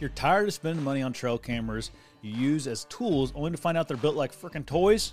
[0.00, 1.90] You're tired of spending money on trail cameras
[2.22, 5.12] you use as tools only to find out they're built like freaking toys?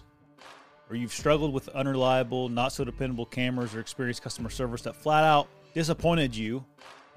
[0.89, 5.25] Or you've struggled with unreliable, not so dependable cameras or experienced customer service that flat
[5.25, 6.63] out disappointed you?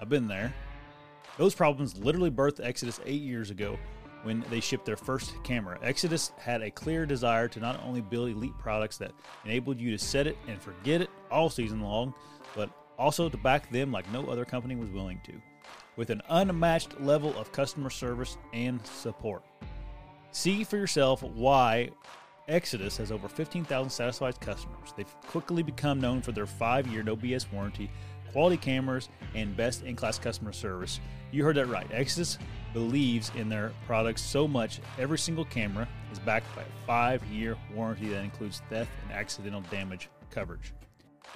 [0.00, 0.52] I've been there.
[1.38, 3.78] Those problems literally birthed Exodus eight years ago
[4.24, 5.78] when they shipped their first camera.
[5.80, 9.12] Exodus had a clear desire to not only build elite products that
[9.44, 12.12] enabled you to set it and forget it all season long,
[12.56, 12.68] but
[12.98, 15.32] also to back them like no other company was willing to,
[15.96, 19.42] with an unmatched level of customer service and support.
[20.32, 21.90] See for yourself why
[22.48, 24.92] Exodus has over 15,000 satisfied customers.
[24.96, 27.90] They've quickly become known for their five year no BS warranty,
[28.32, 31.00] quality cameras, and best in class customer service.
[31.32, 31.86] You heard that right.
[31.92, 32.38] Exodus
[32.72, 37.56] believes in their products so much, every single camera is backed by a five year
[37.74, 40.72] warranty that includes theft and accidental damage coverage.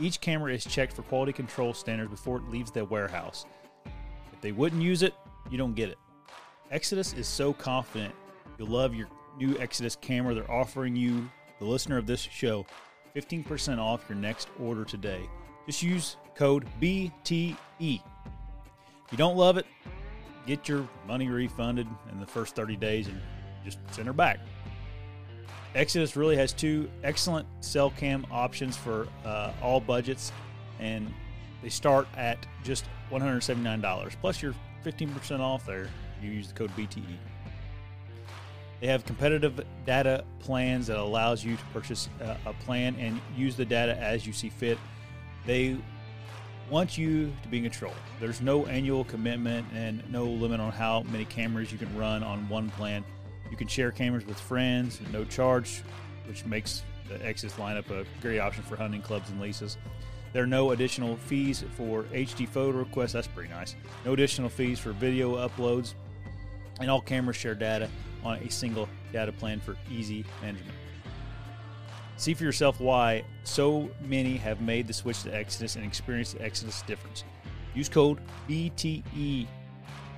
[0.01, 3.46] Each camera is checked for quality control standards before it leaves the warehouse.
[4.45, 5.15] They wouldn't use it,
[5.51, 5.97] you don't get it.
[6.71, 8.15] Exodus is so confident
[8.59, 10.35] you'll love your new Exodus camera.
[10.35, 12.66] They're offering you, the listener of this show,
[13.16, 15.30] 15% off your next order today.
[15.65, 17.57] Just use code BTE.
[17.80, 18.02] If
[19.10, 19.65] you don't love it,
[20.46, 23.18] get your money refunded in the first 30 days and
[23.65, 24.40] just send her back.
[25.74, 30.33] Exodus really has two excellent cell cam options for uh, all budgets,
[30.80, 31.11] and
[31.65, 34.16] they start at just $179.
[34.20, 35.88] Plus, you're 15% off there.
[36.23, 37.16] You use the code BTE.
[38.80, 43.56] They have competitive data plans that allows you to purchase a, a plan and use
[43.56, 44.76] the data as you see fit.
[45.46, 45.79] They
[46.68, 47.95] want you to be in control.
[48.21, 52.46] There's no annual commitment and no limit on how many cameras you can run on
[52.51, 53.06] one plan.
[53.51, 55.82] You can share cameras with friends no charge,
[56.26, 59.78] which makes the Exodus lineup a great option for hunting clubs and leases.
[60.35, 63.13] There are no additional fees for HD photo requests.
[63.13, 63.77] That's pretty nice.
[64.04, 65.94] No additional fees for video uploads.
[66.81, 67.88] And all cameras share data
[68.25, 70.75] on a single data plan for easy management.
[72.17, 76.43] See for yourself why so many have made the switch to Exodus and experienced the
[76.43, 77.22] Exodus difference.
[77.72, 78.19] Use code
[78.49, 79.47] BTE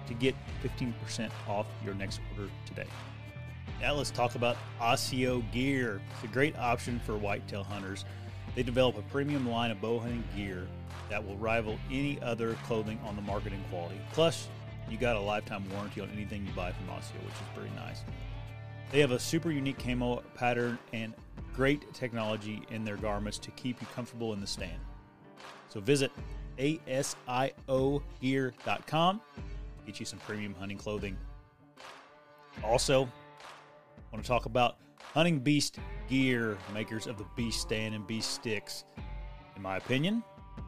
[0.06, 2.86] to get 15% off your next order today.
[3.82, 6.00] Now let's talk about ASIO Gear.
[6.14, 8.06] It's a great option for whitetail hunters.
[8.56, 10.66] They develop a premium line of bow hunting gear
[11.10, 14.00] that will rival any other clothing on the market in quality.
[14.12, 14.48] Plus,
[14.90, 18.00] you got a lifetime warranty on anything you buy from ASIO, which is pretty nice.
[18.90, 21.12] They have a super unique camo pattern and
[21.54, 24.80] great technology in their garments to keep you comfortable in the stand.
[25.68, 26.10] So visit
[26.58, 27.20] asiogear.com,
[29.84, 31.18] get you some premium hunting clothing.
[32.64, 33.06] Also,
[34.12, 34.78] want to talk about
[35.16, 35.78] Hunting Beast
[36.10, 38.84] Gear, makers of the Beast Stand and Beast Sticks.
[39.56, 40.22] In my opinion,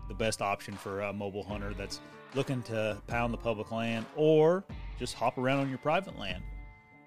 [0.09, 2.01] the best option for a mobile hunter that's
[2.35, 4.65] looking to pound the public land or
[4.99, 6.43] just hop around on your private land.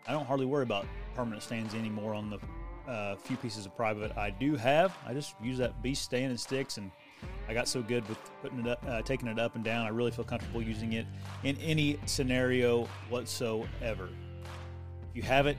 [0.07, 0.85] I don't hardly worry about
[1.16, 2.38] permanent stands anymore on the
[2.88, 4.96] uh, few pieces of private I do have.
[5.08, 6.91] I just use that beast stand and sticks, and
[7.50, 9.88] I got so good with putting it up, uh, taking it up and down.
[9.88, 11.08] I really feel comfortable using it
[11.44, 14.09] in any scenario whatsoever.
[15.09, 15.58] If you haven't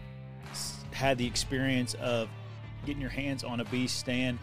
[1.03, 2.29] had the experience of
[2.87, 4.39] getting your hands on a beast stand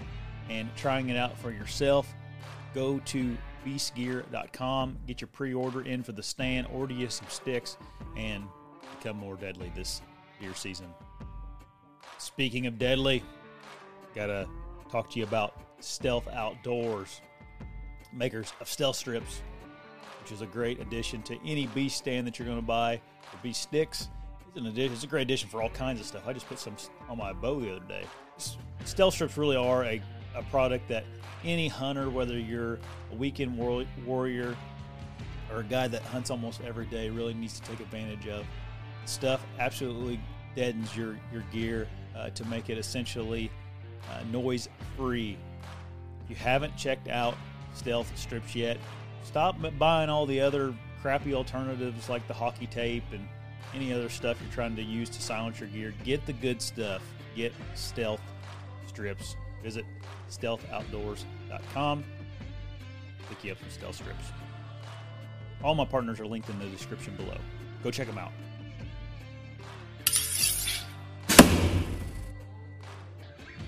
[0.50, 2.14] and trying it out for yourself,
[2.76, 7.78] go to beastgear.com, get your pre-order in for the stand, order you some sticks,
[8.18, 8.44] and
[8.98, 10.02] become more deadly this
[10.42, 10.88] deer season.
[12.18, 13.24] Speaking of deadly,
[14.14, 14.46] gotta
[14.92, 17.22] talk to you about Stealth Outdoors,
[18.12, 19.42] makers of stealth strips,
[20.22, 23.00] which is a great addition to any beast stand that you're going to buy.
[23.32, 24.10] The beast sticks
[24.50, 24.94] it's an addition.
[24.94, 26.28] It's a great addition for all kinds of stuff.
[26.28, 26.76] I just put some
[27.08, 28.04] on my bow the other day.
[28.86, 30.02] Stealth strips really are a,
[30.36, 31.04] a product that
[31.44, 32.80] any hunter, whether you're
[33.12, 34.56] a weekend war- warrior
[35.52, 38.46] or a guy that hunts almost every day, really needs to take advantage of.
[39.06, 40.20] Stuff absolutely
[40.56, 43.52] deadens your your gear uh, to make it essentially
[44.12, 44.68] uh, noise
[44.98, 45.38] free.
[46.24, 47.36] If you haven't checked out
[47.74, 48.78] stealth strips yet,
[49.24, 53.28] stop buying all the other crappy alternatives like the hockey tape and
[53.74, 55.94] any other stuff you're trying to use to silence your gear.
[56.04, 57.02] Get the good stuff.
[57.36, 58.22] Get stealth
[58.88, 59.36] strips.
[59.64, 59.86] Visit
[60.30, 62.04] stealthoutdoors.com.
[63.30, 64.26] Pick you up some stealth strips.
[65.64, 67.38] All my partners are linked in the description below.
[67.84, 68.32] Go check them out.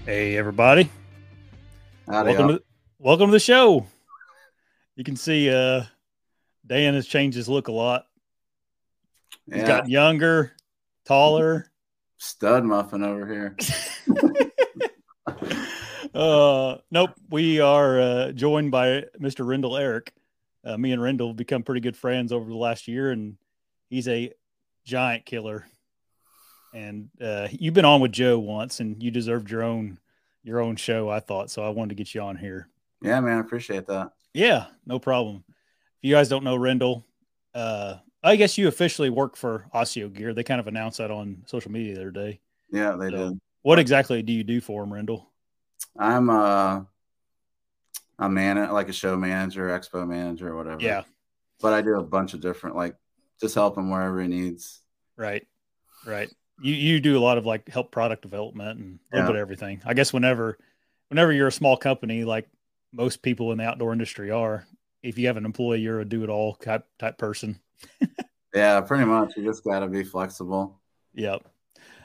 [0.06, 0.90] Hey, everybody.
[2.08, 2.58] Howdy, welcome y'all.
[2.58, 2.64] to,
[2.98, 3.86] welcome to the show.
[4.96, 5.84] You can see uh,
[6.66, 8.08] Dan has changed his look a lot.
[9.52, 10.54] He's Yeah, gotten younger,
[11.06, 11.72] taller.
[12.18, 13.56] stud muffin over here.
[16.14, 17.12] uh, nope.
[17.30, 19.46] We are uh, joined by Mr.
[19.46, 20.14] Rendell Erik.
[20.64, 23.38] Uh, me and Rendell have become pretty good friends over the last year, and
[23.90, 24.32] he's a
[24.86, 25.66] giant killer.
[26.74, 29.98] And uh, you've been on with Joe once, and you deserved your own
[30.44, 31.10] your own show.
[31.10, 31.64] I thought so.
[31.64, 32.68] I wanted to get you on here.
[33.02, 34.12] Yeah, man, I appreciate that.
[34.34, 35.44] Yeah, no problem.
[35.48, 35.54] If
[36.10, 37.04] you guys don't know Rendell,
[37.54, 40.34] uh, I guess you officially work for ASIO Gear.
[40.34, 42.40] They kind of announced that on social media the other day.
[42.72, 43.40] Yeah, they So, did.
[43.64, 45.30] What exactly do you do for them, Rendell?
[45.98, 46.82] I'm uh,
[48.20, 50.82] a man, like a show manager, expo manager, or whatever.
[50.82, 51.04] Yeah,
[51.62, 52.96] but I do a bunch of different, like,
[53.40, 54.82] just help him wherever he needs.
[55.16, 55.46] right,
[56.06, 56.30] right.
[56.64, 59.34] You you do a lot of like help product development and a little Yeah.
[59.34, 59.82] bit of everything.
[59.84, 60.60] I guess whenever
[61.10, 62.48] whenever you're a small company, like
[62.94, 64.68] most people in the outdoor industry are,
[65.02, 67.60] if you have an employee, you're a do it all type type person.
[68.54, 69.38] Yeah, pretty much.
[69.38, 70.80] You just got to be flexible.
[71.14, 71.48] Yep.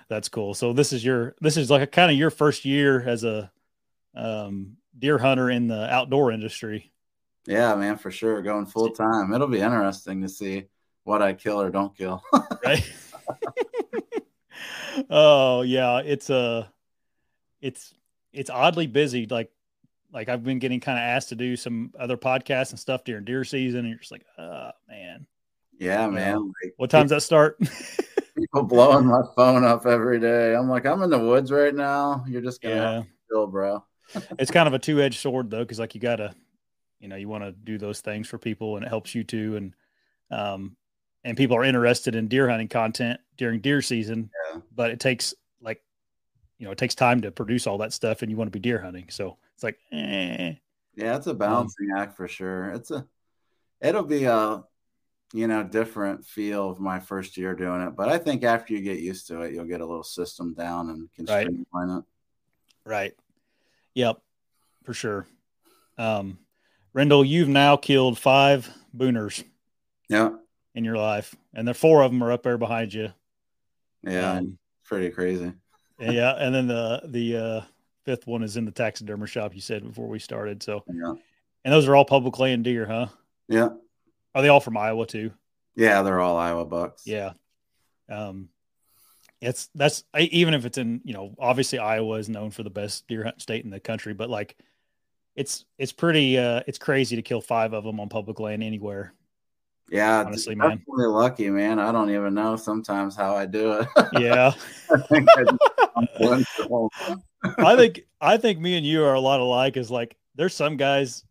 [0.09, 0.55] That's cool.
[0.55, 3.51] So this is your this is like a kind of your first year as a
[4.15, 6.93] um deer hunter in the outdoor industry.
[7.47, 8.43] Yeah, man, for sure.
[8.43, 9.33] Going full time.
[9.35, 10.67] It'll be interesting to see
[11.05, 12.23] what I kill or don't kill.
[12.65, 12.93] Right?
[15.11, 16.67] oh yeah, it's uh
[17.61, 17.93] it's
[18.33, 19.27] it's oddly busy.
[19.27, 19.51] Like
[20.13, 23.25] like I've been getting kind of asked to do some other podcasts and stuff during
[23.25, 25.27] deer season, and you're just like, oh man.
[25.79, 26.53] Yeah, man.
[26.63, 27.59] Like, What time's that start?
[28.37, 30.55] people blowing my phone up every day.
[30.55, 32.25] I'm like, I'm in the woods right now.
[32.29, 33.03] You're just gonna yeah.
[33.31, 33.85] chill, bro.
[34.39, 36.35] it's kind of a two-edged sword though because like you gotta
[37.01, 39.57] you know you want to do those things for people and it helps you too
[39.57, 39.75] and
[40.31, 40.77] um
[41.25, 44.61] and people are interested in deer hunting content during deer season Yeah.
[44.73, 45.83] but it takes like
[46.59, 48.61] you know it takes time to produce all that stuff and you want to be
[48.61, 50.55] deer hunting so it's like eh.
[50.97, 52.71] Yeah, it's a balancing act for sure.
[52.71, 53.07] It's a,
[53.83, 54.65] it'll be a,
[55.33, 57.97] you know, different feel of my first year doing it.
[57.97, 60.91] But I think after you get used to it, you'll get a little system down
[60.91, 61.47] and can Right.
[61.47, 62.05] streamline it.
[62.85, 63.13] right
[63.95, 64.19] yep
[64.85, 65.27] for sure
[65.99, 66.39] um
[66.93, 69.43] rendell you've now killed five booners
[70.09, 70.31] Yeah,
[70.75, 73.13] in your life and the four of them are up there behind you
[74.05, 75.53] yeah, Um, pretty crazy.
[75.99, 77.61] yeah and then the the uh
[78.05, 81.15] fifth one is in the taxidermy shop you said before we started so Yeah,
[81.65, 83.09] and those are all public land deer huh
[83.49, 83.71] yeah,
[84.37, 85.33] are they all from iowa too
[85.75, 86.01] yeah.
[86.03, 87.07] They're all Iowa bucks.
[87.07, 87.33] yeah
[88.09, 88.49] um
[89.41, 92.71] it's that's I- even if it's in you know obviously iowa is known for the
[92.71, 94.57] best deer hunt state in the country but like
[95.35, 99.13] it's it's pretty uh it's crazy to kill five of them on public land anywhere
[99.89, 100.25] yeah.
[100.27, 100.83] Honestly, man.
[100.89, 101.79] Really lucky, man.
[101.79, 103.89] I don't even know sometimes how I do it.
[104.19, 104.53] yeah
[104.93, 105.57] I think I just,
[105.95, 107.23] I'm blessed the whole time.
[107.59, 109.77] I think I think me and you are a lot alike.
[109.77, 111.25] Is like there's some guys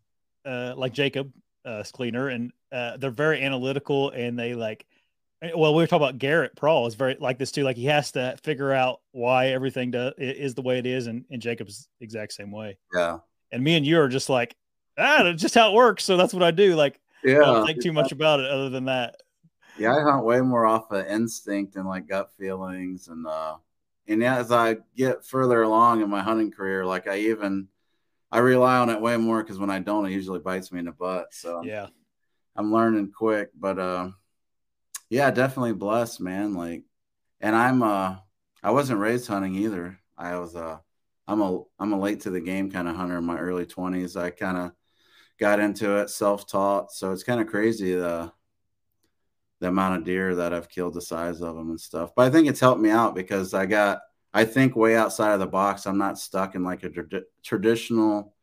[0.45, 1.33] uh, like Jacob
[1.65, 4.85] uh, Cleaner, and uh, they're very analytical, and they like.
[5.55, 7.63] Well, we were talking about Garrett Prawl is very like this too.
[7.63, 11.07] Like he has to figure out why everything do, i- is the way it is,
[11.07, 12.77] and, and Jacob's exact same way.
[12.93, 13.19] Yeah,
[13.51, 14.55] And me and you are just like,
[14.97, 16.03] ah, that's just how it works.
[16.03, 16.75] So that's what I do.
[16.75, 17.39] Like, I yeah.
[17.39, 19.17] don't think too much about it other than that.
[19.77, 23.57] Yeah, I hunt way more off of instinct and like gut feelings, and uh,
[24.07, 27.67] and as I get further along in my hunting career, like I even
[28.35, 30.85] I rely on it way more because when I don't, it usually bites me in
[30.85, 31.27] the butt.
[31.31, 31.87] So Yeah,
[32.53, 34.09] I'm learning quick, but uh,
[35.09, 36.53] yeah, definitely blessed, man.
[36.53, 36.83] Like,
[37.39, 38.17] and I'm uh,
[38.61, 39.97] I wasn't raised hunting either.
[40.17, 40.79] I was uh,
[41.25, 44.19] I'm a I'm a late to the game kind of hunter in my early 20s.
[44.19, 44.71] I kind of
[45.39, 48.33] got into it self taught, so it's kind of crazy the
[49.61, 52.11] the amount of deer that I've killed, the size of them and stuff.
[52.13, 54.01] But I think it's helped me out because I got
[54.35, 55.87] I think way outside of the box.
[55.87, 58.33] I'm not stuck in like a trad- traditional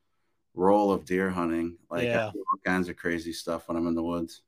[0.55, 1.77] role of deer hunting.
[1.91, 2.29] Like Yeah.
[2.29, 4.43] I do all kinds of crazy stuff when I'm in the woods.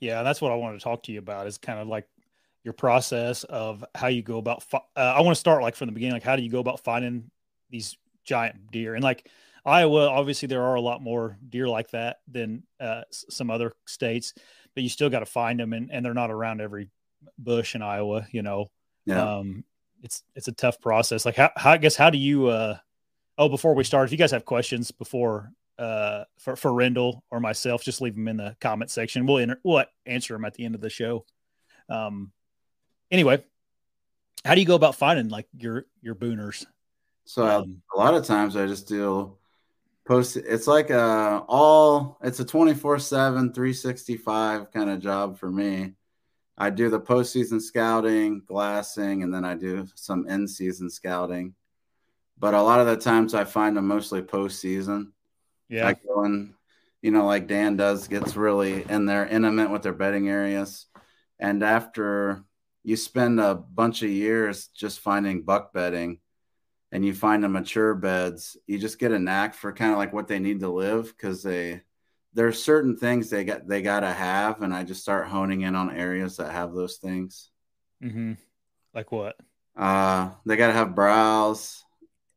[0.00, 2.08] Yeah, that's what I wanted to talk to you about is kind of like
[2.64, 4.62] your process of how you go about.
[4.62, 6.14] Fi- uh, I want to start like from the beginning.
[6.14, 7.30] Like, how do you go about finding
[7.70, 8.94] these giant deer?
[8.94, 9.28] And like
[9.64, 13.72] Iowa, obviously there are a lot more deer like that than uh, s- some other
[13.86, 14.32] states,
[14.74, 16.88] but you still got to find them, and, and they're not around every
[17.38, 18.26] bush in Iowa.
[18.32, 18.70] You know,
[19.06, 19.36] Yeah.
[19.36, 19.64] um,
[20.02, 21.24] it's it's a tough process.
[21.24, 22.48] Like, how, how I guess how do you?
[22.48, 22.76] Uh,
[23.38, 27.40] oh, before we start, if you guys have questions before uh for for Rendell or
[27.40, 29.26] myself, just leave them in the comment section.
[29.26, 31.24] We'll enter, we'll answer them at the end of the show.
[31.88, 32.32] Um,
[33.10, 33.44] anyway,
[34.44, 36.66] how do you go about finding like your your booners?
[37.24, 39.36] So Um, a lot of times I just do
[40.04, 45.94] post it's like a all it's a 24/7 365 kind of job for me.
[46.62, 51.54] I do the postseason scouting, glassing, and then I do some in-season scouting.
[52.38, 55.10] But a lot of the times I find them mostly postseason.
[55.68, 56.54] yeah, I go and,
[57.00, 60.86] you know, like Dan does, gets really in there, intimate with their bedding areas.
[61.40, 62.44] And after
[62.84, 66.20] you spend a bunch of years just finding buck bedding
[66.92, 70.12] and you find the mature beds, you just get a knack for kind of like
[70.12, 71.82] what they need to live because they
[72.34, 75.94] there's certain things they got they gotta have, and I just start honing in on
[75.94, 77.50] areas that have those things.
[78.02, 78.34] Mm-hmm.
[78.94, 79.36] Like what?
[79.76, 81.84] Uh, they got to have brows.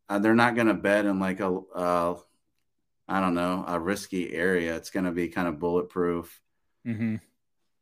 [0.07, 2.15] Uh, they're not going to bed in like a, uh,
[3.07, 4.75] I don't know, a risky area.
[4.75, 6.39] It's going to be kind of bulletproof.
[6.87, 7.15] Mm-hmm.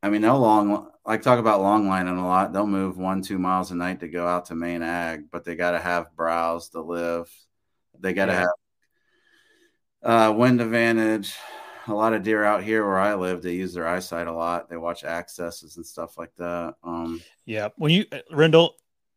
[0.02, 2.52] I mean, they'll long, like talk about long lining a lot.
[2.52, 5.56] They'll move one, two miles a night to go out to main ag, but they
[5.56, 7.30] got to have brows to live.
[8.00, 8.46] They got to yeah.
[10.02, 11.36] have uh, wind advantage.
[11.88, 14.70] A lot of deer out here where I live, they use their eyesight a lot.
[14.70, 16.76] They watch accesses and stuff like that.
[16.84, 17.70] Um, yeah.
[17.76, 18.76] When you, uh, Rendell,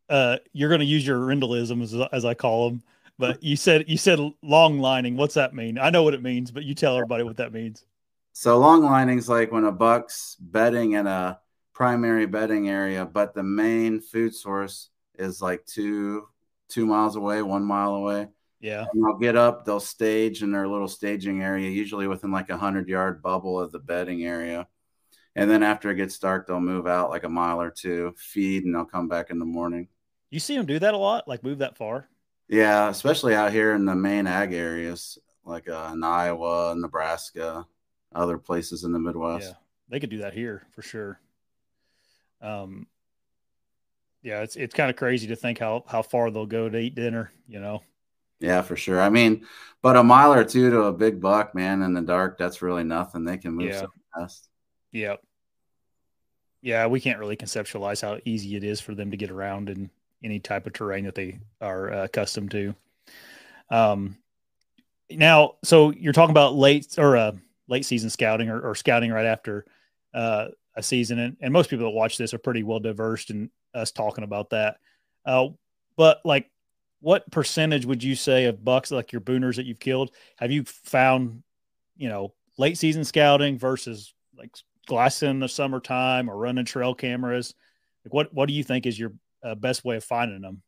[0.09, 2.83] uh, you're going to use your Rendellism as, as I call them.
[3.19, 5.17] But you said you said long lining.
[5.17, 5.79] What's that mean?
[5.79, 7.85] I know what it means, but you tell everybody what that means.
[8.33, 11.41] So long lining's like when a buck's bedding in a
[11.73, 16.27] primary bedding area, but the main food source is like two
[16.69, 18.29] two miles away, one mile away.
[18.61, 18.87] Yeah.
[18.93, 22.57] And they'll get up, they'll stage in their little staging area, usually within like a
[22.57, 24.67] hundred yard bubble of the bedding area.
[25.35, 28.65] And then after it gets dark, they'll move out like a mile or two, feed,
[28.65, 29.89] and they'll come back in the morning.
[30.31, 32.09] You see them do that a lot, like move that far?
[32.49, 37.67] Yeah, especially out here in the main ag areas, like uh, in Iowa, Nebraska,
[38.15, 39.49] other places in the Midwest.
[39.49, 39.55] Yeah,
[39.89, 41.21] they could do that here for sure.
[42.41, 42.87] Um,
[44.23, 46.95] yeah, it's it's kind of crazy to think how how far they'll go to eat
[46.95, 47.31] dinner.
[47.47, 47.83] You know.
[48.41, 49.01] Yeah, for sure.
[49.01, 49.47] I mean,
[49.83, 52.85] but a mile or two to a big buck, man, in the dark, that's really
[52.85, 53.25] nothing.
[53.25, 53.81] They can move yeah.
[53.81, 54.49] so fast.
[54.93, 55.23] Yep.
[56.63, 59.91] Yeah, we can't really conceptualize how easy it is for them to get around in
[60.25, 62.75] any type of terrain that they are uh, accustomed to.
[63.71, 64.17] Um,
[65.11, 67.33] now, so you're talking about late or uh,
[67.69, 69.65] late season scouting or, or scouting right after
[70.15, 73.51] uh, a season, and, and, most people that watch this are pretty well diverse in
[73.75, 74.79] us talking about that.
[75.25, 75.49] Uh,
[75.97, 76.51] but like,
[77.01, 80.65] what percentage would you say of bucks like your booners that you've killed have you
[80.65, 81.43] found,
[81.97, 87.55] you know, late season scouting versus like glassing in the summertime or running trail cameras?
[88.05, 89.13] Like, what what do you think is your
[89.43, 90.63] uh, best way of finding them?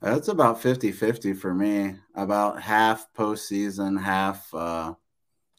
[0.00, 1.96] That's about 50 50 for me.
[2.14, 4.94] About half postseason, half uh,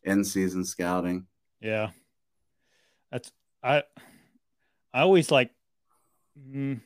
[0.03, 1.25] in season scouting.
[1.59, 1.89] Yeah.
[3.11, 3.31] That's,
[3.63, 3.83] I,
[4.93, 5.51] I always like,
[6.39, 6.79] mm,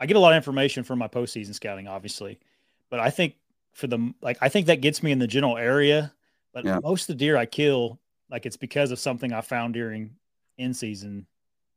[0.00, 2.40] I get a lot of information from my postseason scouting, obviously,
[2.88, 3.34] but I think
[3.74, 6.12] for the, like, I think that gets me in the general area,
[6.52, 6.80] but yeah.
[6.82, 10.16] most of the deer I kill, like, it's because of something I found during
[10.58, 11.26] in season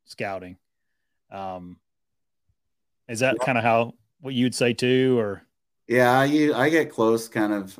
[0.05, 0.57] scouting.
[1.31, 1.77] Um,
[3.07, 3.45] is that yeah.
[3.45, 5.43] kind of how what you'd say too, or?
[5.87, 7.27] Yeah, I I get close.
[7.27, 7.77] Kind of.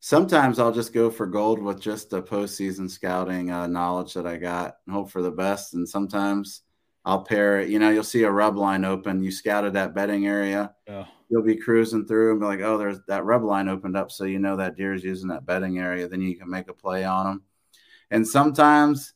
[0.00, 4.36] Sometimes I'll just go for gold with just the postseason scouting uh, knowledge that I
[4.36, 5.74] got and hope for the best.
[5.74, 6.60] And sometimes
[7.04, 7.68] I'll pair it.
[7.68, 9.22] You know, you'll see a rub line open.
[9.22, 10.74] You scouted that bedding area.
[10.86, 11.06] Yeah.
[11.28, 14.24] You'll be cruising through and be like, "Oh, there's that rub line opened up," so
[14.24, 16.08] you know that deer is using that bedding area.
[16.08, 17.42] Then you can make a play on them.
[18.10, 19.12] And sometimes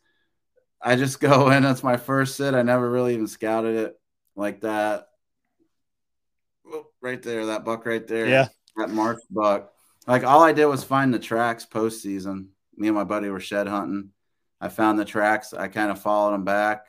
[0.82, 1.62] I just go in.
[1.62, 2.54] That's my first sit.
[2.54, 4.00] I never really even scouted it
[4.36, 5.08] like that
[7.00, 8.26] right there, that buck right there.
[8.26, 8.48] Yeah.
[8.76, 9.72] That March buck.
[10.06, 12.48] Like all I did was find the tracks postseason.
[12.76, 14.10] Me and my buddy were shed hunting.
[14.60, 15.52] I found the tracks.
[15.52, 16.86] I kind of followed them back.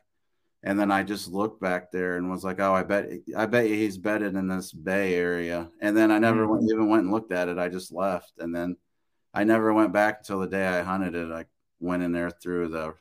[0.64, 3.66] And then I just looked back there and was like, "Oh, I bet, I bet
[3.66, 6.52] he's bedded in this bay area." And then I never mm-hmm.
[6.52, 7.58] went, even went and looked at it.
[7.58, 8.76] I just left, and then
[9.34, 11.32] I never went back until the day I hunted it.
[11.32, 11.46] I
[11.80, 12.94] went in there through the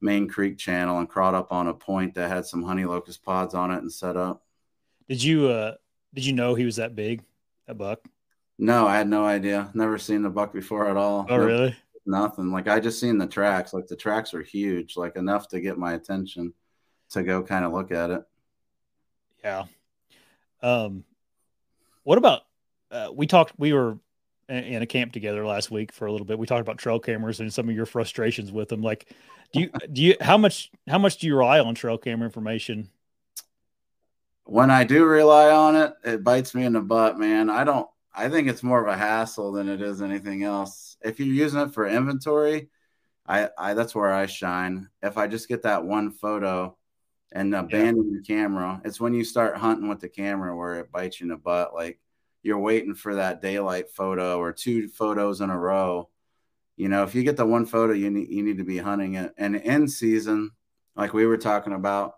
[0.00, 3.54] main creek channel and crawled up on a point that had some honey locust pods
[3.54, 4.42] on it and set up.
[5.08, 5.74] Did you uh
[6.14, 7.22] did you know he was that big,
[7.66, 8.00] that buck?
[8.58, 9.70] No, I had no idea.
[9.74, 11.26] Never seen the buck before at all.
[11.28, 11.76] Oh, really?
[12.06, 12.52] Nothing.
[12.52, 13.72] Like I just seen the tracks.
[13.72, 16.52] Like the tracks are huge, like enough to get my attention
[17.10, 18.22] to go kind of look at it.
[19.44, 19.64] Yeah.
[20.62, 21.04] Um,
[22.04, 22.42] what about?
[22.90, 23.52] Uh, we talked.
[23.58, 23.98] We were
[24.48, 26.38] in a camp together last week for a little bit.
[26.38, 28.82] We talked about trail cameras and some of your frustrations with them.
[28.82, 29.12] Like,
[29.52, 32.88] do you do you how much how much do you rely on trail camera information
[34.46, 37.50] when I do rely on it, it bites me in the butt, man.
[37.50, 40.85] I don't, I think it's more of a hassle than it is anything else.
[41.02, 42.68] If you're using it for inventory,
[43.26, 44.88] I, I that's where I shine.
[45.02, 46.76] If I just get that one photo
[47.32, 48.18] and abandon yeah.
[48.18, 51.30] the camera, it's when you start hunting with the camera where it bites you in
[51.30, 51.74] the butt.
[51.74, 51.98] Like
[52.42, 56.08] you're waiting for that daylight photo or two photos in a row.
[56.76, 59.14] You know, if you get the one photo, you need you need to be hunting
[59.14, 59.32] it.
[59.36, 60.52] And in season,
[60.94, 62.14] like we were talking about,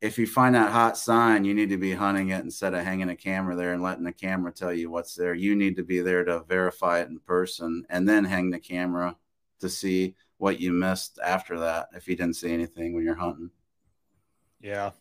[0.00, 3.08] if you find that hot sign, you need to be hunting it instead of hanging
[3.08, 5.34] a camera there and letting the camera tell you what's there.
[5.34, 9.16] You need to be there to verify it in person and then hang the camera
[9.60, 13.50] to see what you missed after that if you didn't see anything when you're hunting.
[14.60, 14.92] Yeah.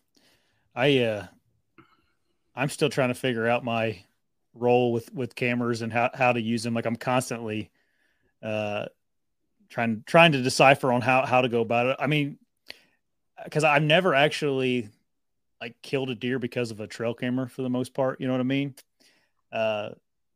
[0.76, 1.28] I uh
[2.56, 4.04] I'm still trying to figure out my
[4.56, 6.74] role with with cameras and how how to use them.
[6.74, 7.70] Like I'm constantly
[8.42, 8.86] uh
[9.70, 11.98] trying trying to decipher on how how to go about it.
[12.00, 12.40] I mean,
[13.44, 14.90] because I've never actually
[15.62, 18.22] like killed a deer because of a trail camera for the most part.
[18.22, 18.76] You know what I mean?
[19.52, 19.90] Uh,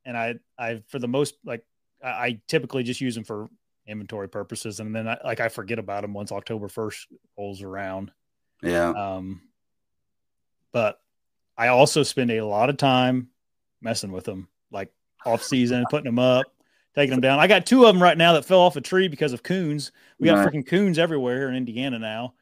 [0.06, 1.64] and I, I for the most like
[2.04, 3.50] I, I typically just use them for
[3.88, 8.12] inventory purposes, and then I, like I forget about them once October first rolls around.
[8.64, 8.90] Yeah.
[8.90, 9.42] Um,
[10.72, 11.02] but
[11.58, 13.30] I also spend a lot of time
[13.82, 14.92] messing with them, like
[15.26, 16.46] off season, putting them up,
[16.96, 17.40] taking them down.
[17.40, 19.92] I got two of them right now that fell off a tree because of coons.
[20.20, 20.54] We got Right.
[20.54, 22.34] freaking coons everywhere in Indiana now,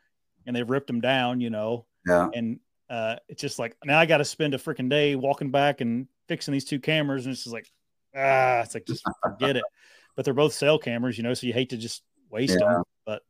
[0.49, 1.85] and they've ripped them down, you know.
[2.07, 2.27] Yeah.
[2.33, 5.79] And uh, it's just like now I got to spend a freaking day walking back
[5.79, 7.71] and fixing these two cameras, and it's just like
[8.15, 9.63] ah, it's like just forget it.
[10.15, 12.67] But they're both cell cameras, you know, so you hate to just waste Yeah.
[12.73, 12.83] them.
[13.05, 13.21] But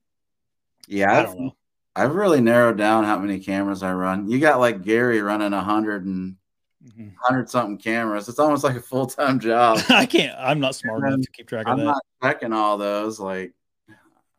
[0.88, 1.12] Yeah.
[1.12, 1.56] I I've, know.
[1.96, 4.28] I've really narrowed down how many cameras I run.
[4.32, 6.38] You got like Gary running a hundred and
[6.84, 7.14] Mhm.
[7.20, 8.28] hundred something cameras.
[8.30, 9.80] It's almost like a full time job.
[9.90, 10.36] I can't.
[10.40, 11.82] I'm not smart enough to keep track of that.
[11.82, 13.20] I'm not checking all those.
[13.20, 13.54] Like,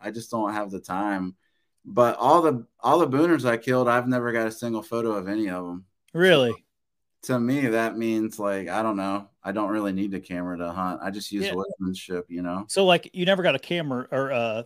[0.00, 1.36] I just don't have the time.
[1.84, 5.28] But all the all the booners I killed, I've never got a single photo of
[5.28, 5.84] any of them.
[6.12, 6.52] really.
[7.24, 9.28] To me, that means like I don't know.
[9.44, 11.00] I don't really need a camera to hunt.
[11.02, 11.52] I just use Yeah.
[11.52, 12.64] woodsmanship, you know.
[12.68, 14.62] So like you never got a camera or uh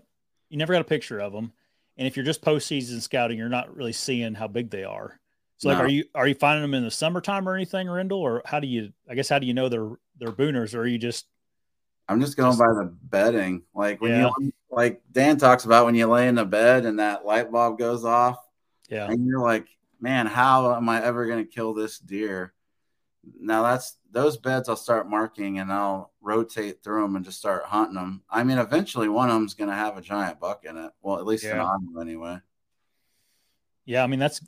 [0.51, 1.53] you never got a picture of them.
[1.97, 5.19] And if you're just postseason scouting, you're not really seeing how big they are.
[5.59, 5.85] So like No.
[5.85, 8.19] are you are you finding them in the summertime or anything, Rendell?
[8.19, 10.87] Or how do you I guess how do you know they're they're booners or are
[10.87, 11.27] you just
[12.09, 13.63] I'm just going Just- by the bedding.
[13.75, 14.31] Like when Yeah.
[14.39, 17.79] you like Dan talks about when you lay in the bed and that light bulb
[17.79, 18.39] goes off,
[18.89, 19.09] yeah.
[19.11, 19.67] and you're like,
[20.01, 22.53] man, how am I ever going to kill this deer?
[23.41, 27.65] Now that's those beds I'll start marking and I'll rotate through them and just start
[27.65, 28.23] hunting them.
[28.29, 30.93] I mean, eventually one of them's going to have a giant buck in it.
[31.03, 31.65] Well, at least an Yeah.
[31.65, 32.39] audio anyway.
[33.87, 34.41] Yeah, I mean that's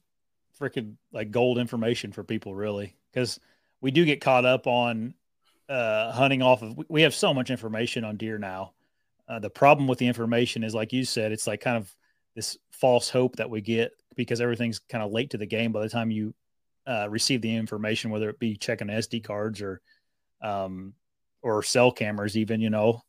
[0.60, 3.38] freaking like gold information for people really because
[3.80, 5.14] we do get caught up on
[5.68, 8.72] uh hunting off of we have so much information on deer now.
[9.28, 11.92] Uh, the problem with the information is like you said it's like kind of
[12.36, 15.80] this false hope that we get because everything's kind of late to the game by
[15.80, 16.32] the time you
[16.86, 19.80] uh, receive the information whether it be checking SD cards or
[20.42, 20.92] um
[21.42, 23.02] or cell cameras even you know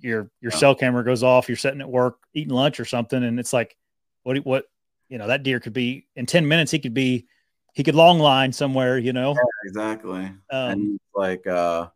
[0.00, 0.58] your your Yeah.
[0.58, 3.76] cell camera goes off you're sitting at work eating lunch or something and it's like
[4.24, 4.64] what what
[5.08, 7.26] you know that deer could be in 10 minutes he could be
[7.74, 10.24] he could long line somewhere you know Exactly.
[10.50, 11.88] um and like uh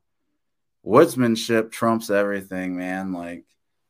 [0.84, 3.12] woodsmanship trumps everything, man.
[3.12, 3.44] Like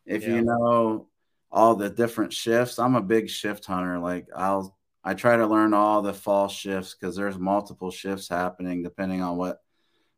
[0.06, 0.36] if Yeah.
[0.36, 1.08] you know
[1.50, 3.98] all the different shifts, I'm a big shift hunter.
[3.98, 8.82] Like I'll I try to learn all the fall shifts because there's multiple shifts happening
[8.82, 9.60] depending on what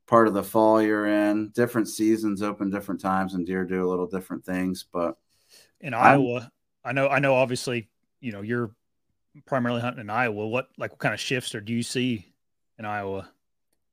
[0.06, 1.50] part of the fall you're in.
[1.50, 4.84] Different seasons open different times and deer do a little different things.
[4.92, 5.16] But
[5.80, 6.50] in I'm- iowa
[6.84, 8.70] i know i know obviously you know you're
[9.44, 12.32] primarily hunting in iowa what like what kind of shifts or do you see
[12.78, 13.28] in iowa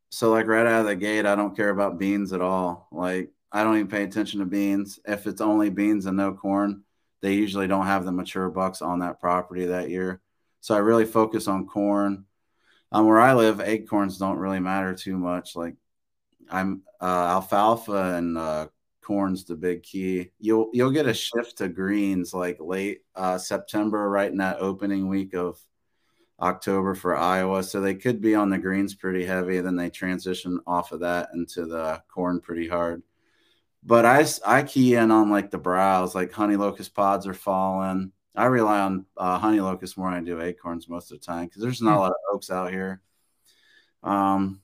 [0.09, 2.87] so like right out of the gate, I don't care about beans at all.
[2.91, 4.99] Like I don't even pay attention to beans.
[5.05, 6.83] If it's only beans and no corn,
[7.21, 10.21] they usually don't have the mature bucks on that property that year.
[10.59, 12.25] So I really focus on corn.
[12.91, 15.55] Um, where I live, acorns don't really matter too much.
[15.55, 15.75] Like
[16.49, 18.67] I'm uh, alfalfa and uh,
[19.01, 20.31] corn's the big key.
[20.39, 25.07] You'll you'll get a shift to greens like late uh, September, right in that opening
[25.07, 25.59] week of
[26.39, 27.63] October for Iowa.
[27.63, 29.59] So they could be on the greens pretty heavy.
[29.59, 33.01] Then they transition off of that into the corn pretty hard.
[33.85, 38.11] But I, I key in on like the browse, like honey locust pods are falling.
[38.35, 41.45] I rely on uh, honey locust more than I do acorns most of the time
[41.45, 43.01] because there's not a lot of oaks out here.
[44.01, 44.61] Um,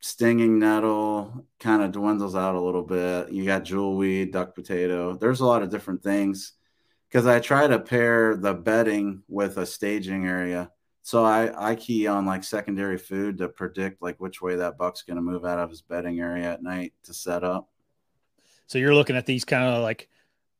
[0.00, 3.32] stinging nettle kind of dwindles out a little bit.
[3.32, 5.14] You got jewelweed, duck potato.
[5.14, 6.54] There's a lot of different things
[7.08, 10.70] because I try to pair the bedding with a staging area.
[11.02, 15.02] So I, I key on like secondary food to predict like which way that buck's
[15.02, 17.68] going to move out of his bedding area at night to set up.
[18.70, 20.08] So you're looking at these kind of like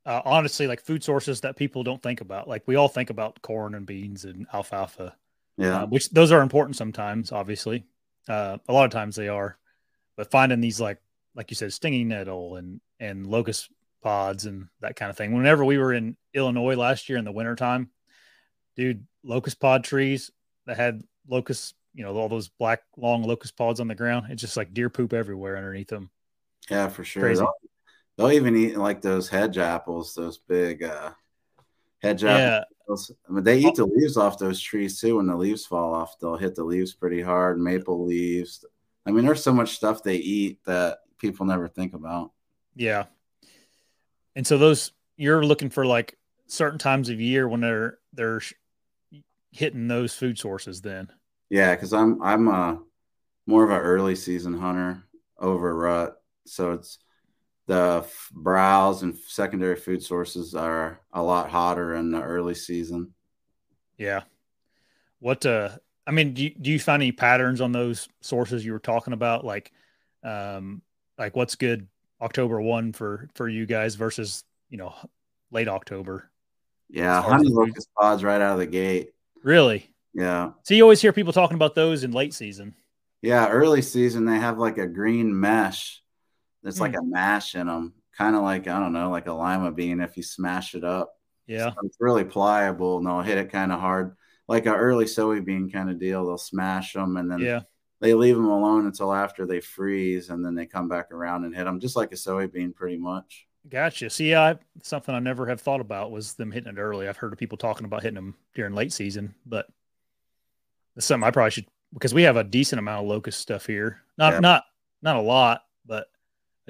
[0.04, 3.40] uh, honestly like food sources that people don't think about like we all think about
[3.42, 5.14] corn and beans and alfalfa
[5.56, 5.82] Yeah.
[5.82, 7.84] uh, which those are important sometimes obviously
[8.28, 9.56] uh, a lot of times they are
[10.16, 10.98] but finding these like
[11.36, 13.70] like you said stinging nettle and and locust
[14.02, 17.32] pods and that kind of thing whenever we were in illinois last year in the
[17.32, 17.90] wintertime
[18.76, 20.30] dude locust pod trees
[20.66, 24.40] that had locust you know all those black long locust pods on the ground it's
[24.40, 26.10] just like deer poop everywhere underneath them
[26.70, 27.22] Yeah, for sure.
[27.22, 27.44] Crazy.
[28.16, 31.10] They'll, even eat like those hedge apples, those big uh,
[32.02, 33.12] hedge yeah apples.
[33.28, 35.16] I mean, they eat the leaves off those trees too.
[35.16, 37.58] When the leaves fall off, they'll hit the leaves pretty hard.
[37.60, 38.64] Maple leaves.
[39.06, 42.32] I mean, there's so much stuff they eat that people never think about.
[42.74, 43.04] Yeah.
[44.36, 48.40] And so those you're looking for like certain times of year when they're they're
[49.52, 51.08] hitting those food sources then.
[51.48, 52.76] Yeah, because I'm I'm uh
[53.46, 55.02] more of an early season hunter
[55.38, 56.98] over rut, so it's
[57.66, 63.14] the f- browse and secondary food sources are a lot hotter in the early season.
[63.96, 64.22] Yeah.
[65.20, 65.70] What uh
[66.06, 69.12] I mean, do you, do you find any patterns on those sources you were talking
[69.12, 69.44] about?
[69.44, 69.70] Like,
[70.24, 70.82] um,
[71.18, 71.86] like what's good
[72.20, 74.94] October one for for you guys versus you know
[75.50, 76.30] late October?
[76.88, 79.10] Yeah, honey locust pods right out of the gate.
[79.44, 79.88] Really?
[80.12, 80.52] Yeah.
[80.64, 82.74] So you always hear people talking about those in late season.
[83.22, 86.02] Yeah, early season they have like a green mesh.
[86.62, 86.80] There's mm.
[86.80, 90.00] like a mash in them, kind of like I don't know, like a lima bean
[90.00, 91.14] if you smash it up.
[91.46, 95.06] Yeah, so it's really pliable and they'll hit it kind of hard, like an early
[95.06, 96.26] soybean kind of deal.
[96.26, 97.60] They'll smash them and then yeah,
[98.00, 101.54] they leave them alone until after they freeze and then they come back around and
[101.54, 103.46] hit them just like a soybean, pretty much.
[103.68, 104.08] Gotcha.
[104.08, 107.08] See, I something I never have thought about was them hitting it early.
[107.08, 109.66] I've heard of people talking about hitting them during late season, but
[110.96, 114.00] it's something I probably should because we have a decent amount of locust stuff here.
[114.16, 114.40] Not yeah.
[114.40, 114.64] not
[115.02, 115.62] not a lot,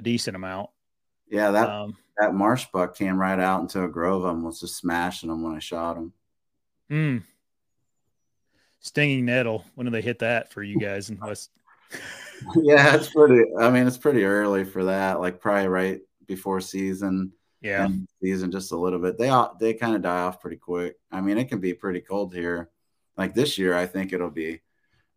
[0.01, 0.69] a decent amount.
[1.29, 4.59] Yeah, that um, that marsh buck came right out into a grove of them, was
[4.59, 6.13] just smashing them when I shot him.
[6.89, 7.17] Hmm.
[8.81, 9.63] Stinging nettle.
[9.75, 11.51] When do they hit that for you guys in West?
[12.55, 13.45] yeah, it's pretty.
[13.57, 15.21] I mean, it's pretty early for that.
[15.21, 17.31] Like probably right before season.
[17.61, 17.87] Yeah,
[18.21, 19.19] season just a little bit.
[19.19, 20.95] They all they kind of die off pretty quick.
[21.11, 22.71] I mean, it can be pretty cold here.
[23.17, 24.61] Like this year, I think it'll be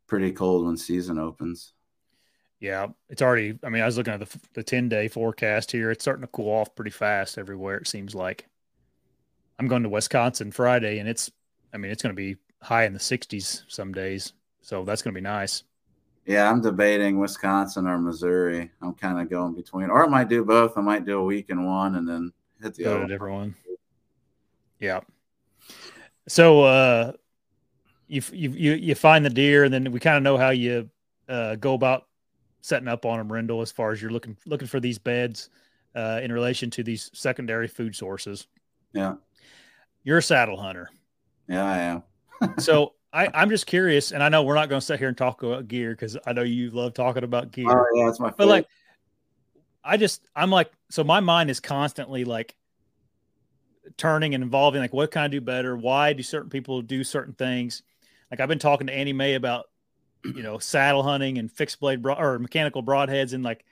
[0.07, 1.73] pretty cold when season opens.
[2.64, 3.59] Yeah, it's already.
[3.62, 5.90] I mean, I was looking at the the ten day forecast here.
[5.90, 7.77] It's starting to cool off pretty fast everywhere.
[7.77, 8.46] It seems like.
[9.59, 11.31] I'm going to Wisconsin Friday, and it's.
[11.74, 15.12] I mean, it's going to be high in the 60s some days, so that's going
[15.12, 15.64] to be nice.
[16.24, 18.70] Yeah, I'm debating Wisconsin or Missouri.
[18.81, 20.79] I'm kind of going between, or I might do both.
[20.79, 23.55] I might do a week in one and then hit the Go other different one.
[24.81, 25.00] Yeah.
[26.29, 27.12] So, uh,
[28.09, 30.88] you you you you find the deer, and then we kind of know how you
[31.29, 32.07] uh, go about
[32.64, 35.50] setting up on them, Rendell, as far as you're looking looking for these beds
[35.94, 38.46] uh, in relation to these secondary food sources.
[38.94, 39.16] Yeah,
[40.03, 40.88] you're a saddle hunter.
[41.46, 42.03] Yeah, I am.
[42.59, 45.16] so I, I'm just curious, and I know we're not going to sit here and
[45.16, 47.66] talk about gear because I know you love talking about gear.
[47.68, 48.29] Oh yeah, that's my.
[48.29, 48.38] Favorite.
[48.38, 48.66] But like,
[49.85, 52.57] I just I'm like, so my mind is constantly like
[53.98, 54.81] turning and involving.
[54.81, 55.77] Like, what can I do better?
[55.77, 57.83] Why do certain people do certain things?
[58.31, 59.66] Like I've been talking to Annie Mae about,
[60.24, 63.64] you know, saddle hunting and fixed blade broad, or mechanical broadheads and like,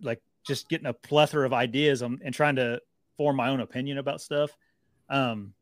[0.00, 2.80] like just getting a plethora of ideas and, and trying to
[3.16, 4.50] form my own opinion about stuff.
[5.08, 5.54] Um,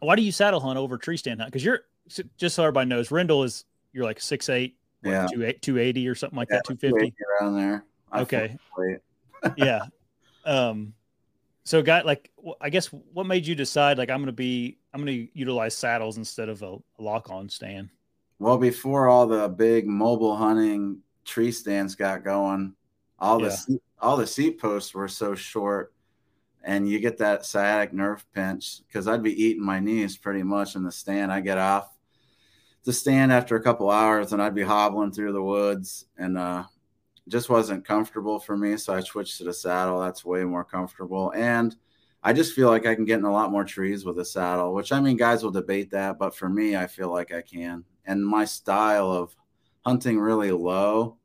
[0.00, 1.52] why do you saddle hunt over tree stand hunt?
[1.52, 1.80] Because you're
[2.36, 6.48] just so everybody knows, Rendell is you're like six eight, yeah, 280 or something like
[6.50, 7.84] yeah, that, two fifty around there.
[8.10, 8.56] I okay,
[9.56, 9.82] yeah.
[10.44, 10.94] Um,
[11.68, 12.30] so got like
[12.62, 16.48] i guess what made you decide like i'm gonna be i'm gonna utilize saddles instead
[16.48, 17.90] of a, a lock on stand
[18.38, 22.74] well before all the big mobile hunting tree stands got going
[23.18, 23.76] all the yeah.
[24.00, 25.92] all the seat posts were so short
[26.64, 30.76] and you get that sciatic nerve pinch because i'd be eating my knees pretty much
[30.76, 31.96] in the stand i get off
[32.84, 36.64] the stand after a couple hours and i'd be hobbling through the woods and uh
[37.28, 38.76] just wasn't comfortable for me.
[38.76, 40.00] So I switched to the saddle.
[40.00, 41.32] That's way more comfortable.
[41.34, 41.76] And
[42.22, 44.74] I just feel like I can get in a lot more trees with a saddle,
[44.74, 46.18] which I mean, guys will debate that.
[46.18, 47.84] But for me, I feel like I can.
[48.08, 49.36] And my style of
[49.86, 51.18] hunting really low,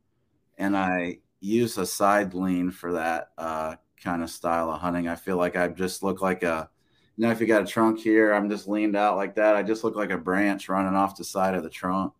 [0.59, 5.07] and I use a side lean for that uh, kind of style of hunting.
[5.07, 6.69] I feel like I just look like a,
[7.15, 9.55] you know, if you got a trunk here, I'm just leaned out like that.
[9.55, 12.13] I just look like a branch running off the side of the trunk.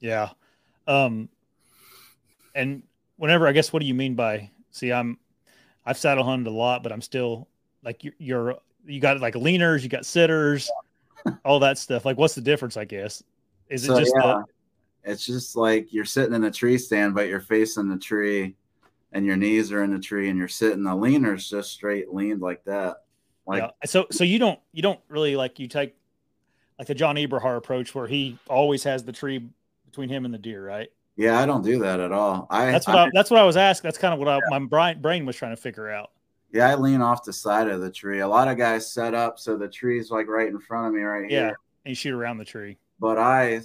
[0.00, 0.30] Yeah.
[0.86, 1.28] Um,
[2.54, 2.82] and
[3.16, 5.18] whenever I guess what do you mean by see I'm
[5.84, 7.48] I've saddle hunted a lot, but I'm still
[7.82, 10.70] like you're, you're you got like leaners, you got sitters,
[11.44, 12.04] all that stuff.
[12.04, 12.76] Like what's the difference?
[12.76, 13.22] I guess
[13.68, 14.42] is it so, just yeah.
[15.04, 15.10] the...
[15.12, 18.56] it's just like you're sitting in a tree stand, but you're facing the tree,
[19.12, 20.82] and your knees are in the tree, and you're sitting.
[20.82, 22.98] The leaner's just straight leaned like that.
[23.46, 23.70] Like yeah.
[23.84, 25.94] so, so you don't you don't really like you take
[26.78, 29.48] like the John Eberhart approach where he always has the tree
[29.86, 30.88] between him and the deer, right?
[31.16, 32.46] Yeah, I don't do that at all.
[32.50, 33.88] I that's what I, I that's what I was asking.
[33.88, 36.10] That's kind of what I, my brain brain was trying to figure out.
[36.52, 38.20] Yeah, I lean off the side of the tree.
[38.20, 41.00] A lot of guys set up so the tree's like right in front of me
[41.00, 41.46] right yeah, here.
[41.46, 42.78] Yeah, and you shoot around the tree.
[42.98, 43.62] But I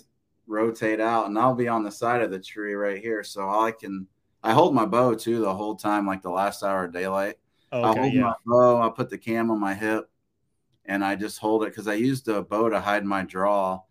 [0.48, 3.72] rotate out and I'll be on the side of the tree right here, so I
[3.72, 4.08] can.
[4.44, 7.36] I hold my bow too the whole time, like the last hour of daylight.
[7.72, 8.22] Okay, I hold yeah.
[8.22, 8.82] my bow.
[8.82, 10.10] I put the cam on my hip,
[10.86, 13.82] and I just hold it because I use the bow to hide my draw.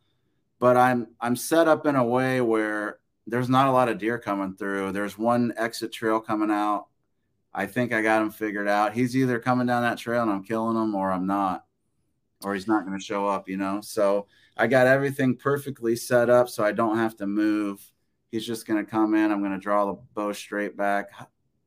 [0.58, 4.18] But I'm I'm set up in a way where there's not a lot of deer
[4.18, 4.92] coming through.
[4.92, 6.86] There's one exit trail coming out.
[7.54, 8.92] I think I got him figured out.
[8.92, 11.64] He's either coming down that trail and I'm killing him or I'm not,
[12.42, 13.80] or he's not going to show up, you know?
[13.80, 17.80] So I got everything perfectly set up so I don't have to move.
[18.30, 19.32] He's just going to come in.
[19.32, 21.10] I'm going to draw the bow straight back,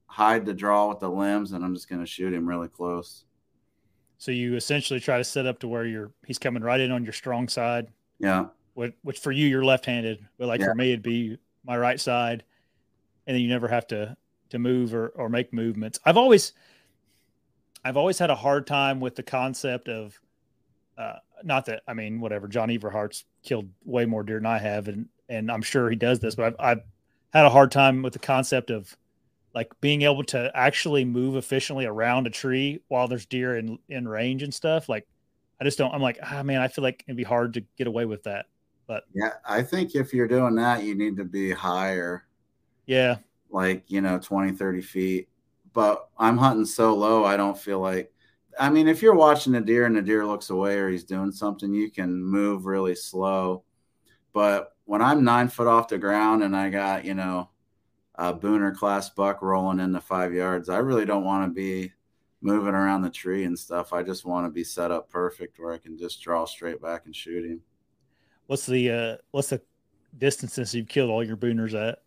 [0.05, 3.25] hide the draw with the limbs, and I'm just going to shoot him really close.
[4.17, 7.03] So you essentially try to set up to where you're he's coming right in on
[7.03, 7.87] your strong side.
[8.19, 8.45] Yeah.
[8.75, 10.67] which, which for you you're left-handed, but like Yeah.
[10.67, 12.43] for me it'd be my right side,
[13.27, 14.15] and then you never have to
[14.51, 15.99] to move or or make movements.
[16.05, 16.53] I've always
[17.83, 20.21] I've always had a hard time with the concept of
[20.97, 24.87] uh, not that I mean whatever John Eberhart's killed way more deer than I have,
[24.87, 26.83] and and I'm sure he does this, but I've, I've
[27.33, 28.95] had a hard time with the concept of
[29.55, 34.07] like being able to actually move efficiently around a tree while there's deer in in
[34.07, 34.89] range and stuff.
[34.89, 35.07] Like
[35.61, 35.93] I just don't.
[35.93, 38.45] I'm like ah man, I feel like it'd be hard to get away with that.
[38.87, 42.25] But yeah, I think if you're doing that, you need to be higher,
[42.85, 43.17] Yeah,
[43.49, 45.29] like, you know, 20, 30 feet.
[45.73, 48.12] But I'm hunting so low, I don't feel like.
[48.59, 51.31] I mean, if you're watching a deer and the deer looks away or he's doing
[51.31, 53.63] something, you can move really slow.
[54.33, 57.49] But when I'm nine foot off the ground and I got, you know,
[58.15, 61.93] a booner class buck rolling into five yards, I really don't want to be
[62.41, 63.93] moving around the tree and stuff.
[63.93, 67.05] I just want to be set up perfect where I can just draw straight back
[67.05, 67.61] and shoot him.
[68.47, 69.61] what's the uh what's the
[70.17, 71.99] distances you've killed all your booners at?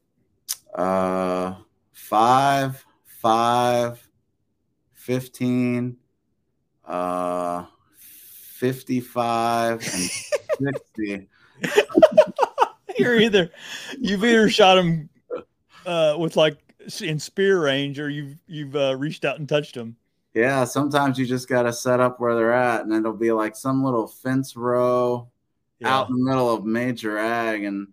[0.79, 1.55] Uh,
[1.93, 4.07] five, five,
[4.95, 5.97] 15,
[6.87, 7.65] uh,
[7.99, 10.11] 55, and
[10.95, 11.29] 60.
[12.99, 13.51] You're either
[13.99, 15.11] you've either shot him
[15.85, 16.57] uh, with like
[17.03, 19.97] in spear range, or you've you've uh, reached out and touched them.
[20.37, 23.57] Yeah, sometimes you just got to set up where they're at, and it'll be like
[23.57, 25.31] some little fence row
[25.83, 27.65] out in the middle of major ag.
[27.65, 27.89] And,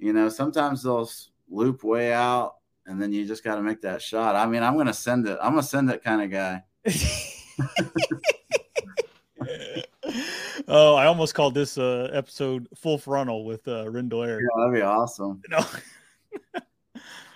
[0.00, 1.08] you know, sometimes they'll
[1.48, 4.34] loop way out, and then you just got to make that shot.
[4.34, 5.38] I mean, I'm going to send it.
[5.40, 6.64] I'm going to send it kind of guy.
[10.68, 14.82] oh, I almost called this uh, episode "Full Frontal" with uh, Rendell Yeah, that'd be
[14.82, 15.42] awesome.
[15.48, 15.60] No.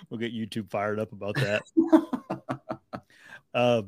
[0.09, 1.63] we'll get YouTube fired up about that.
[3.53, 3.81] uh,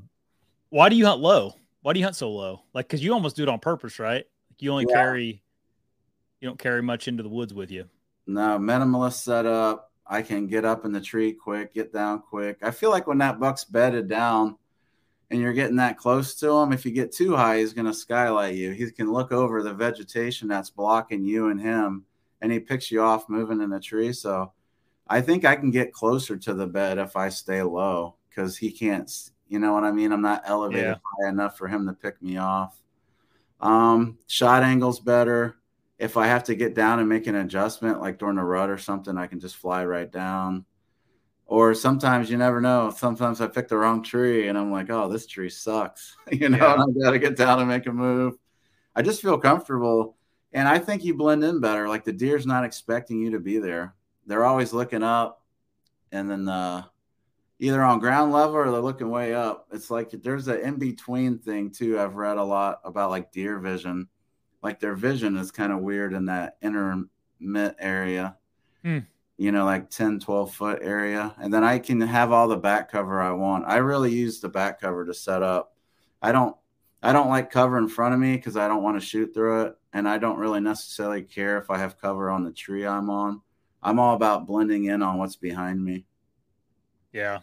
[0.69, 1.53] why do you hunt low?
[1.81, 2.63] Why do you hunt so low?
[2.73, 4.25] Like, because you almost do it on purpose, right?
[4.59, 4.95] You only Yeah.
[4.95, 5.41] carry,
[6.39, 7.85] you don't carry much into the woods with you.
[8.27, 9.91] No, minimalist setup.
[10.05, 12.57] I can get up in the tree quick, get down quick.
[12.61, 14.57] I feel like when that buck's bedded down
[15.31, 17.93] and you're getting that close to him, if you get too high, he's going to
[17.93, 18.71] skylight you.
[18.71, 22.05] He can look over the vegetation that's blocking you and him,
[22.41, 24.13] and he picks you off moving in the tree.
[24.13, 24.51] So
[25.07, 28.71] I think I can get closer to the bed if I stay low because he
[28.71, 29.09] can't,
[29.47, 30.11] you know what I mean?
[30.11, 30.95] I'm not elevated Yeah.
[31.23, 32.77] high enough for him to pick me off.
[33.59, 35.57] Um, shot angle's better
[36.01, 38.79] if I have to get down and make an adjustment, like during a rut or
[38.79, 40.65] something, I can just fly right down.
[41.51, 42.93] Or sometimes you never know.
[42.95, 46.15] Sometimes I pick the wrong tree and I'm like, oh, this tree sucks.
[46.31, 46.73] you know, Yeah.
[46.75, 48.35] I got to get down and make a move.
[48.95, 50.15] I just feel comfortable.
[50.53, 51.89] And I think you blend in better.
[51.89, 53.95] Like the deer's not expecting you to be there.
[54.25, 55.43] They're always looking up
[56.13, 56.83] and then uh,
[57.59, 59.67] either on ground level or they're looking way up.
[59.73, 61.99] It's like there's an in between thing too.
[61.99, 64.07] I've read a lot about like deer vision
[64.63, 68.37] like their vision is kind of weird in that intermit area
[68.83, 68.99] Hmm.
[69.41, 72.91] You know like 10 12 foot area and then i can have all the back
[72.91, 75.75] cover i want i really use the back cover to set up
[76.21, 76.55] i don't
[77.01, 79.63] i don't like cover in front of me because i don't want to shoot through
[79.63, 83.09] it and i don't really necessarily care if i have cover on the tree i'm
[83.09, 83.41] on
[83.81, 86.05] i'm all about blending in on what's behind me
[87.13, 87.39] Yeah,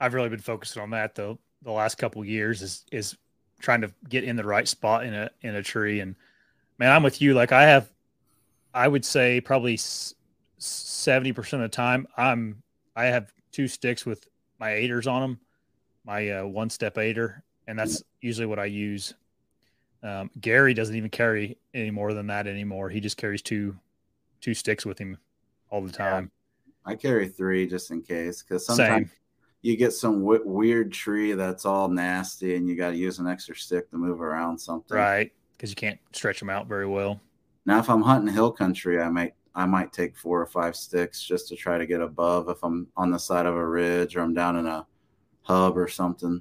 [0.00, 1.38] I've really been focusing on that though.
[1.62, 3.16] The last couple years is is
[3.60, 6.00] trying to get in the right spot in a in a tree.
[6.00, 6.14] And
[6.78, 7.34] man, I'm with you.
[7.34, 7.90] Like I have,
[8.72, 9.76] I would say probably
[10.64, 12.62] seventy percent of the time, I'm
[12.96, 14.26] I have two sticks with
[14.58, 15.40] my aiders on them,
[16.04, 19.14] my uh, one step aider, and that's usually what I use.
[20.02, 22.90] Um, Gary doesn't even carry any more than that anymore.
[22.90, 23.76] He just carries two
[24.40, 25.16] two sticks with him
[25.70, 26.10] all the Yeah.
[26.10, 26.30] time.
[26.86, 29.16] i carry three just in case because sometimes Same.
[29.62, 33.26] you get some w- weird tree that's all nasty and you got to use an
[33.26, 35.32] extra stick to move around something Right.
[35.56, 37.22] Because you can't stretch them out very well.
[37.64, 41.22] now if i'm hunting hill country i might i might take four or five sticks
[41.22, 44.20] just to try to get above if i'm on the side of a ridge or
[44.20, 44.86] i'm down in a
[45.42, 46.40] hub or something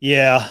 [0.00, 0.48] Yeah,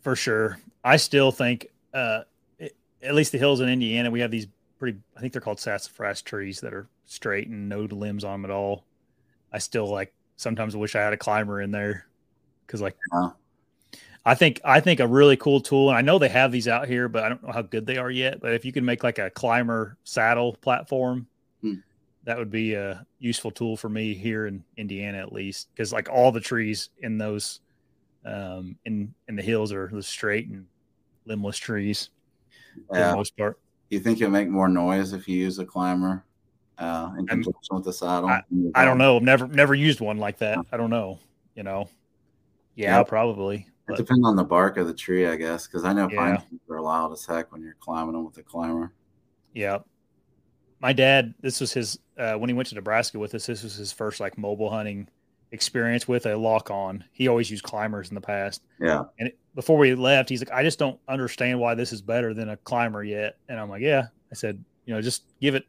[0.00, 0.58] for sure.
[0.82, 2.22] I still think, uh,
[2.58, 4.46] it, at least the hills in Indiana, we have these
[4.78, 8.50] pretty, I think they're called sassafras trees that are straight and no limbs on them
[8.50, 8.84] at all.
[9.52, 12.06] I still like, sometimes wish I had a climber in there
[12.66, 13.30] because, like, Yeah.
[14.24, 16.86] I think, I think a really cool tool, and I know they have these out
[16.86, 18.40] here, but I don't know how good they are yet.
[18.40, 21.26] But if you can make like a climber saddle platform,
[21.62, 21.74] Hmm.
[22.24, 26.08] that would be a useful tool for me here in Indiana at least because like
[26.10, 27.60] all the trees in those
[28.26, 30.66] um in in the hills are the straight and
[31.24, 32.10] limbless trees
[32.88, 33.58] for yeah the most part.
[33.90, 36.22] you think you'll make more noise if you use a climber
[36.78, 38.28] uh, in I'm- conjunction with the saddle
[38.74, 39.16] I don't know.
[39.16, 40.58] I've never never used one like that.
[40.72, 41.18] I don't know.
[41.54, 41.88] You know.
[42.74, 43.02] Yeah, Yeah.
[43.04, 43.66] probably.
[43.90, 46.34] It But depends on the bark of the tree i guess because i know pine
[46.34, 46.36] Yeah.
[46.48, 48.92] trees are loud as heck when you're climbing them with a climber
[49.52, 49.78] yeah.
[50.80, 53.46] my dad, this was his uh, when he went to Nebraska with us.
[53.46, 55.08] This was his first like mobile hunting
[55.52, 57.02] experience with a lock on.
[57.12, 58.62] He always used climbers in the past.
[58.80, 59.04] Yeah.
[59.18, 62.32] And it, before we left, he's like, I just don't understand why this is better
[62.32, 63.36] than a climber yet.
[63.48, 64.04] And I'm like, yeah.
[64.30, 65.64] I said, you know, just give it,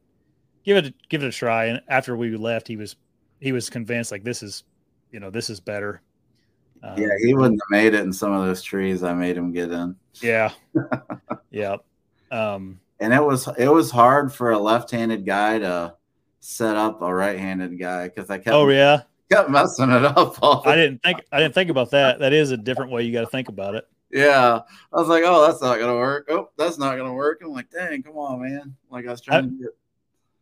[0.63, 1.65] give it, give it a try.
[1.65, 2.95] And after we left, he was,
[3.39, 4.63] he was convinced like this is,
[5.11, 6.01] you know, this is better.
[6.83, 9.51] Um, yeah, he wouldn't have made it in some of those trees I made him
[9.51, 9.95] get in.
[10.21, 10.51] Yeah.
[11.51, 11.77] yeah.
[12.31, 15.95] Um, and it was it was hard for a left-handed guy to
[16.39, 18.49] set up a right-handed guy because I kept.
[18.49, 19.01] Oh yeah.
[19.31, 20.43] Kept messing it up.
[20.65, 22.19] I didn't think I didn't think about that.
[22.19, 23.87] That is a different way you got to think about it.
[24.11, 24.59] Yeah,
[24.91, 26.27] I was like, oh, that's not gonna work.
[26.29, 27.41] Oh, that's not gonna work.
[27.43, 28.75] I'm like, dang, come on, man.
[28.89, 29.69] Like I was trying have, to get.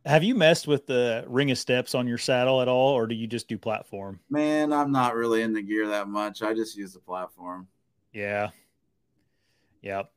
[0.05, 3.15] Have you messed with the ring of steps on your saddle at all, or do
[3.15, 4.19] you just do platform?
[4.29, 6.41] Man, I'm not really in the gear that much.
[6.41, 7.67] I just use the platform.
[8.13, 8.49] Yeah.
[9.81, 10.11] Yep.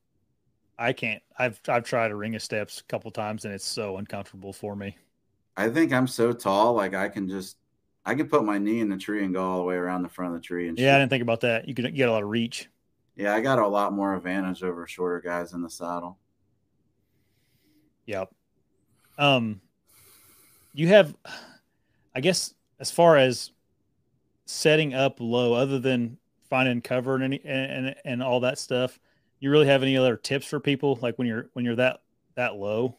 [0.79, 1.23] I can't.
[1.39, 4.75] I've I've tried a ring of steps a couple times and it's so uncomfortable for
[4.75, 4.97] me.
[5.57, 7.57] I think I'm so tall, like I can just
[8.05, 10.09] I can put my knee in the tree and go all the way around the
[10.09, 10.69] front of the tree.
[10.69, 10.97] And yeah, shoot.
[10.97, 11.69] I didn't think about that.
[11.69, 12.69] You could get a lot of reach.
[13.17, 16.19] Yeah, I got a lot more advantage over shorter guys in the saddle.
[18.07, 18.31] Yep.
[19.19, 19.61] Um,
[20.73, 21.15] you have,
[22.15, 23.53] I guess, as far as
[24.47, 28.99] setting up low, other than finding cover and any and and, all that stuff
[29.43, 30.97] you really have any other tips for people?
[31.03, 32.01] Like when you're when you're that
[32.37, 32.97] that low?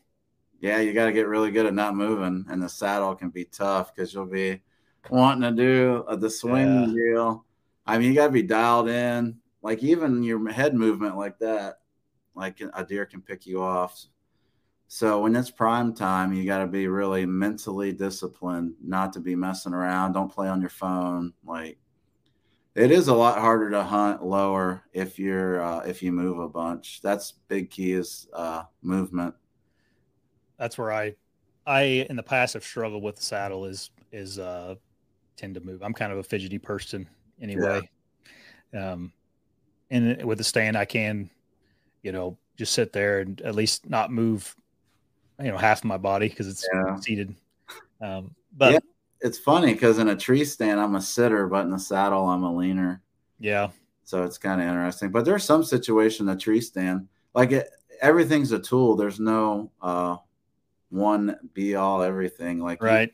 [0.59, 3.45] Yeah you got to get really good at not moving and the saddle can be
[3.45, 4.62] tough because you'll be
[5.09, 6.86] wanting to do uh, the swing yeah.
[6.86, 7.45] deal
[7.86, 9.38] i mean you got to be dialed in.
[9.62, 11.79] Like even your head movement like that
[12.36, 14.05] like a deer can pick you off
[14.87, 19.35] so when it's prime time you got to be really mentally disciplined not to be
[19.35, 21.77] messing around don't play on your phone like
[22.75, 26.49] it is a lot harder to hunt lower if you're uh, if you move a
[26.49, 27.01] bunch.
[27.01, 29.35] That's big key is uh, movement.
[30.57, 31.15] That's where I
[31.67, 34.75] I in the past have struggled with the saddle is is uh
[35.35, 35.83] tend to move.
[35.83, 37.07] I'm kind of a fidgety person
[37.39, 37.87] anyway.
[38.73, 38.93] Yeah.
[38.93, 39.13] Um
[39.91, 41.29] and with the stand I can,
[42.01, 44.55] you know, just sit there and at least not move
[45.39, 46.95] you know half of my body because it's yeah.
[46.97, 47.35] seated.
[48.01, 48.79] Um but yeah
[49.21, 52.43] it's funny because in a tree stand I'm a sitter, but in the saddle I'm
[52.43, 53.01] a leaner.
[53.39, 53.69] Yeah.
[54.03, 55.11] So it's kind of interesting.
[55.11, 57.69] But there's some situation a tree stand like it,
[58.01, 58.95] everything's a tool.
[58.95, 60.17] There's no uh,
[60.89, 62.59] one be all everything.
[62.59, 63.09] Like right.
[63.09, 63.13] You,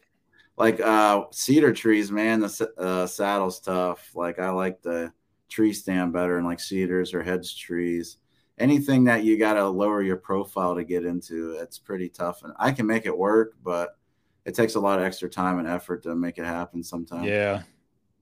[0.58, 4.10] like uh, cedar trees, man, the uh, saddle's tough.
[4.13, 5.13] Like I like the
[5.47, 8.17] tree stand better, and like cedars or hedge trees.
[8.60, 12.43] Anything that you got to lower your profile to get into, it's pretty tough.
[12.43, 13.98] And I can make it work, but
[14.45, 17.26] it takes a lot of extra time and effort to make it happen sometimes.
[17.26, 17.63] Yeah.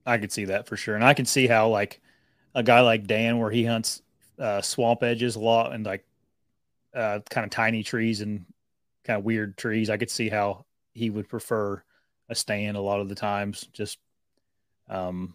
[0.06, 0.94] I could see that for sure.
[0.94, 2.00] And I can see how like
[2.54, 4.02] a guy like Dan where he hunts
[4.38, 6.04] uh, swamp edges a lot and like
[6.94, 8.46] uh, kind of tiny trees and
[9.04, 9.90] kind of weird trees.
[9.90, 11.82] I could see how he would prefer
[12.28, 13.68] a stand a lot of the times.
[13.72, 13.98] Just
[14.88, 15.34] um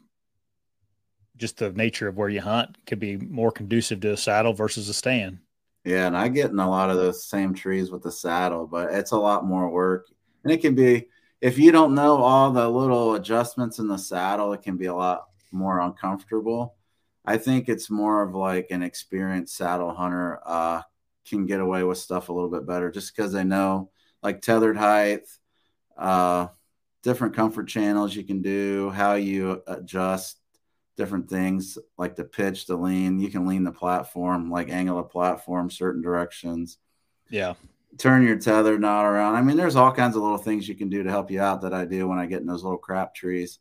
[1.38, 4.90] just the nature of where you hunt could be more conducive to a saddle versus
[4.90, 5.40] a stand.
[5.86, 8.94] Yeah, and I get in a lot of those same trees with the saddle, but
[8.94, 10.08] it's a lot more work
[10.44, 11.08] and it can be
[11.42, 14.96] if you don't know all the little adjustments in the saddle, it can be a
[14.96, 16.76] lot more uncomfortable.
[17.26, 20.82] I think it's more of like an experienced saddle hunter uh,
[21.28, 23.92] can get away with stuff a little bit better just because they know
[24.22, 25.22] like tethered height,
[25.98, 26.48] uh,
[27.02, 30.38] different comfort channels you can do, how you adjust
[30.96, 33.20] different things like the pitch, the lean.
[33.20, 36.78] You can lean the platform, like angle the platform certain directions.
[37.30, 37.54] Yeah
[37.98, 39.36] turn your tether knot around.
[39.36, 41.62] I mean, there's all kinds of little things you can do to help you out
[41.62, 43.60] that I do when I get in those little crap trees.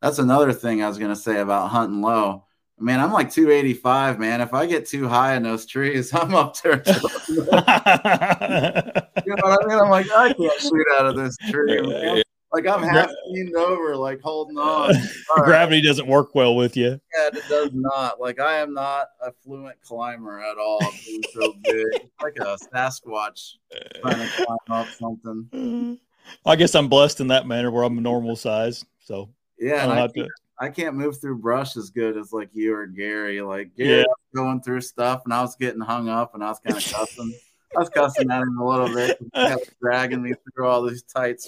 [0.00, 2.44] That's another thing I was going to say about hunting low.
[2.78, 4.42] Man, I'm like 285, man.
[4.42, 6.82] If I get too high in those trees, I'm up there.
[7.28, 7.46] you know
[9.42, 9.78] what I mean?
[9.78, 11.80] I'm like, I can't shoot out of this tree.
[11.80, 12.22] Man.
[12.56, 14.94] Like I'm half leaned over, like holding on.
[15.44, 16.98] Gravity doesn't work well with you.
[17.14, 18.18] Yeah, it does not.
[18.18, 20.80] Like I am not a fluent climber at all.
[21.04, 23.56] Being so big, like a Sasquatch
[24.00, 25.98] trying to climb up something.
[26.46, 28.86] I guess I'm blessed in that manner where I'm a normal size.
[29.00, 29.28] So
[29.58, 30.28] yeah, I, I, can't,
[30.58, 33.42] I, can't, move through brush as good as like you or Gary.
[33.42, 34.04] Like Gary yeah.
[34.34, 37.38] going through stuff, and I was getting hung up, and I was kind of cussing.
[37.76, 41.42] I was cussing at him a little bit, kept dragging me through all these tight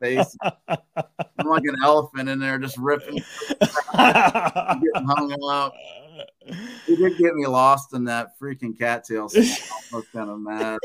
[0.00, 0.36] face.
[0.68, 5.74] I'm like an elephant in there just ripping, getting hung up.
[6.86, 9.28] He did get me lost in that freaking cattail.
[9.28, 10.78] So I was kind of mad.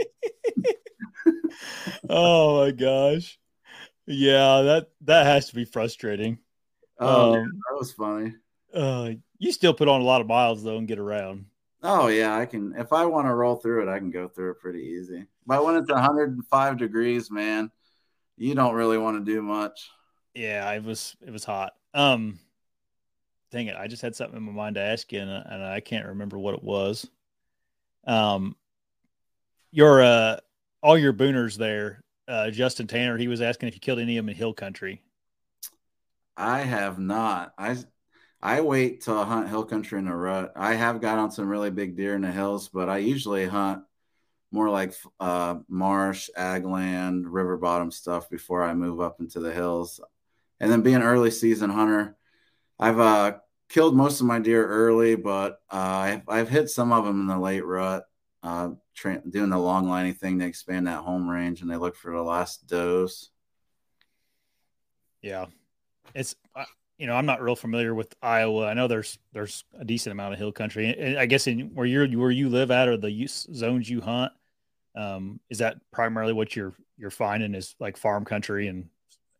[2.09, 3.39] oh my gosh.
[4.07, 6.39] Yeah, that that has to be frustrating.
[6.99, 8.33] Oh, um, man, that was funny.
[8.73, 11.45] Uh, you still put on a lot of miles though and get around.
[11.83, 12.73] Oh yeah, I can.
[12.77, 15.25] If I want to roll through it, I can go through it pretty easy.
[15.47, 17.71] But when it's 105 degrees, man,
[18.41, 19.89] you don't really want to do much.
[20.33, 21.73] Yeah, it was it was hot.
[21.93, 22.39] Um,
[23.51, 25.79] dang it, I just had something in my mind to ask you, and, and I
[25.79, 27.07] can't remember what it was.
[28.07, 28.55] Um,
[29.71, 30.37] your uh,
[30.81, 34.25] all your booners there, uh, Justin Tanner, he was asking if you killed any of
[34.25, 35.03] them in hill country.
[36.35, 37.53] I have not.
[37.59, 37.77] I
[38.41, 40.53] I wait till I hunt hill country in a rut.
[40.55, 43.83] I have got on some really big deer in the hills, but I usually hunt
[44.51, 49.53] more like uh, marsh, ag land, river bottom stuff before I move up into the
[49.53, 49.99] hills.
[50.59, 52.15] And then being an early season hunter,
[52.77, 53.37] I've uh,
[53.69, 57.27] killed most of my deer early, but uh, I've, I've, hit some of them in
[57.27, 58.03] the late rut,
[58.43, 61.95] uh, tra- doing the long lining thing to expand that home range, and they look
[61.95, 63.29] for the last does.
[65.21, 65.45] Yeah,
[66.13, 66.35] it's
[67.01, 68.67] you know, I'm not real familiar with Iowa.
[68.67, 71.87] I know there's there's a decent amount of hill country, and I guess in where
[71.87, 74.31] you're where you live at or the zones you hunt,
[74.95, 78.89] um, is that primarily what you're you're finding is like farm country and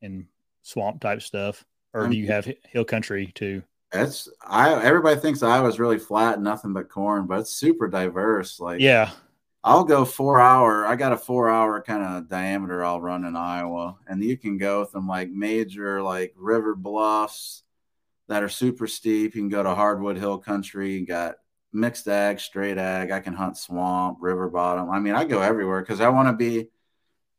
[0.02, 0.26] and
[0.62, 3.64] swamp type stuff, or do you have hill country too?
[3.91, 8.60] That's I everybody thinks Iowa's really flat, nothing but corn, but it's super diverse.
[8.60, 9.12] Like yeah,
[9.64, 10.86] I'll go four hour.
[10.86, 14.58] I got a four hour kind of diameter I'll run in Iowa, and you can
[14.58, 17.64] go from like major like river bluffs
[18.30, 19.36] that are super steep.
[19.36, 20.93] You can go to hardwood hill country.
[20.93, 21.36] You got
[21.74, 23.11] mixed ag, straight ag.
[23.11, 24.89] I can hunt swamp, river bottom.
[24.89, 26.69] I mean, I go everywhere because I want to be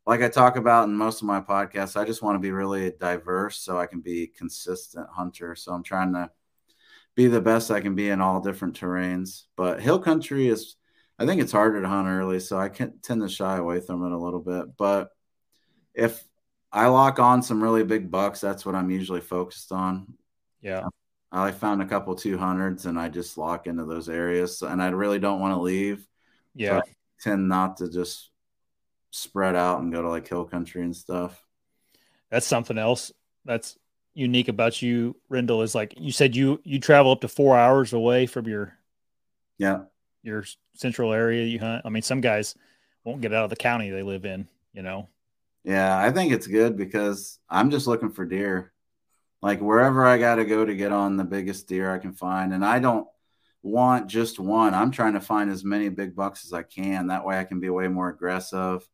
[0.06, 2.00] like I talk about in most of my podcasts.
[2.00, 5.54] I just want to be really diverse so I can be consistent hunter.
[5.54, 6.30] So I'm trying to
[7.14, 9.44] be the best I can be in all different terrains.
[9.56, 10.76] But hill country is
[11.18, 14.04] I think it's harder to hunt early, so I can tend to shy away from
[14.04, 14.76] it a little bit.
[14.76, 15.10] But
[15.94, 16.24] if
[16.72, 20.14] I lock on some really big bucks, that's what I'm usually focused on.
[20.62, 20.88] Yeah.
[21.32, 24.62] I found a couple 200s and I just lock into those areas.
[24.62, 26.06] And I really don't want to leave.
[26.54, 26.80] Yeah.
[26.80, 26.90] So
[27.22, 28.30] tend not to just
[29.10, 31.42] spread out and go to like hill country and stuff.
[32.30, 33.12] That's something else
[33.44, 33.78] that's
[34.14, 37.92] unique about you, Rendell, is like you said you you travel up to four hours
[37.92, 38.76] away from your
[39.58, 39.84] yeah
[40.22, 41.82] your central area you hunt?
[41.84, 42.54] I mean, some guys
[43.04, 45.08] won't get out of the county they live in, you know?
[45.64, 48.71] Yeah, I think it's good because I'm just looking for deer.
[49.42, 52.54] Like wherever I got to go to get on the biggest deer I can find.
[52.54, 53.08] And I don't
[53.62, 54.74] want just one.
[54.74, 57.08] I'm trying to find as many big bucks as I can.
[57.08, 58.88] That way I can be way more aggressive.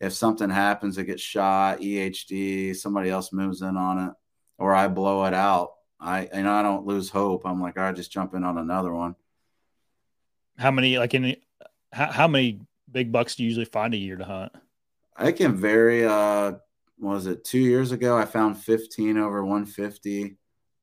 [0.00, 4.14] If something happens, it gets shot, EHD, somebody else moves in on it,
[4.56, 5.72] or I blow it out.
[6.00, 7.42] I you know I don't lose hope.
[7.44, 9.16] I'm like, all right, just jump in on another one.
[10.56, 11.34] How many like in
[11.92, 14.52] how, how many big bucks do you usually find a year to hunt?
[15.16, 16.04] I can vary.
[16.04, 16.52] Uh,
[16.98, 18.16] was it two years ago?
[18.16, 20.36] I found 15 over 150.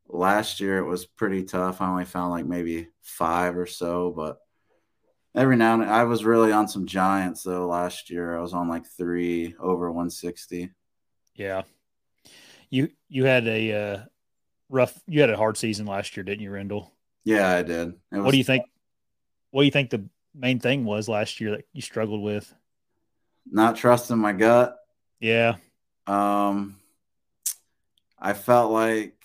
[0.07, 1.82] Last year it was pretty tough.
[1.82, 4.38] I only found like maybe five or so, but
[5.36, 7.68] every now and then, I was really on some giants though.
[7.68, 10.72] Last year I was on like three over 160.
[11.36, 11.63] Yeah,
[12.70, 14.03] you you had a uh,
[14.70, 14.97] rough.
[15.07, 16.93] You had a hard season last year, didn't you, Rendell?
[17.24, 17.93] Yeah, I did.
[18.11, 18.63] what do you think?
[19.55, 20.03] what do you think the
[20.34, 22.53] main thing was last year that you struggled with?
[23.49, 24.76] Not trusting my gut.
[25.22, 25.55] Yeah.
[26.08, 26.78] Um,
[28.20, 29.16] I felt like,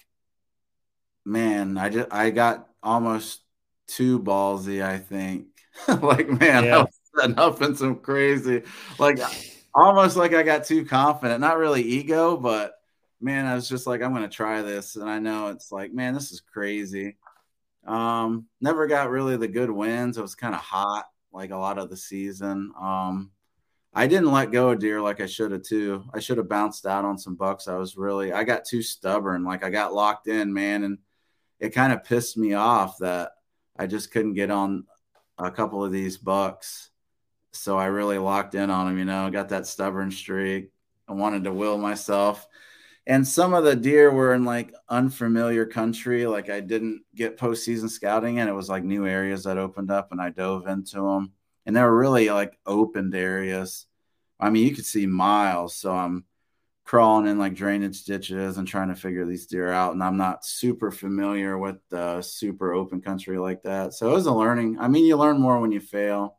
[1.25, 3.41] man, I just I got almost
[3.87, 4.83] too ballsy.
[4.83, 5.47] I think,
[5.89, 6.77] like, man, yeah.
[6.77, 8.63] I was setting up in some crazy,
[8.99, 9.19] like,
[9.75, 11.41] almost like I got too confident.
[11.41, 12.75] Not really ego, but
[13.21, 16.15] man, I was just like, I'm to try this, and I know it's like, man,
[16.15, 17.17] this is crazy.
[17.87, 20.19] Um, never got really the good wins.
[20.19, 22.73] It was kind of hot like a lot of the season.
[22.81, 23.31] Um,
[23.93, 26.05] I didn't let go of deer like I should have too.
[26.15, 27.69] I should have bounced out on some bucks.
[27.69, 29.45] I was really I got too stubborn.
[29.45, 30.99] Like I got locked in, man, and
[31.59, 33.33] it kind of pissed me off that
[33.77, 34.87] I just couldn't get on
[35.39, 36.91] a couple of these bucks.
[37.53, 40.71] So I really locked in on them, you know, got that stubborn streak.
[41.09, 42.47] I wanted to will myself
[43.07, 46.27] and some of the deer were in like unfamiliar country.
[46.27, 50.13] Like I didn't get postseason scouting, and it was like new areas that opened up,
[50.13, 51.33] and I dove into them,
[51.71, 53.87] and they were really like opened areas.
[54.41, 55.77] I mean, you could see miles.
[55.77, 56.25] So I'm
[56.83, 60.45] crawling in like drainage ditches and trying to figure these deer out, and I'm not
[60.45, 63.95] super familiar with the super open country like that.
[63.95, 64.79] So it was a learning.
[64.81, 66.39] I mean, you learn more when you fail.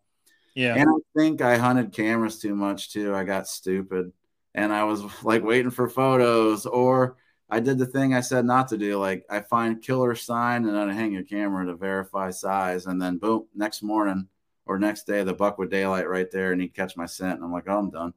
[0.53, 3.15] Yeah, and I think I hunted cameras too much too.
[3.15, 4.11] I got stupid
[4.53, 7.15] and I was like waiting for photos, or
[7.49, 8.99] I did the thing I said not to do.
[8.99, 13.01] Like I find killer sign and then I hang your camera to verify size, and
[13.01, 14.27] then boom, next morning
[14.65, 17.43] or next day the buck would daylight right there, and he'd catch my scent, and
[17.43, 18.13] I'm like, oh, I'm done.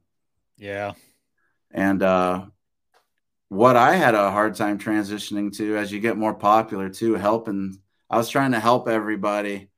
[0.57, 0.93] Yeah.
[1.71, 2.45] And uh,
[3.49, 7.79] what I had a hard time transitioning to as you get more popular too, helping.
[8.07, 9.69] I was trying to help everybody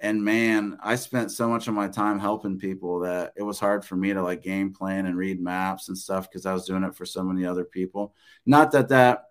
[0.00, 3.84] and man, I spent so much of my time helping people that it was hard
[3.84, 6.84] for me to like game plan and read maps and stuff because I was doing
[6.84, 8.14] it for so many other people.
[8.46, 9.24] Not that that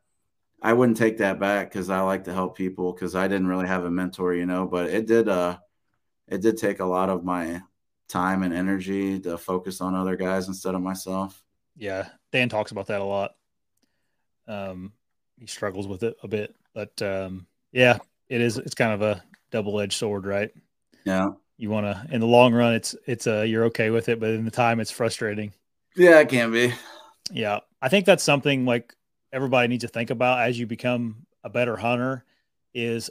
[0.61, 3.67] I wouldn't take that back because I like to help people because I didn't really
[3.67, 5.57] have a mentor, you know, but it did uh
[6.27, 7.61] it did take a lot of my
[8.09, 11.43] time and energy to focus on other guys instead of myself.
[11.75, 12.07] Yeah.
[12.31, 13.35] Dan talks about that a lot.
[14.47, 14.93] Um
[15.39, 17.99] he struggles with it a bit, but um yeah,
[18.29, 20.51] it is it's kind of a double edged sword, right?
[21.05, 21.29] Yeah.
[21.57, 24.29] You want to, in the long run, it's, it's, uh, you're okay with it, but
[24.29, 25.53] in the time, it's frustrating.
[25.95, 26.73] Yeah, it can be.
[27.31, 27.61] Yeah.
[27.81, 28.93] I think that's something like
[29.33, 32.23] everybody needs to think about as you become a better hunter
[32.73, 33.09] is,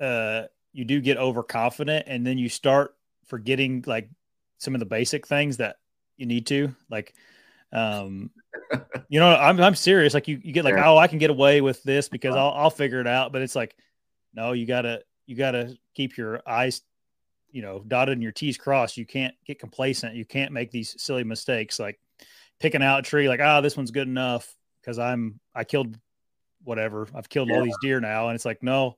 [0.00, 0.44] uh,
[0.78, 2.94] you do get overconfident and then you start
[3.26, 4.08] forgetting like
[4.58, 5.74] some of the basic things that
[6.16, 7.14] you need to like,
[7.72, 8.30] um,
[9.08, 10.14] you know, I'm, I'm serious.
[10.14, 10.88] Like you, you get like, yeah.
[10.88, 13.32] oh, I can get away with this because I'll, I'll figure it out.
[13.32, 13.74] But it's like,
[14.32, 16.82] no, you gotta, you got to keep your eyes,
[17.50, 18.96] you know, dotted and your T's crossed.
[18.96, 20.14] You can't get complacent.
[20.14, 21.98] You can't make these silly mistakes like
[22.60, 25.98] picking out a tree, like, ah, oh, this one's good enough because I'm, I killed
[26.62, 27.08] whatever.
[27.16, 27.56] I've killed yeah.
[27.56, 28.28] all these deer now.
[28.28, 28.96] And it's like, no,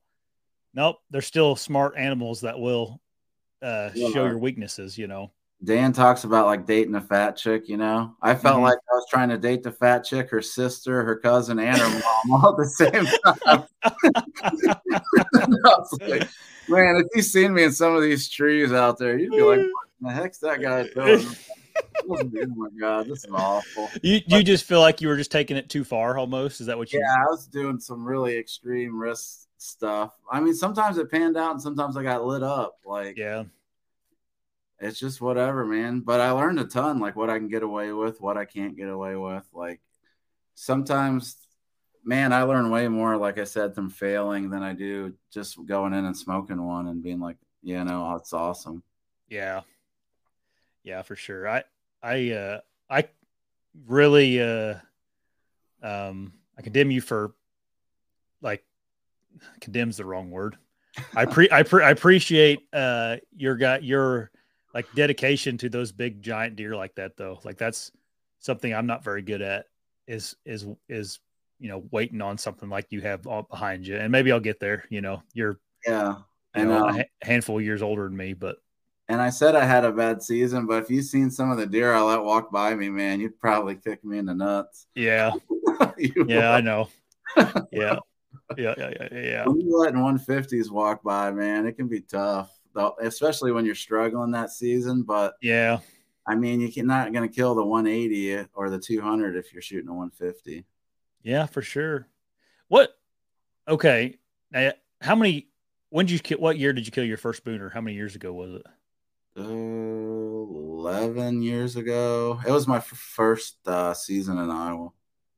[0.75, 0.97] nope.
[1.11, 3.01] They're still smart animals that will
[3.63, 4.11] uh, yeah.
[4.11, 5.31] show your weaknesses, you know.
[5.63, 8.17] Dan talks about like dating a fat chick, you know.
[8.23, 8.65] I felt mm-hmm.
[8.65, 12.03] like I was trying to date the fat chick, her sister, her cousin, and her
[12.27, 13.05] mom all at the same
[13.37, 13.65] time.
[16.09, 16.29] like,
[16.69, 19.59] man, if you seen me in some of these trees out there, you'd be like,
[20.01, 21.27] what the heck's that guy doing?
[22.09, 22.25] oh
[22.57, 23.91] my god, this is awful.
[24.03, 26.63] You you just feel like you were just taking it too far almost?
[26.63, 30.13] Is that what you Yeah, I was doing some really extreme risk stuff.
[30.31, 32.79] I mean, sometimes it panned out and sometimes I got lit up.
[32.85, 33.45] Like yeah
[34.81, 36.01] it's just whatever, man.
[36.01, 38.77] But I learned a ton, like what I can get away with, what I can't
[38.77, 39.47] get away with.
[39.53, 39.81] Like
[40.55, 41.37] sometimes,
[42.03, 45.93] man, I learn way more, like I said, from failing than I do just going
[45.93, 48.83] in and smoking one and being like, you know, it's awesome.
[49.29, 49.61] Yeah.
[50.83, 51.47] Yeah, for sure.
[51.47, 51.65] I,
[52.03, 53.09] I, uh, I
[53.87, 54.77] really, uh,
[55.83, 57.35] um, I condemn you for
[59.61, 60.57] condemns the wrong word.
[61.15, 64.31] I pre, I, pre, I appreciate, uh, your guy, your,
[64.75, 67.41] like dedication to those big giant deer like that though.
[67.45, 67.91] Like that's
[68.41, 69.67] something i'm not very good at
[70.09, 71.21] is is is
[71.59, 73.97] you know waiting on something like you have all behind you.
[73.97, 76.17] And maybe i'll get there you know you're yeah.
[76.55, 78.57] and know, um, a handful of years older than me but
[79.09, 81.67] and i said i had a bad season but if you've seen some of the
[81.67, 84.87] deer i let walk by me man you'd probably kick me in the nuts.
[84.95, 85.33] Yeah.
[86.27, 86.89] Yeah i know.
[87.73, 87.99] Yeah
[88.59, 92.61] yeah yeah yeah yeah when you letting 150s walk by man it can be tough
[93.03, 95.03] especially when you're struggling that season.
[95.03, 95.79] But yeah,
[96.27, 99.89] I mean, you're not going to kill the 180 or the 200 if you're shooting
[99.89, 100.65] a 150.
[101.23, 102.07] Yeah, for sure.
[102.69, 102.97] What?
[103.69, 104.17] Okay,
[104.51, 105.49] now, how many?
[105.91, 106.39] When did you kill?
[106.39, 107.73] What year did you kill your first booner?
[107.73, 108.67] How many years ago was it?
[109.37, 109.43] Uh,
[110.81, 112.41] Eleven years ago.
[112.47, 114.91] It was my f- first uh, season in Iowa.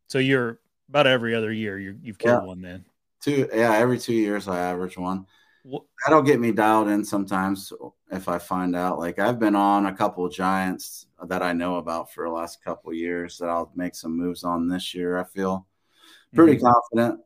[0.09, 2.47] So you're about every other year you have killed yeah.
[2.47, 2.85] one then.
[3.23, 5.27] Two, yeah, every two years I average one
[5.65, 7.73] that'll get me dialed in sometimes
[8.11, 8.99] if I find out.
[8.99, 12.63] Like I've been on a couple of giants that I know about for the last
[12.65, 15.19] couple of years that I'll make some moves on this year.
[15.19, 15.67] I feel
[16.35, 16.67] pretty mm-hmm.
[16.67, 17.21] confident.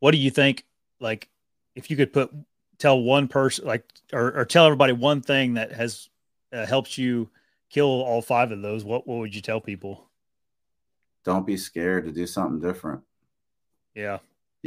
[0.00, 0.64] What do you think?
[1.00, 1.28] Like,
[1.74, 2.32] if you could put
[2.78, 6.08] tell one person, like, or, or tell everybody one thing that has
[6.52, 7.30] uh, helped you
[7.70, 10.08] kill all five of those, what what would you tell people?
[11.24, 13.02] Don't be scared to do something different.
[13.94, 14.18] Yeah,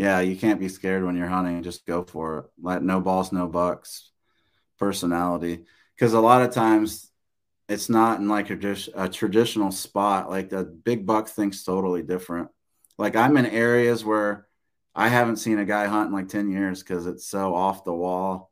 [0.02, 1.62] yeah, you can't be scared when you're hunting.
[1.62, 2.46] Just go for it.
[2.60, 4.10] Let no balls, no bucks
[4.80, 5.66] personality.
[5.96, 7.12] Because a lot of times
[7.70, 10.28] it's not in like a, a traditional spot.
[10.28, 12.50] Like the big buck thinks totally different.
[12.98, 14.48] Like I'm in areas where
[14.96, 17.94] I haven't seen a guy hunt in like 10 years because it's so off the
[17.94, 18.52] wall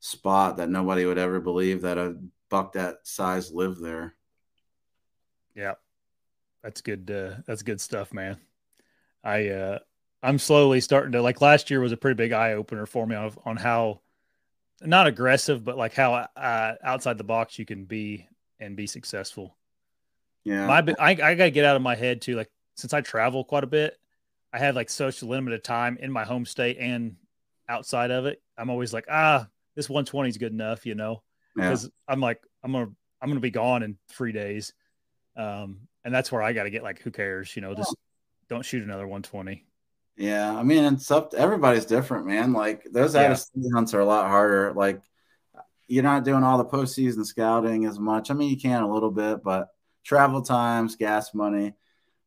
[0.00, 2.16] spot that nobody would ever believe that a
[2.50, 4.16] buck that size lived there.
[5.54, 5.76] Yeah.
[6.62, 7.10] That's good.
[7.10, 8.36] Uh, that's good stuff, man.
[9.24, 9.78] I, uh,
[10.22, 13.16] I'm slowly starting to like last year was a pretty big eye opener for me
[13.16, 14.00] on, on how
[14.82, 18.26] not aggressive, but like how uh, outside the box you can be
[18.58, 19.56] and be successful.
[20.44, 20.66] Yeah.
[20.66, 22.36] My, I, I got to get out of my head too.
[22.36, 23.98] Like since I travel quite a bit,
[24.52, 27.16] I have like such limited time in my home state and
[27.68, 28.42] outside of it.
[28.58, 29.46] I'm always like, ah,
[29.76, 31.22] this 120 is good enough, you know,
[31.54, 31.90] because yeah.
[32.08, 32.92] I'm like, I'm going to,
[33.22, 34.72] I'm going to be gone in three days.
[35.36, 37.94] Um, and that's where I got to get like, who cares, you know, just
[38.48, 39.64] don't shoot another 120.
[40.20, 41.30] Yeah, I mean, it's up.
[41.30, 42.52] To, everybody's different, man.
[42.52, 43.22] Like those yeah.
[43.22, 44.74] out of season hunts are a lot harder.
[44.74, 45.00] Like
[45.88, 48.30] you're not doing all the postseason scouting as much.
[48.30, 49.68] I mean, you can a little bit, but
[50.04, 51.72] travel times, gas money.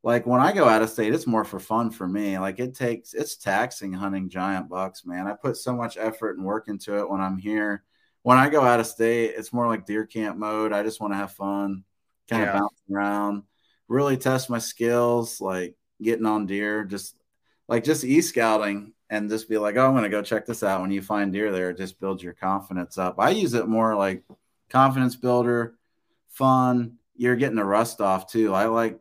[0.04, 2.38] like when I go out of state, it's more for fun for me.
[2.40, 5.28] Like it takes, it's taxing hunting giant bucks, man.
[5.28, 7.84] I put so much effort and work into it when I'm here.
[8.24, 10.74] When I go out of state, it's more like deer camp mode.
[10.74, 11.84] I just want to have fun,
[12.30, 12.50] kind yeah.
[12.50, 13.44] of bounce around,
[13.88, 17.16] really test my skills, like getting on deer, just
[17.68, 20.64] like just e scouting and just be like, oh, I'm going to go check this
[20.64, 20.82] out.
[20.82, 23.16] When you find deer there, it just builds your confidence up.
[23.20, 24.24] I use it more like
[24.70, 25.76] confidence builder,
[26.30, 26.98] fun.
[27.16, 28.54] You're getting the rust off too.
[28.54, 29.00] I like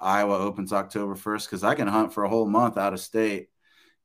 [0.00, 3.48] Iowa opens October 1st because I can hunt for a whole month out of state,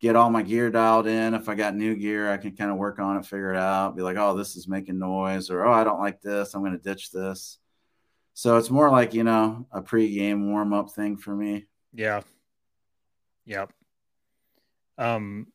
[0.01, 1.35] get all my gear dialed in.
[1.35, 3.95] If I got new gear, I can kind of work on it, figure it out,
[3.95, 6.53] be like, oh, this is making noise, or oh, I don't like this.
[6.55, 7.59] I'm going to ditch this.
[8.33, 11.67] So it's more like, you know, a pre-game warm up thing for me.
[11.93, 12.21] Yeah.
[13.45, 13.71] Yep.
[14.97, 15.47] Um,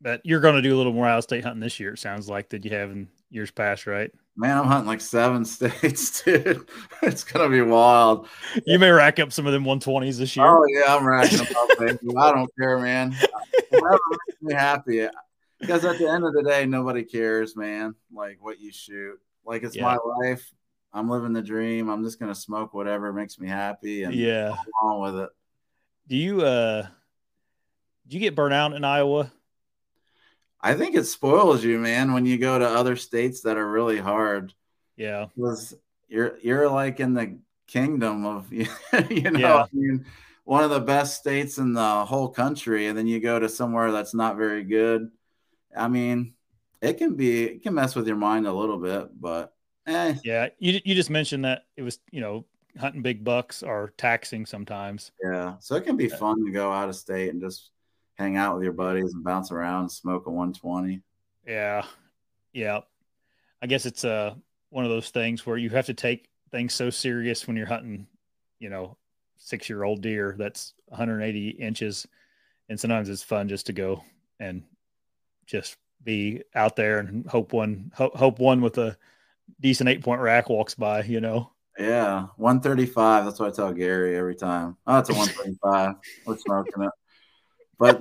[0.00, 1.94] but you're going to do a little more out of state hunting this year.
[1.94, 4.10] It sounds like that you have in years past, right?
[4.36, 6.68] Man, I'm hunting like seven states, dude.
[7.02, 8.26] It's gonna be wild.
[8.66, 10.46] You may rack up some of them 120s this year.
[10.46, 11.70] Oh yeah, I'm racking them up.
[11.80, 13.14] I don't care, man.
[13.70, 15.06] Whatever makes me happy.
[15.60, 17.94] Because at the end of the day, nobody cares, man.
[18.12, 19.18] Like what you shoot.
[19.44, 19.82] Like it's yeah.
[19.82, 20.50] my life.
[20.92, 21.88] I'm living the dream.
[21.88, 25.30] I'm just gonna smoke whatever makes me happy and yeah, on with it.
[26.08, 26.86] Do you uh
[28.10, 29.32] do you get burnt out in Iowa?
[30.60, 33.98] I think it spoils you, man, when you go to other states that are really
[33.98, 34.52] hard.
[34.96, 35.26] Yeah.
[35.34, 35.74] Because
[36.08, 37.38] you're you're like in the
[37.68, 38.66] kingdom of you
[39.30, 39.62] know, yeah.
[39.62, 40.04] I mean,
[40.42, 43.92] one of the best states in the whole country, and then you go to somewhere
[43.92, 45.08] that's not very good.
[45.74, 46.34] I mean,
[46.82, 49.54] it can be it can mess with your mind a little bit, but
[49.86, 50.16] eh.
[50.24, 52.44] Yeah, you you just mentioned that it was, you know,
[52.76, 55.12] hunting big bucks are taxing sometimes.
[55.22, 55.54] Yeah.
[55.60, 57.70] So it can be fun to go out of state and just
[58.20, 61.00] hang out with your buddies and bounce around and smoke a 120.
[61.46, 61.84] Yeah.
[62.52, 62.80] Yeah.
[63.62, 64.34] I guess it's uh
[64.68, 68.06] one of those things where you have to take things so serious when you're hunting,
[68.58, 68.96] you know,
[69.36, 72.06] six year old deer that's 180 inches.
[72.68, 74.04] And sometimes it's fun just to go
[74.38, 74.62] and
[75.46, 78.96] just be out there and hope one hope, hope one with a
[79.60, 81.50] decent eight point rack walks by, you know.
[81.78, 83.24] Yeah, 135.
[83.24, 84.76] That's what I tell Gary every time.
[84.86, 85.94] Oh, it's a 135.
[86.26, 86.90] We're smoking it.
[87.80, 88.00] But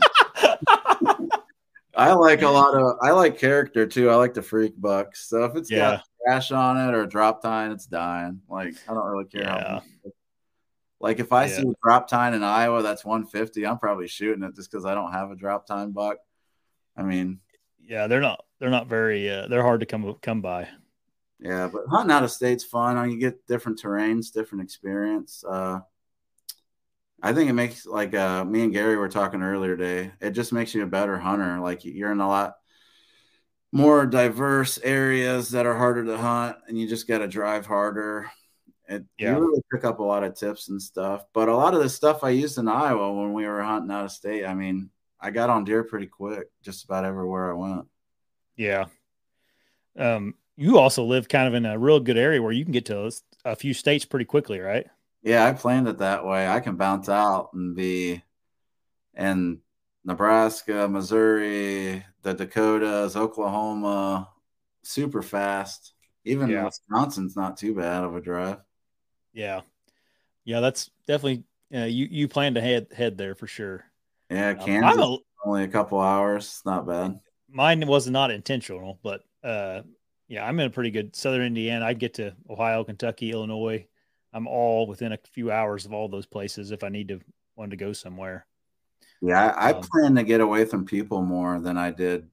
[1.96, 4.10] I like a lot of I like character too.
[4.10, 5.28] I like the freak bucks.
[5.28, 5.78] So if it's yeah.
[5.78, 8.42] got crash on it or drop tine, it's dying.
[8.50, 9.80] Like I don't really care yeah.
[11.00, 11.56] Like if I yeah.
[11.56, 14.94] see a drop tine in Iowa that's 150, I'm probably shooting it just because I
[14.94, 16.18] don't have a drop tine buck.
[16.98, 17.40] I mean,
[17.82, 20.68] yeah, they're not they're not very uh, they're hard to come come by.
[21.40, 22.98] Yeah, but hunting out of state's fun.
[22.98, 25.42] i You get different terrains, different experience.
[25.50, 25.80] Uh,
[27.22, 30.12] I think it makes like uh, me and Gary were talking earlier today.
[30.22, 31.60] It just makes you a better hunter.
[31.60, 32.56] Like you're in a lot
[33.72, 38.30] more diverse areas that are harder to hunt, and you just got to drive harder.
[38.88, 39.36] It, yeah.
[39.36, 41.26] You really pick up a lot of tips and stuff.
[41.34, 44.06] But a lot of the stuff I used in Iowa when we were hunting out
[44.06, 44.90] of state, I mean,
[45.20, 47.88] I got on deer pretty quick, just about everywhere I went.
[48.56, 48.86] Yeah.
[49.98, 52.86] Um, you also live kind of in a real good area where you can get
[52.88, 53.12] to
[53.46, 54.88] a few states pretty quickly, right?
[55.22, 56.48] Yeah, I planned it that way.
[56.48, 58.24] I can bounce out and be
[59.16, 59.60] in
[60.06, 64.30] Nebraska, Missouri, the Dakotas, Oklahoma,
[64.84, 65.94] super fast.
[66.26, 66.66] Even yeah.
[66.66, 68.58] Wisconsin's not too bad of a drive.
[69.34, 69.62] Yeah,
[70.44, 71.44] yeah, that's definitely
[71.74, 72.08] uh, you.
[72.10, 73.86] You plan to head head there for sure.
[74.30, 76.46] Yeah, um, Kansas um, a, only a couple hours.
[76.46, 77.20] It's not bad.
[77.50, 79.82] Mine was not intentional, but uh,
[80.28, 81.86] yeah, I'm in a pretty good Southern Indiana.
[81.86, 83.88] I get to Ohio, Kentucky, Illinois,
[84.34, 87.20] I'm all within a few hours of all those places if I need to
[87.56, 88.46] want to go somewhere.
[89.22, 92.28] Yeah, I, I um, plan to get away from people more than I did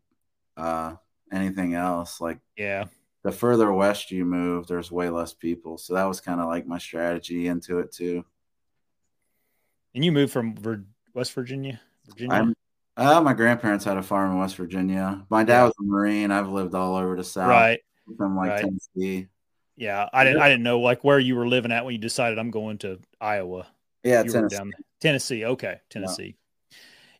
[0.56, 0.94] uh,
[1.32, 2.20] anything else.
[2.20, 2.84] Like, yeah,
[3.22, 5.78] the further west you move, there's way less people.
[5.78, 8.24] So that was kind of like my strategy into it too.
[9.94, 10.54] And you moved from
[11.14, 12.36] West Virginia, Virginia.
[12.36, 12.54] I'm,
[12.96, 15.26] uh, my grandparents had a farm in West Virginia.
[15.28, 16.30] My dad was a Marine.
[16.30, 17.80] I've lived all over the South, right?
[18.16, 18.60] From like right.
[18.60, 19.28] Tennessee.
[19.76, 20.40] Yeah, I didn't.
[20.40, 22.98] I didn't know like where you were living at when you decided I'm going to
[23.20, 23.66] Iowa.
[24.02, 24.56] Yeah, you Tennessee.
[24.56, 25.44] Down Tennessee.
[25.44, 26.36] Okay, Tennessee.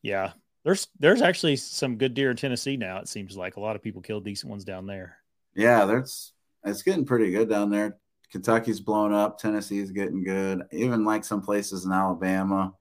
[0.03, 0.25] Yeah.
[0.25, 0.33] yeah.
[0.65, 2.99] there's there's actually some good deer in Tennessee now.
[2.99, 5.19] It seems like a lot of people kill decent ones down there.
[5.55, 6.33] Yeah, there's
[6.65, 7.99] it's getting pretty good down there.
[8.33, 9.39] Kentucky's blown up.
[9.39, 10.63] Tennessee's getting good.
[10.73, 12.75] Even like some places in Alabama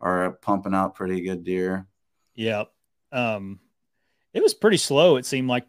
[0.00, 1.86] are pumping out pretty good deer.
[2.34, 2.64] Yeah.
[3.12, 3.58] Um,
[4.32, 5.16] it was pretty slow.
[5.16, 5.66] It seemed like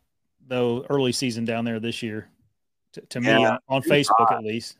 [0.48, 2.30] though early season down there this year
[2.94, 4.38] to, to yeah, me on, on Facebook hot.
[4.38, 4.78] at least.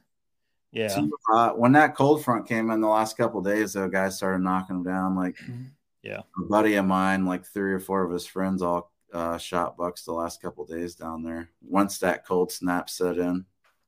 [0.72, 1.08] Yeah.
[1.56, 4.94] When that cold front came in the last couple days, though, guys started knocking them
[4.94, 5.16] down.
[5.16, 5.64] Like, mm-hmm.
[6.04, 9.78] yeah, a buddy of mine, like three or four of his friends, all uh, shot
[9.78, 11.50] bucks the last couple days down there.
[11.62, 13.46] Once that cold snap set in.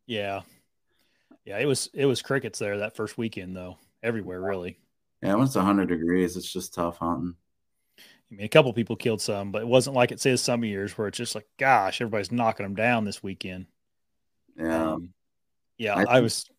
[0.08, 0.42] Yeah,
[1.46, 3.78] yeah, it was it was crickets there that first weekend though.
[4.02, 4.78] everywhere, really.
[5.22, 7.36] Yeah, when it's 100 degrees, it's just tough hunting.
[8.00, 10.98] I mean, a couple people killed some, but it wasn't like it says some years
[10.98, 13.66] where it's just like, gosh, everybody's knocking them down this weekend.
[14.60, 15.14] Yeah, Um,
[15.78, 16.50] yeah, I I, was,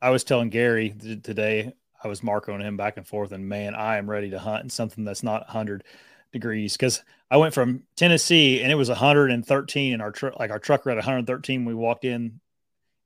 [0.00, 1.72] I was telling Gary th- today.
[2.02, 4.70] I was marking him back and forth, and man, I am ready to hunt in
[4.70, 5.84] something that's not 100
[6.32, 10.58] degrees because I went from Tennessee and it was 113, and our truck, like our
[10.58, 11.64] truck, read 113.
[11.64, 12.40] We walked in,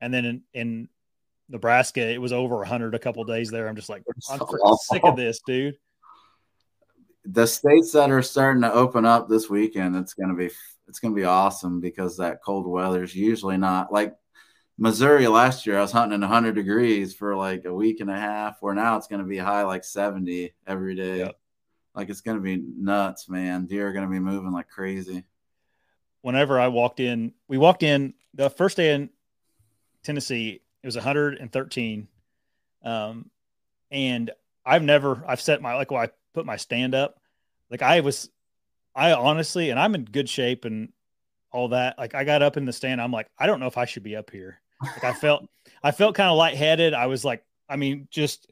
[0.01, 0.89] and then in, in
[1.49, 3.69] Nebraska, it was over 100 a couple days there.
[3.69, 4.41] I'm just like, I'm
[4.91, 5.77] sick of this, dude.
[7.25, 10.51] the states that are starting to open up this weekend, it's gonna be
[10.89, 14.15] it's gonna be awesome because that cold weather is usually not like
[14.79, 15.79] Missouri last year.
[15.79, 18.59] I was hunting in 100 degrees for like a week and a half.
[18.61, 21.19] Where now it's gonna be high like 70 every day.
[21.19, 21.39] Yep.
[21.95, 23.67] Like it's gonna be nuts, man.
[23.67, 25.25] Deer are gonna be moving like crazy.
[26.21, 29.11] whenever I walked in, we walked in the first day in
[30.03, 30.61] Tennessee.
[30.83, 32.09] It was 113,
[32.85, 33.31] um,
[33.91, 34.31] and
[34.65, 37.19] I've never I've set my like when I put my stand up,
[37.71, 38.29] like I was,
[38.95, 40.93] I honestly, and I'm in good shape and
[41.51, 41.99] all that.
[41.99, 44.03] Like I got up in the stand, I'm like I don't know if I should
[44.03, 44.61] be up here.
[44.83, 45.47] Like I felt
[45.83, 46.95] I felt kind of lightheaded.
[46.95, 48.51] I was like, I mean, just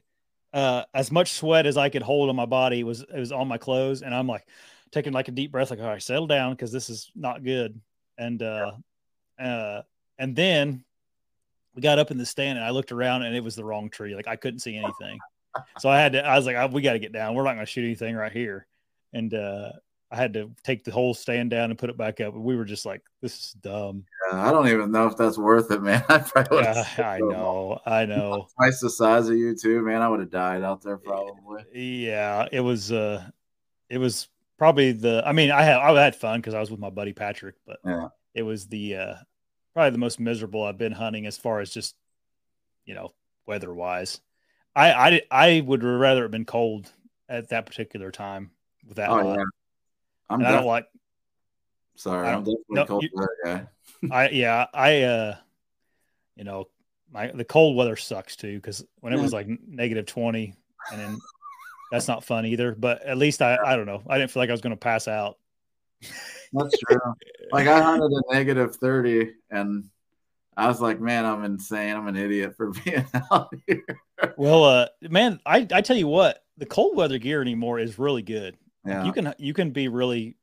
[0.53, 3.47] uh, as much sweat as I could hold on my body was it was on
[3.47, 4.47] my clothes, and I'm like
[4.91, 7.79] taking like a deep breath, like all right, settle down because this is not good.
[8.17, 8.71] And uh,
[9.37, 9.81] uh,
[10.17, 10.83] and then
[11.75, 13.89] we got up in the stand, and I looked around, and it was the wrong
[13.89, 14.15] tree.
[14.15, 15.19] Like I couldn't see anything,
[15.79, 16.25] so I had to.
[16.25, 17.35] I was like, we got to get down.
[17.35, 18.65] We're not going to shoot anything right here.
[19.13, 19.71] And uh,
[20.11, 22.33] I had to take the whole stand down and put it back up.
[22.35, 24.05] We were just like, this is dumb.
[24.31, 26.03] Uh, I don't even know if that's worth it, man.
[26.09, 28.47] I probably Yeah, I know, I know.
[28.55, 30.01] Twice the size of you too, man.
[30.01, 31.63] I would have died out there probably.
[31.73, 32.91] Yeah, it was.
[32.91, 33.27] uh
[33.89, 34.27] It was
[34.57, 35.23] probably the.
[35.25, 37.79] I mean, I had I had fun because I was with my buddy Patrick, but
[37.83, 38.07] Yeah.
[38.33, 39.15] it was the uh
[39.73, 41.95] probably the most miserable I've been hunting as far as just
[42.85, 43.13] you know
[43.47, 44.21] weather wise.
[44.75, 46.91] I I I would rather have been cold
[47.27, 48.51] at that particular time
[48.87, 49.09] with that.
[49.09, 49.43] Oh yeah.
[50.29, 50.87] I'm I don't like.
[51.95, 52.27] sorry.
[52.27, 53.67] I I'm don't- definitely no, cold you- weather guy.
[54.11, 55.35] I yeah I uh
[56.35, 56.65] you know
[57.11, 60.55] my the cold weather sucks too because when it was like negative twenty
[60.91, 61.17] and then
[61.91, 62.73] that's not fun either.
[62.75, 64.77] But at least I I don't know I didn't feel like I was going to
[64.77, 65.37] pass out.
[66.53, 66.99] That's true.
[67.51, 69.85] like I hunted a negative 30 and
[70.57, 71.95] I was like, man, I'm insane.
[71.95, 73.83] I'm an idiot for being out here.
[74.37, 78.21] Well, uh, man, I I tell you what, the cold weather gear anymore is really
[78.21, 78.57] good.
[78.85, 79.05] Yeah.
[79.05, 80.37] You can you can be really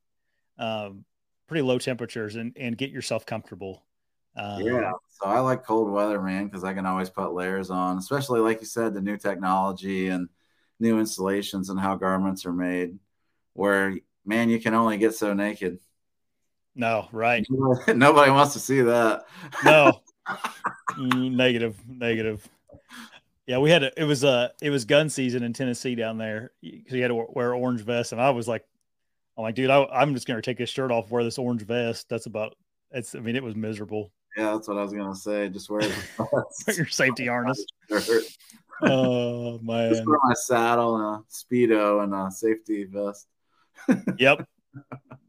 [0.57, 1.05] um,
[1.47, 3.83] pretty low temperatures and and get yourself comfortable.
[4.35, 4.91] Um, yeah.
[5.09, 8.59] So I like cold weather, man, because I can always put layers on, especially like
[8.61, 10.27] you said, the new technology and
[10.79, 12.97] new installations and how garments are made,
[13.53, 15.79] where man, you can only get so naked.
[16.75, 17.45] No, right?
[17.87, 19.25] Nobody wants to see that.
[19.63, 20.01] No,
[20.97, 22.47] Mm, negative, negative.
[23.45, 26.51] Yeah, we had a, it was a it was gun season in Tennessee down there
[26.61, 28.65] because you had to wear orange vest, and I was like,
[29.37, 32.07] I'm like, dude, I, I'm just gonna take this shirt off, wear this orange vest.
[32.09, 32.55] That's about.
[32.91, 33.15] It's.
[33.15, 34.11] I mean, it was miserable.
[34.37, 35.49] Yeah, that's what I was gonna say.
[35.49, 35.81] Just wear
[36.75, 37.65] your safety harness.
[38.81, 40.05] Oh Just man.
[40.05, 43.27] wear my saddle and a speedo and a safety vest.
[44.17, 44.47] Yep.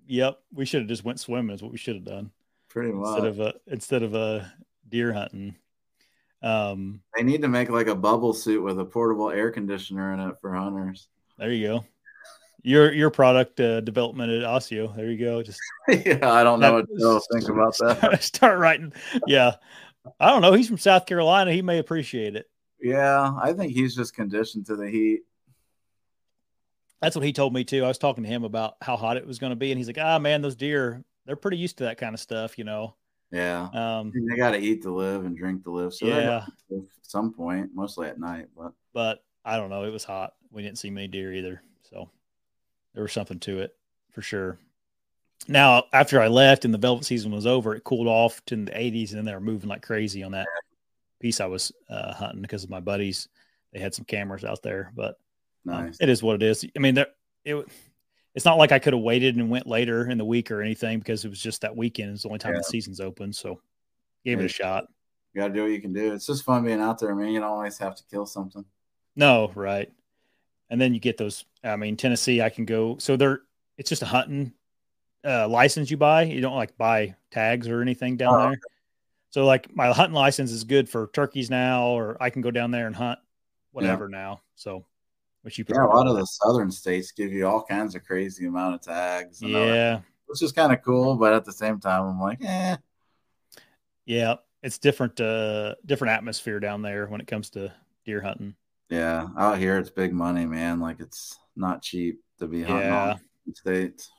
[0.09, 0.39] Yep.
[0.53, 1.55] We should have just went swimming.
[1.55, 2.31] Is what we should have done
[2.69, 3.07] Pretty much.
[3.19, 4.53] instead of uh instead of a
[4.89, 5.55] deer hunting.
[6.45, 7.01] Um.
[7.17, 10.35] they need to make like a bubble suit with a portable air conditioner in it
[10.43, 11.09] for hunters.
[11.39, 11.85] There you go.
[12.63, 14.95] Your your product uh, development at ASIO.
[14.95, 15.43] There you go.
[15.43, 17.97] Just yeah, I don't know what to think about that.
[17.99, 18.93] start, start writing.
[19.27, 19.53] Yeah.
[20.21, 20.53] I don't know.
[20.53, 21.51] He's from South Carolina.
[21.53, 22.47] He may appreciate it.
[22.79, 25.23] Yeah, I think he's just conditioned to the heat.
[27.01, 27.85] That's what he told me too.
[27.85, 29.87] I was talking to him about how hot it was going to be, and he's
[29.87, 32.97] like, "Ah, man, those deer, they're pretty used to that kind of stuff, you know."
[33.35, 33.69] Yeah.
[33.73, 35.93] Um, They got to eat to live and drink to live.
[35.93, 38.47] So yeah, at some point, mostly at night.
[38.57, 39.83] But but I don't know.
[39.83, 40.35] It was hot.
[40.53, 41.61] We didn't see many deer either,
[41.91, 42.09] so
[42.95, 43.75] there was something to it
[44.13, 44.59] for sure.
[45.49, 48.71] Now, after I left and the velvet season was over, it cooled off to the
[48.71, 50.47] 80s, and then they were moving like crazy on that
[51.21, 53.29] piece I was uh, hunting because of my buddies.
[53.73, 55.19] They had some cameras out there, but
[55.69, 55.97] um, nice.
[56.01, 56.65] it is what it is.
[56.77, 57.09] I mean, there
[57.45, 57.67] it.
[58.35, 60.99] It's not like I could have waited and went later in the week or anything
[60.99, 62.11] because it was just that weekend.
[62.13, 62.59] It's the only time Yeah.
[62.61, 63.61] the season's open, so
[64.25, 64.89] gave it a shot.
[65.33, 66.13] You got to do what you can do.
[66.13, 67.29] It's just fun being out there, man.
[67.29, 68.65] You don't always have to kill something.
[69.17, 69.93] No, right.
[70.71, 71.45] And then you get those.
[71.63, 72.97] I mean, Tennessee, I can go.
[72.99, 73.43] So they're
[73.79, 74.53] it's just a hunting
[75.25, 76.23] uh, license you buy.
[76.25, 78.61] You don't like buy tags or anything down Oh, there.
[79.31, 82.71] So like my hunting license is good for turkeys now, or I can go down
[82.71, 83.19] there and hunt
[83.73, 84.41] whatever now.
[84.55, 84.85] So,
[85.45, 88.47] which you Yeah, a lot of the southern states give you all kinds of crazy
[88.47, 89.43] amount of tags.
[89.43, 91.17] and all yeah, which is kind of cool.
[91.17, 92.77] But at the same time, I'm like, eh.
[94.07, 94.37] yeah.
[94.63, 97.71] It's different, uh, different atmosphere down there when it comes to
[98.07, 98.55] deer hunting.
[98.89, 100.81] Yeah, out here it's big money, man.
[100.81, 103.17] Like it's not cheap to be hunting yeah.
[103.47, 104.11] on states.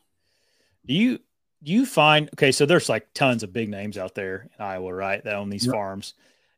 [0.86, 1.20] Do you
[1.64, 2.52] do you find okay?
[2.52, 5.24] So there's like tons of big names out there in Iowa, right?
[5.24, 5.74] That own these yep.
[5.74, 6.14] farms.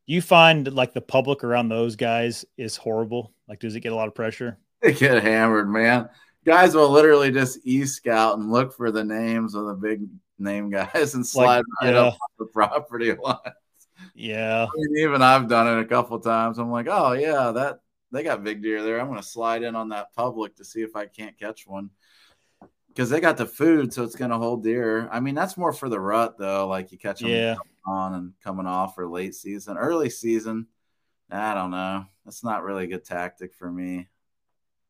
[0.06, 3.32] Do you find like the public around those guys is horrible?
[3.48, 4.60] Like, does it get a lot of pressure?
[4.82, 6.10] They get hammered, man.
[6.46, 10.08] Guys will literally just e scout and look for the names of the big
[10.40, 12.02] name guys and slide like, right yeah.
[12.02, 13.38] up the property line.
[14.14, 14.66] Yeah.
[14.66, 16.60] I mean, even I've done it a couple times.
[16.60, 17.80] I'm like, oh yeah, that
[18.12, 19.00] they got big deer there.
[19.00, 21.90] I'm gonna slide in on that public to see if I can't catch one.
[22.90, 25.08] Because they got the food, so it's gonna hold deer.
[25.12, 26.68] I mean, that's more for the rut though.
[26.68, 27.56] Like you catch them yeah.
[27.86, 30.68] on and coming off or late season, early season.
[31.30, 32.06] I don't know.
[32.26, 34.08] That's not really a good tactic for me.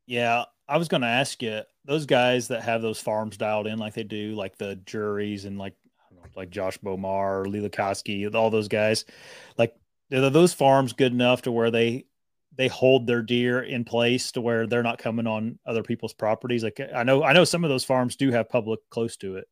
[0.05, 3.79] Yeah, I was going to ask you those guys that have those farms dialed in
[3.79, 5.73] like they do, like the Drurys and like
[6.17, 9.05] know, like Josh Bowmar or Lee Lakosky, all those guys.
[9.57, 9.75] Like,
[10.11, 12.05] are those farms good enough to where they
[12.55, 16.63] they hold their deer in place to where they're not coming on other people's properties?
[16.63, 19.47] Like, I know I know some of those farms do have public close to it.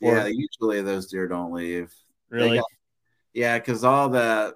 [0.00, 1.92] Or, yeah, usually those deer don't leave.
[2.28, 2.58] Really?
[2.58, 2.66] Got,
[3.32, 4.54] yeah, because all that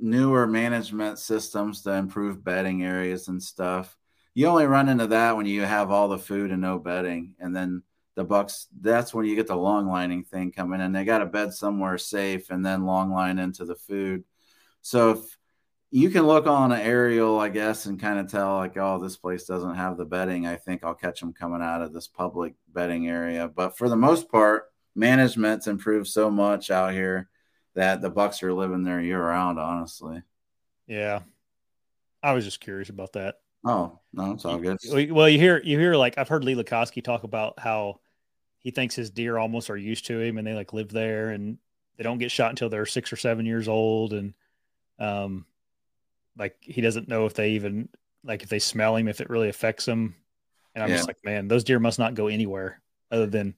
[0.00, 3.96] newer management systems to improve bedding areas and stuff
[4.36, 7.56] you only run into that when you have all the food and no bedding, and
[7.56, 7.82] then
[8.16, 8.66] the bucks.
[8.78, 10.92] That's when you get the long lining thing coming in.
[10.92, 14.24] They got a bed somewhere safe, and then long line into the food.
[14.82, 15.38] So if
[15.90, 19.16] you can look on an aerial, I guess, and kind of tell like, oh, this
[19.16, 20.46] place doesn't have the bedding.
[20.46, 23.48] I think I'll catch them coming out of this public bedding area.
[23.48, 27.30] But for the most part, management's improved so much out here
[27.76, 29.58] that the bucks are living there year round.
[29.58, 30.22] Honestly.
[30.86, 31.20] Yeah,
[32.22, 33.36] I was just curious about that.
[33.64, 34.78] Oh no, it's all good.
[35.10, 38.00] Well, you hear you hear like I've heard Lee Lakosky talk about how
[38.66, 41.56] he thinks his deer almost are used to him and they like live there and
[41.96, 44.34] they don't get shot until they're six or seven years old and
[44.98, 45.46] um
[46.36, 47.88] like he doesn't know if they even
[48.24, 50.16] like if they smell him if it really affects them
[50.74, 50.96] and i'm yeah.
[50.96, 52.80] just like man those deer must not go anywhere
[53.12, 53.54] other than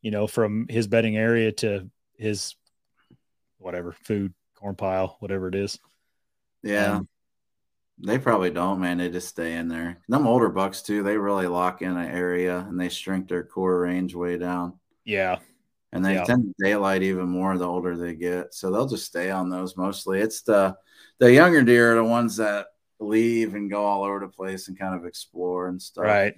[0.00, 2.56] you know from his bedding area to his
[3.62, 5.78] whatever food corn pile whatever it is
[6.62, 7.08] yeah um,
[8.02, 8.98] they probably don't, man.
[8.98, 9.98] They just stay in there.
[10.08, 13.80] Them older bucks too, they really lock in an area and they shrink their core
[13.80, 14.78] range way down.
[15.04, 15.38] Yeah.
[15.92, 16.24] And they yeah.
[16.24, 18.54] tend to daylight even more the older they get.
[18.54, 20.20] So they'll just stay on those mostly.
[20.20, 20.76] It's the
[21.18, 22.66] the younger deer are the ones that
[22.98, 26.04] leave and go all over the place and kind of explore and stuff.
[26.04, 26.34] Right.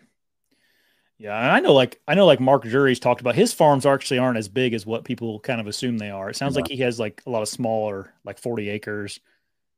[1.19, 4.19] Yeah, and I know like I know like Mark Drury's talked about his farms actually
[4.19, 6.31] aren't as big as what people kind of assume they are.
[6.31, 6.63] It sounds yeah.
[6.63, 9.21] like he has like a lot of smaller, like 40 acres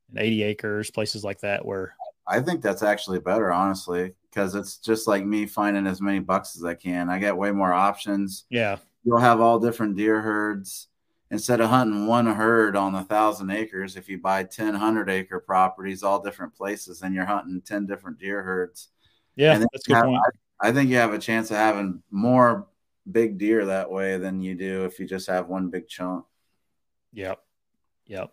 [0.09, 1.95] and 80 acres, places like that where
[2.27, 6.57] I think that's actually better, honestly, because it's just like me finding as many bucks
[6.57, 7.09] as I can.
[7.09, 8.45] I get way more options.
[8.51, 8.79] Yeah.
[9.05, 10.89] You'll have all different deer herds.
[11.31, 15.41] Instead of hunting one herd on a thousand acres, if you buy 10 100 acre
[15.41, 18.89] properties, all different places, then you're hunting 10 different deer herds.
[19.35, 20.23] Yeah, that's good point.
[20.25, 20.31] I,
[20.61, 22.67] I think you have a chance of having more
[23.11, 26.25] big deer that way than you do if you just have one big chunk.
[27.13, 27.41] Yep.
[28.07, 28.33] Yep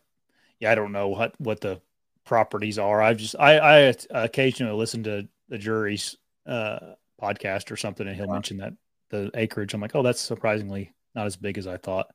[0.64, 1.82] yeah, I don't know what what the
[2.24, 3.02] properties are.
[3.02, 6.16] I've just I I occasionally listen to the Drury's
[6.48, 6.80] uh,
[7.22, 8.34] podcast or something, and he'll yeah.
[8.34, 8.74] mention that
[9.10, 9.74] the acreage.
[9.74, 12.08] I'm like, oh, that's surprisingly not as big as I thought.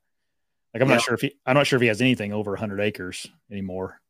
[0.72, 0.94] Like I'm yeah.
[0.94, 4.00] not sure if he I'm not sure if he has anything over 100 acres anymore.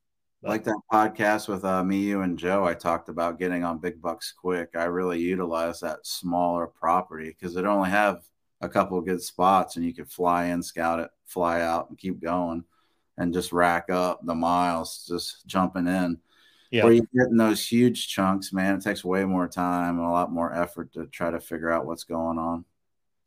[0.43, 0.51] But.
[0.51, 4.01] Like that podcast with uh, me, you, and Joe, I talked about getting on big
[4.01, 4.71] bucks quick.
[4.77, 8.23] I really utilize that smaller property because it only have
[8.61, 12.21] a couple good spots, and you could fly in, scout it, fly out, and keep
[12.21, 12.65] going
[13.19, 16.19] and just rack up the miles just jumping in.
[16.71, 16.85] Yeah.
[16.85, 20.31] Where you're getting those huge chunks, man, it takes way more time and a lot
[20.31, 22.65] more effort to try to figure out what's going on.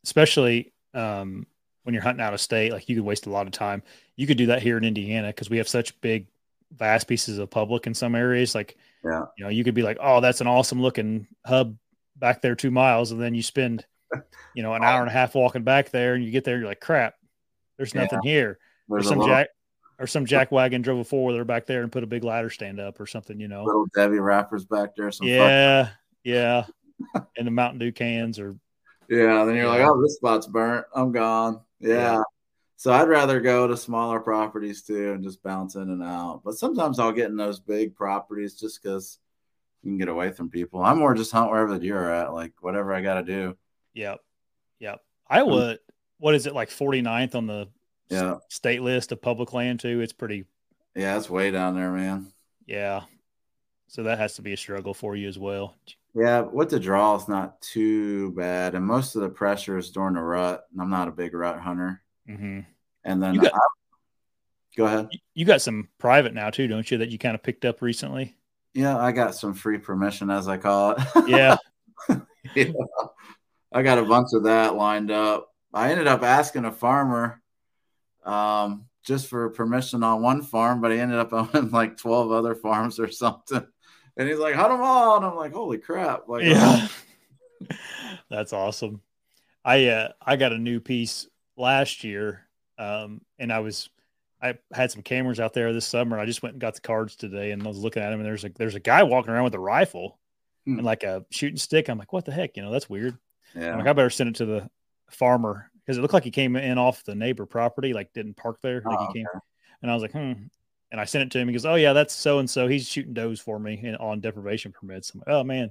[0.04, 1.46] Especially um,
[1.82, 3.82] when you're hunting out of state, like you could waste a lot of time.
[4.16, 6.28] You could do that here in Indiana because we have such big,
[6.76, 8.54] vast pieces of public in some areas.
[8.54, 11.76] Like, yeah, you know, you could be like, oh, that's an awesome looking hub
[12.16, 13.86] back there two miles, and then you spend,
[14.54, 16.68] you know, an hour and a half walking back there, and you get there, you're
[16.68, 17.14] like, crap,
[17.76, 18.30] there's nothing yeah.
[18.30, 18.58] here.
[18.88, 19.48] There's, there's some jack
[19.98, 22.50] or some jack wagon drove a four wheeler back there and put a big ladder
[22.50, 23.64] stand up or something, you know.
[23.64, 25.10] Little Debbie wrappers back there.
[25.12, 25.90] Some yeah,
[26.24, 26.64] yeah.
[27.36, 28.56] and the Mountain Dew cans or.
[29.08, 29.70] Yeah, then you're yeah.
[29.70, 30.86] like, oh, this spot's burnt.
[30.94, 31.60] I'm gone.
[31.80, 32.22] Yeah.
[32.82, 36.42] So I'd rather go to smaller properties too and just bounce in and out.
[36.44, 39.20] But sometimes I'll get in those big properties just because
[39.84, 40.82] you can get away from people.
[40.82, 43.56] I'm more just hunt wherever the deer are at, like whatever I got to do.
[43.94, 44.18] Yep.
[44.80, 45.00] Yep.
[45.28, 45.78] I would.
[46.18, 47.68] What is it like 49th on the
[48.08, 50.00] yeah state list of public land too.
[50.00, 50.44] It's pretty.
[50.96, 52.32] Yeah, it's way down there, man.
[52.66, 53.02] Yeah,
[53.86, 55.76] so that has to be a struggle for you as well.
[56.16, 60.14] Yeah, with the draw, it's not too bad, and most of the pressure is during
[60.14, 60.64] the rut.
[60.72, 62.02] And I'm not a big rut hunter.
[62.28, 62.60] Mm-hmm.
[63.04, 63.58] And then got, I,
[64.76, 65.08] go ahead.
[65.34, 66.98] You got some private now too, don't you?
[66.98, 68.36] That you kind of picked up recently.
[68.74, 70.98] Yeah, I got some free permission, as I call it.
[71.28, 71.56] Yeah.
[72.54, 72.72] yeah.
[73.72, 75.48] I got a bunch of that lined up.
[75.72, 77.40] I ended up asking a farmer
[78.24, 82.54] um, just for permission on one farm, but he ended up owning like 12 other
[82.54, 83.66] farms or something.
[84.16, 85.16] And he's like, hunt them all.
[85.16, 86.28] And I'm like, holy crap.
[86.28, 86.88] Like, yeah.
[88.30, 89.00] That's awesome.
[89.64, 92.46] I uh I got a new piece last year.
[92.82, 93.88] Um and I was
[94.42, 96.18] I had some cameras out there this summer.
[96.18, 98.26] I just went and got the cards today and I was looking at them and
[98.26, 100.18] there's a there's a guy walking around with a rifle
[100.66, 100.78] hmm.
[100.78, 101.88] and like a shooting stick.
[101.88, 102.56] I'm like, what the heck?
[102.56, 103.16] You know, that's weird.
[103.54, 103.72] Yeah.
[103.72, 104.68] I'm like, I better send it to the
[105.10, 108.58] farmer because it looked like he came in off the neighbor property, like didn't park
[108.62, 108.82] there.
[108.84, 109.44] Like oh, he came okay.
[109.82, 110.32] and I was like, hmm.
[110.90, 111.48] And I sent it to him.
[111.48, 112.68] He goes, Oh yeah, that's so and so.
[112.68, 115.14] He's shooting does for me in, on deprivation permits.
[115.14, 115.70] I'm like, oh man.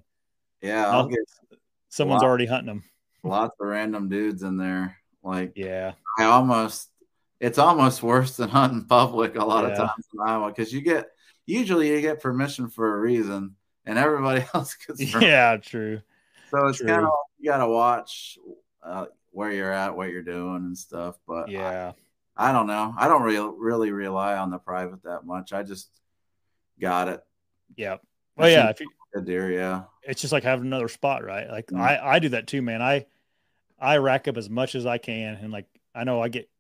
[0.62, 1.20] Yeah, I'll, I'll get
[1.90, 2.84] someone's already hunting them.
[3.24, 4.98] Lots of random dudes in there.
[5.24, 6.91] Like, yeah, I almost
[7.42, 9.72] it's almost worse than hunting public a lot yeah.
[9.72, 11.08] of times in Iowa because you get
[11.48, 15.22] usually you get permission for a reason and everybody else gets permission.
[15.22, 16.02] yeah true.
[16.52, 18.38] So it's kind of you got to watch
[18.84, 21.94] uh, where you're at what you're doing and stuff but yeah.
[22.38, 22.94] I, I don't know.
[22.96, 25.52] I don't really really rely on the private that much.
[25.52, 25.90] I just
[26.80, 27.24] got it.
[27.76, 27.98] Yeah
[28.38, 29.84] well yeah if you, a deer yeah.
[30.04, 31.50] It's just like having another spot right?
[31.50, 31.82] Like mm-hmm.
[31.82, 32.84] I I do that too man.
[32.84, 33.08] I
[33.80, 35.66] I rack up as much as I can and like
[35.96, 36.51] I know I get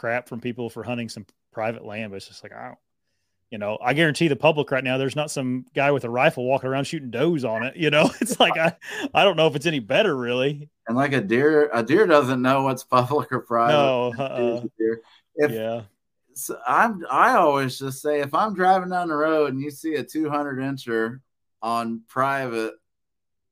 [0.00, 2.78] crap from people for hunting some private land, but it's just like I don't,
[3.50, 6.44] you know, I guarantee the public right now, there's not some guy with a rifle
[6.44, 7.76] walking around shooting does on it.
[7.76, 8.74] You know, it's like I,
[9.12, 10.70] I don't know if it's any better really.
[10.88, 13.72] And like a deer, a deer doesn't know what's public or private.
[13.72, 14.62] No, uh,
[15.36, 15.82] if, yeah.
[16.32, 19.96] So I'm, I always just say if I'm driving down the road and you see
[19.96, 21.20] a 200 incher
[21.60, 22.74] on private,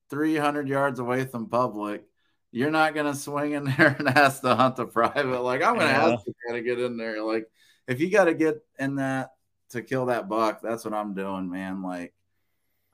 [0.09, 2.05] 300 yards away from public,
[2.51, 5.42] you're not gonna swing in there and ask to hunt the private.
[5.42, 6.12] Like I'm gonna yeah.
[6.12, 7.22] ask to get in there.
[7.22, 7.46] Like
[7.86, 9.30] if you got to get in that
[9.70, 11.82] to kill that buck, that's what I'm doing, man.
[11.82, 12.14] Like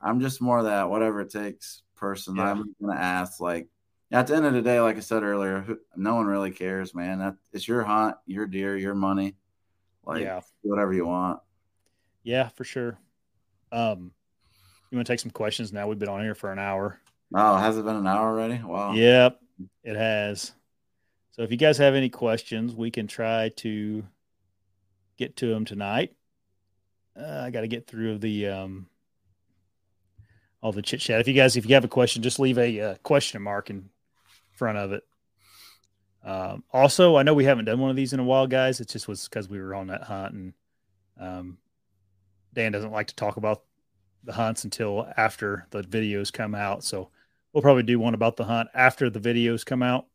[0.01, 2.35] I'm just more that whatever it takes person.
[2.35, 2.51] Yeah.
[2.51, 3.39] I'm gonna ask.
[3.39, 3.67] Like
[4.11, 7.19] at the end of the day, like I said earlier, no one really cares, man.
[7.19, 9.35] That it's your hunt, your deer, your money.
[10.05, 10.41] Like yeah.
[10.61, 11.39] whatever you want.
[12.23, 12.97] Yeah, for sure.
[13.71, 14.11] Um,
[14.89, 15.87] you want to take some questions now?
[15.87, 16.99] We've been on here for an hour.
[17.33, 18.61] Oh, has it been an hour already?
[18.63, 18.93] Wow.
[18.93, 19.39] Yep.
[19.83, 20.53] It has.
[21.31, 24.03] So if you guys have any questions, we can try to
[25.17, 26.15] get to them tonight.
[27.17, 28.87] Uh, I got to get through the um,
[30.61, 31.21] all the chit chat.
[31.21, 33.89] If you guys, if you have a question, just leave a uh, question mark in
[34.51, 35.03] front of it.
[36.23, 38.79] Um, also, I know we haven't done one of these in a while, guys.
[38.79, 40.53] It just was because we were on that hunt, and
[41.19, 41.57] um,
[42.53, 43.63] Dan doesn't like to talk about
[44.23, 46.83] the hunts until after the videos come out.
[46.83, 47.09] So
[47.55, 50.05] we'll probably do one about the hunt after the videos come out,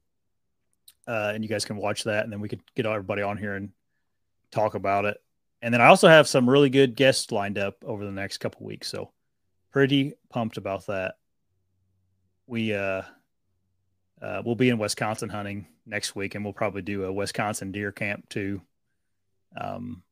[1.09, 3.55] uh, and you guys can watch that, and then we could get everybody on here
[3.55, 3.71] and
[4.51, 5.17] talk about it.
[5.63, 8.67] And then I also have some really good guests lined up over the next couple
[8.67, 9.11] weeks, so
[9.73, 11.15] pretty pumped about that.
[12.47, 13.03] We uh,
[14.21, 17.91] uh, we'll be in Wisconsin hunting next week, and we'll probably do a Wisconsin deer
[17.91, 18.61] camp too.
[19.59, 20.03] Um,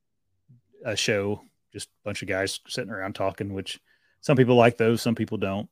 [0.83, 1.43] a show,
[1.75, 3.79] just a bunch of guys sitting around talking, which
[4.23, 5.69] some people like those, some people don't.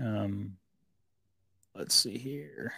[0.00, 0.56] Um,
[1.74, 2.72] let's see here.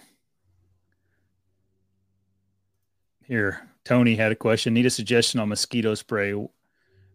[3.26, 4.74] Here, Tony had a question.
[4.74, 6.34] Need a suggestion on mosquito spray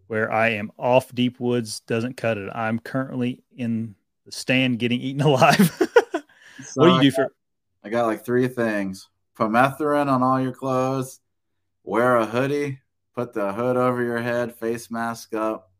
[0.07, 2.49] where I am off deep woods, doesn't cut it.
[2.53, 3.95] I'm currently in
[4.25, 5.71] the stand getting eaten alive.
[6.63, 7.31] so what do you do for?
[7.83, 11.19] I got like three things permethrin on all your clothes,
[11.83, 12.79] wear a hoodie,
[13.13, 15.71] put the hood over your head, face mask up,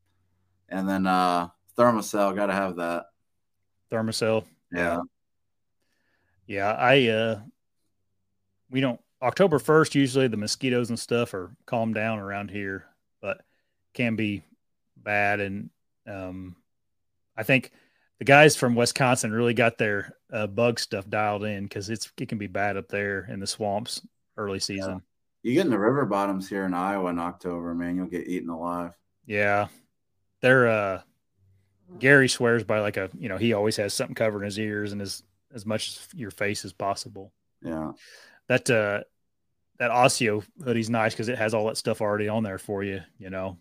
[0.70, 2.36] and then uh Thermacell.
[2.36, 3.06] Got to have that.
[3.96, 4.46] Thermacell.
[4.72, 5.02] Yeah.
[6.48, 7.40] Yeah, I uh
[8.70, 12.86] we don't October 1st usually the mosquitoes and stuff are calmed down around here,
[13.22, 13.42] but
[13.94, 14.44] can be
[14.98, 15.70] bad and
[16.08, 16.56] um
[17.38, 17.72] I think
[18.20, 22.30] the guys from Wisconsin really got their uh, bug stuff dialed in cuz it's it
[22.30, 24.06] can be bad up there in the swamps
[24.38, 24.94] early season.
[24.94, 25.00] Yeah.
[25.44, 28.50] You get in the river bottoms here in Iowa in October, man, you'll get eaten
[28.50, 28.94] alive.
[29.26, 29.68] Yeah.
[30.42, 31.02] They're uh
[32.00, 35.02] Gary swears by like a you know he always has something covering his ears and
[35.02, 35.24] as
[35.54, 37.32] as much as your face as possible.
[37.62, 37.94] Yeah,
[38.48, 39.02] that uh
[39.78, 43.02] that ASIO hoodie's nice because it has all that stuff already on there for you.
[43.18, 43.58] You know.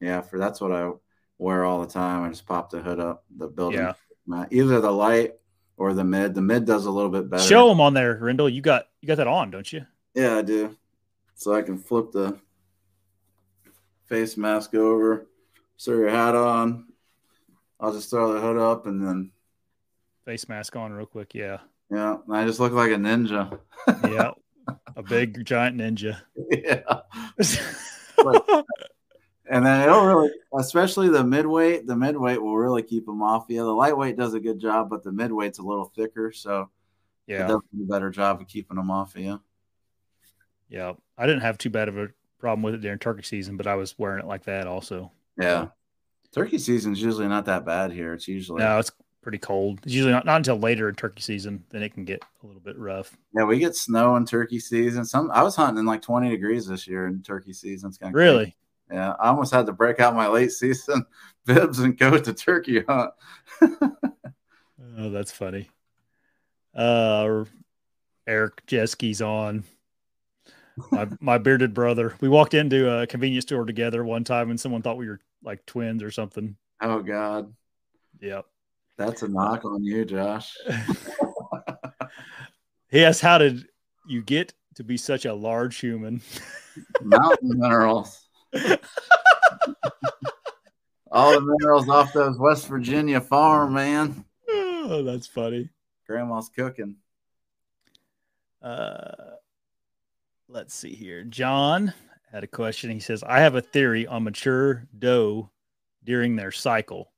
[0.00, 0.90] Yeah, for that's what I
[1.38, 2.24] wear all the time.
[2.24, 3.80] I just pop the hood up, the building.
[3.80, 4.46] Yeah.
[4.50, 5.34] Either the light
[5.76, 6.34] or the mid.
[6.34, 7.42] The mid does a little bit better.
[7.42, 8.48] Show them on there, Rendell.
[8.48, 9.86] You got you got that on, don't you?
[10.14, 10.76] Yeah, I do.
[11.34, 12.38] So I can flip the
[14.04, 15.26] face mask over,
[15.80, 16.89] throw your hat on,
[17.80, 19.30] I'll just throw the hood up and then
[20.24, 21.34] face mask on real quick.
[21.34, 21.58] Yeah.
[21.90, 22.18] Yeah.
[22.30, 23.58] I just look like a ninja.
[24.08, 24.32] yeah.
[24.96, 26.20] A big giant ninja.
[26.50, 26.82] Yeah.
[29.50, 33.64] and then it'll really, especially the midweight, the midweight will really keep them off you.
[33.64, 36.70] The lightweight does a good job, but the midweight's a little thicker, so
[37.26, 37.44] Yeah.
[37.46, 39.40] it does a better job of keeping them off of you.
[40.68, 40.92] Yeah.
[41.18, 42.08] I didn't have too bad of a
[42.38, 45.10] problem with it during turkey season, but I was wearing it like that also.
[45.40, 45.68] Yeah.
[46.34, 48.12] Turkey season's usually not that bad here.
[48.14, 49.80] It's usually No, it's pretty cold.
[49.82, 52.60] It's usually not, not until later in turkey season, then it can get a little
[52.62, 53.16] bit rough.
[53.34, 55.04] yeah, we get snow in turkey season.
[55.04, 57.88] Some I was hunting in like 20 degrees this year in turkey season.
[57.88, 58.56] It's kind of Really?
[58.92, 61.04] Yeah, I almost had to break out my late season
[61.46, 63.10] bibs and go to turkey hunt.
[64.98, 65.68] Oh, that's funny.
[66.74, 67.44] Uh,
[68.26, 69.64] Eric Jeski's on.
[70.90, 72.14] My, my bearded brother.
[72.20, 75.64] We walked into a convenience store together one time, and someone thought we were like
[75.66, 76.56] twins or something.
[76.80, 77.52] Oh God,
[78.20, 78.46] Yep.
[78.96, 80.56] that's a knock on you, Josh.
[82.90, 83.68] He asked, "How did
[84.08, 86.22] you get to be such a large human?"
[87.02, 88.26] Mountain minerals.
[91.12, 94.24] All the minerals off those West Virginia farm, man.
[94.48, 95.68] oh, that's funny.
[96.06, 96.96] Grandma's cooking.
[98.62, 99.34] Uh,
[100.48, 101.22] let's see here.
[101.24, 101.92] John
[102.32, 102.90] had a question.
[102.90, 105.50] He says, I have a theory on mature doe
[106.04, 107.10] during their cycle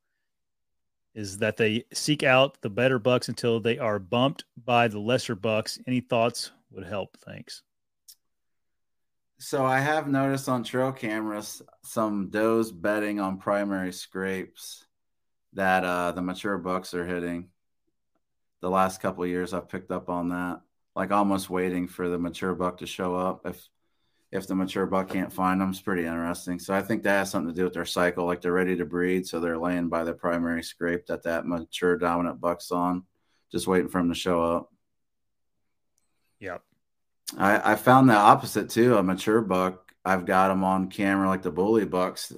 [1.15, 5.35] is that they seek out the better bucks until they are bumped by the lesser
[5.35, 5.79] bucks.
[5.87, 7.17] Any thoughts would help.
[7.19, 7.63] Thanks.
[9.39, 14.87] So I have noticed on trail cameras some does betting on primary scrapes
[15.55, 17.49] that uh, the mature bucks are hitting.
[18.61, 20.61] The last couple years, I've picked up on that,
[20.95, 23.45] like almost waiting for the mature buck to show up.
[23.45, 23.69] If
[24.33, 26.59] if the mature buck can't find them, it's pretty interesting.
[26.59, 28.87] So I think that has something to do with their cycle, like they're ready to
[28.87, 33.05] breed, so they're laying by the primary scrape that that mature dominant buck's on,
[33.53, 34.73] just waiting for him to show up.
[36.41, 36.63] Yep.
[37.37, 38.97] I, I found the opposite too.
[38.97, 42.33] A mature buck, I've got them on camera like the bully bucks,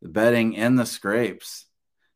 [0.00, 1.66] the bedding in the scrapes.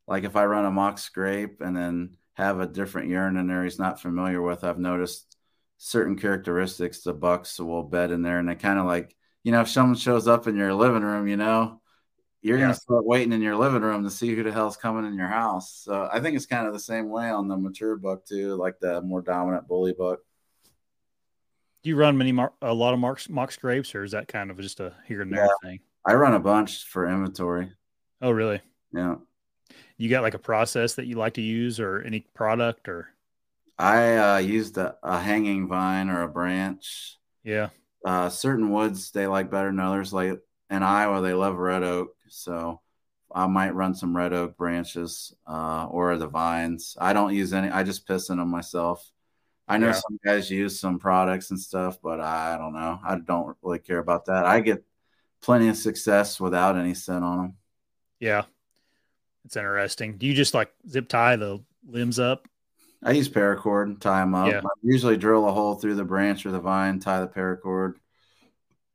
[0.07, 3.65] Like if I run a mock scrape and then have a different urine in there
[3.65, 5.37] he's not familiar with, I've noticed
[5.77, 9.15] certain characteristics the bucks will bed in there, and they kind of like
[9.45, 11.81] you know if someone shows up in your living room, you know.
[12.41, 12.67] You're Yeah.
[12.67, 15.27] gonna start waiting in your living room to see who the hell's coming in your
[15.27, 15.75] house.
[15.75, 18.79] So I think it's kind of the same way on the mature buck too, like
[18.79, 20.21] the more dominant bully buck.
[21.83, 24.51] Do you run many mar- a lot of marks, mock scrapes, or is that kind
[24.53, 25.81] of just a here and there thing?
[26.05, 27.73] I run a bunch for inventory.
[28.23, 28.61] Oh, really?
[28.93, 29.17] Yeah.
[29.97, 33.11] You got like a process that you like to use, or any product, or
[33.79, 37.19] I uh, used a, a hanging vine or a branch.
[37.43, 37.71] yeah,
[38.05, 40.13] Uh, certain woods they like better than others.
[40.13, 40.39] Like
[40.71, 42.81] in Iowa, they love red oak, so
[43.35, 46.97] I might run some red oak branches uh, or the vines.
[47.01, 47.69] I don't use any.
[47.71, 49.11] I just piss in them myself.
[49.67, 49.93] I know Yeah.
[49.93, 52.99] some guys use some products and stuff, but I don't know.
[53.05, 54.47] I don't really care about that.
[54.47, 54.83] I get
[55.43, 57.57] plenty of success without any scent on them.
[58.21, 58.45] yeah.
[59.45, 60.19] It's interesting.
[60.19, 62.47] Do you just like zip tie the limbs up?
[63.03, 64.51] I use paracord, and tie them up.
[64.51, 64.61] Yeah.
[64.65, 67.95] I usually drill a hole through the branch or the vine, tie the paracord,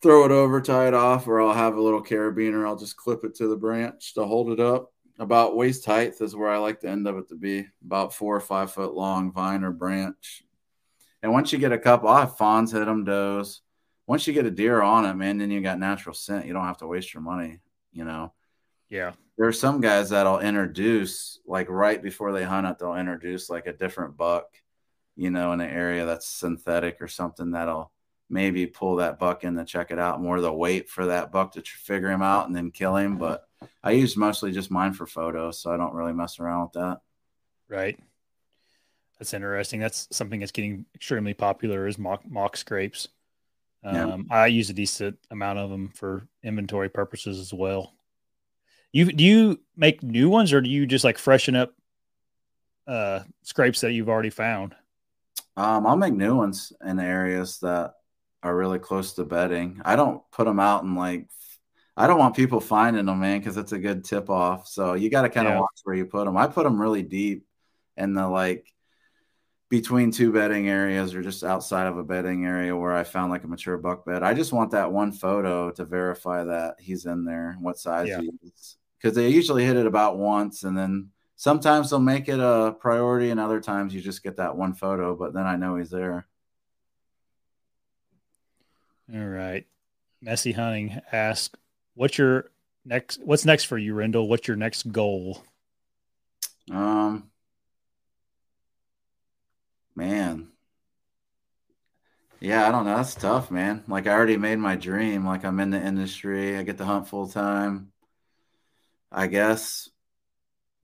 [0.01, 2.67] throw it over, tie it off, or I'll have a little carabiner.
[2.67, 4.91] I'll just clip it to the branch to hold it up.
[5.19, 8.35] About waist height is where I like the end of it to be, about four
[8.35, 10.43] or five foot long vine or branch.
[11.21, 13.61] And once you get a couple, I'll have fawns hit them, does.
[14.05, 16.45] Once you get a deer on it, man, then you got natural scent.
[16.45, 17.59] You don't have to waste your money,
[17.93, 18.33] you know
[18.93, 23.49] Yeah, there are some guys that'll introduce like right before they hunt it they'll introduce
[23.49, 24.45] like a different buck
[25.15, 27.91] you know in an area that's synthetic or something that'll
[28.29, 31.51] maybe pull that buck in to check it out more they'll wait for that buck
[31.51, 33.47] to tr- figure him out and then kill him but
[33.83, 37.01] i use mostly just mine for photos so i don't really mess around with that
[37.69, 37.99] right.
[39.19, 39.79] That's interesting.
[39.79, 43.07] That's something that's getting extremely popular is mock mock scrapes.
[43.83, 44.05] Yeah.
[44.05, 47.93] Um, I use a decent amount of them for inventory purposes as well.
[48.93, 51.73] You do you make new ones or do you just like freshen up
[52.87, 54.75] uh scrapes that you've already found?
[55.57, 57.93] um, i'll make new ones in areas that
[58.43, 61.27] are really close to bedding i don't put them out in like
[61.95, 64.67] I don't want people finding them, man, because it's a good tip off.
[64.67, 65.59] So you got to kind of Yeah.
[65.59, 66.35] watch where you put them.
[66.35, 67.45] I put them really deep
[67.95, 68.65] in the like
[69.69, 73.43] between two bedding areas or just outside of a bedding area where I found like
[73.43, 74.23] a mature buck bed.
[74.23, 78.21] I just want that one photo to verify that he's in there, what size Yeah.
[78.21, 78.77] he is.
[79.03, 83.31] Because they usually hit it about once and then sometimes they'll make it a priority
[83.31, 86.25] and other times you just get that one photo, but then I know he's there.
[89.13, 89.67] All right.
[90.21, 91.57] Messy Hunting asked,
[91.95, 92.49] "What's your
[92.85, 93.19] next?
[93.21, 94.29] What's next for you, Rendell?
[94.29, 95.43] What's your next goal?"
[96.71, 97.29] Um,
[99.95, 100.47] man,
[102.39, 102.95] yeah, I don't know.
[102.95, 103.83] That's tough, man.
[103.87, 105.25] Like I already made my dream.
[105.25, 106.57] Like I'm in the industry.
[106.57, 107.92] I get to hunt full time.
[109.13, 109.89] I guess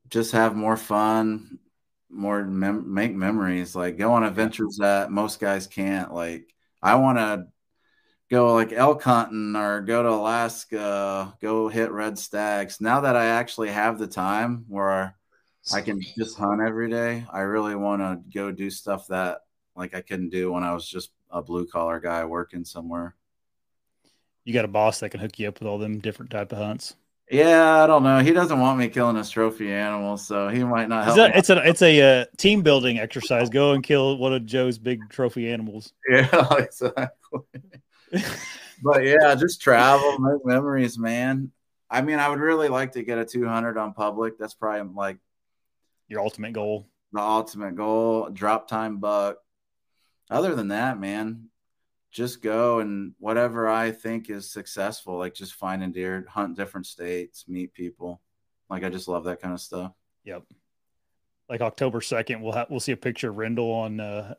[0.09, 1.59] just have more fun,
[2.09, 6.13] more mem- make memories, like go on adventures that most guys can't.
[6.13, 7.47] Like I want to
[8.29, 12.79] go like elk hunting or go to Alaska, go hit red stags.
[12.79, 15.15] Now that I actually have the time where
[15.73, 19.39] I can just hunt every day, I really want to go do stuff that
[19.75, 23.15] like I couldn't do when I was just a blue collar guy working somewhere.
[24.45, 26.57] You got a boss that can hook you up with all them different type of
[26.57, 26.95] hunts.
[27.29, 28.19] Yeah, I don't know.
[28.19, 31.17] He doesn't want me killing his trophy animals, so he might not help.
[31.17, 33.49] That, it's a it's a uh, team building exercise.
[33.49, 35.93] Go and kill one of Joe's big trophy animals.
[36.09, 37.39] Yeah, exactly.
[38.83, 41.51] but yeah, just travel, make memories, man.
[41.87, 44.39] I mean, I would really like to get a 200 on public.
[44.39, 45.17] That's probably like
[46.07, 46.87] your ultimate goal.
[47.13, 49.37] The ultimate goal, drop tine buck.
[50.31, 51.49] Other than that, man,
[52.11, 56.87] just go and whatever I think is successful, like just find finding deer, hunt different
[56.87, 58.21] states, meet people.
[58.69, 59.91] Like I just love that kind of stuff.
[60.23, 60.43] Yep.
[61.49, 64.35] Like October second, we'll have we'll see a picture of Rendell on uh,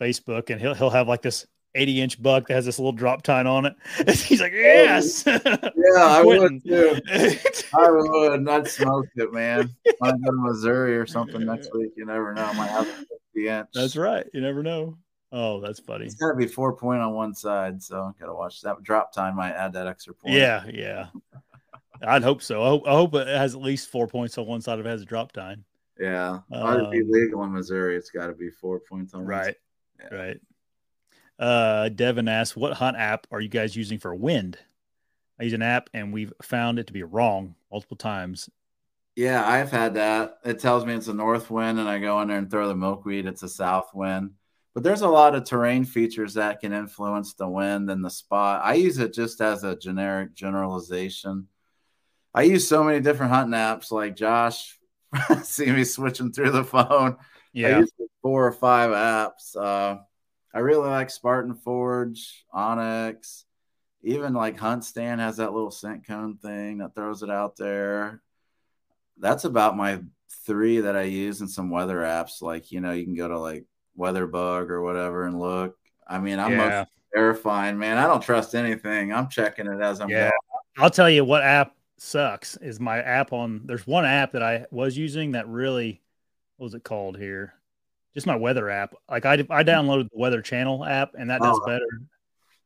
[0.00, 3.22] Facebook, and he'll he'll have like this 80 inch buck that has this little drop
[3.22, 3.74] tine on it.
[4.18, 5.24] he's like, yes.
[5.26, 5.38] yeah,
[5.98, 7.00] I would too.
[7.74, 8.48] I would.
[8.48, 9.74] I'd smoke it, man.
[10.00, 11.92] Might go to Missouri or something next week.
[11.96, 12.44] You never know.
[12.44, 13.68] I might have a 50 inch.
[13.74, 14.26] That's right.
[14.32, 14.96] You never know.
[15.38, 16.06] Oh, that's funny.
[16.06, 18.82] It's got to be four point on one side, so I got to watch that.
[18.82, 20.34] Drop tine might add that extra point.
[20.34, 21.08] Yeah, yeah.
[22.02, 22.62] I'd hope so.
[22.62, 24.88] I hope, I hope, it has at least four points on one side if it
[24.88, 25.62] has a drop tine.
[26.00, 27.96] Yeah, um, it'd be legal in Missouri.
[27.96, 29.56] It's got to be four points on right,
[30.00, 30.16] yeah.
[30.16, 30.40] right.
[31.38, 34.56] Uh, Devin asks, "What hunt app are you guys using for wind?"
[35.38, 38.48] I use an app, and we've found it to be wrong multiple times.
[39.16, 40.38] Yeah, I've had that.
[40.46, 42.74] It tells me it's a north wind, and I go in there and throw the
[42.74, 43.26] milkweed.
[43.26, 44.30] It's a south wind
[44.76, 48.60] but there's a lot of terrain features that can influence the wind and the spot.
[48.62, 51.48] I use it just as a generic generalization.
[52.34, 54.78] I use so many different hunting apps like Josh
[55.42, 57.16] see me switching through the phone.
[57.54, 57.84] Yeah.
[58.20, 59.56] four or five apps.
[59.56, 60.02] Uh,
[60.54, 63.44] I really like Spartan Forge, onX,
[64.02, 68.20] even like Hunt Stand has that little scent cone thing that throws it out there.
[69.16, 70.02] That's about my
[70.44, 72.42] three that I use and some weather apps.
[72.42, 73.64] Like, you know, you can go to like
[73.98, 75.76] WeatherBug or whatever and look.
[76.06, 76.84] I mean, I'm yeah.
[77.14, 77.98] verifying, man.
[77.98, 79.12] I don't trust anything.
[79.12, 80.30] I'm checking it as I'm yeah.
[80.30, 80.32] Going.
[80.78, 84.66] I'll tell you what app sucks is my app on there's one app that I
[84.70, 86.02] was using that really
[86.56, 87.54] what was it called here?
[88.14, 88.94] Just my weather app.
[89.10, 91.66] Like I I downloaded the weather channel app and that does oh.
[91.66, 91.88] better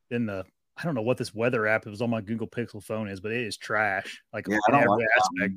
[0.09, 0.45] than the
[0.77, 3.19] I don't know what this weather app it was on my Google Pixel phone is,
[3.19, 4.21] but it is trash.
[4.33, 5.55] Like yeah, in every like aspect.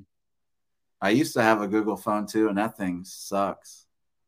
[1.01, 3.84] I used to have a Google phone too, and that thing sucks.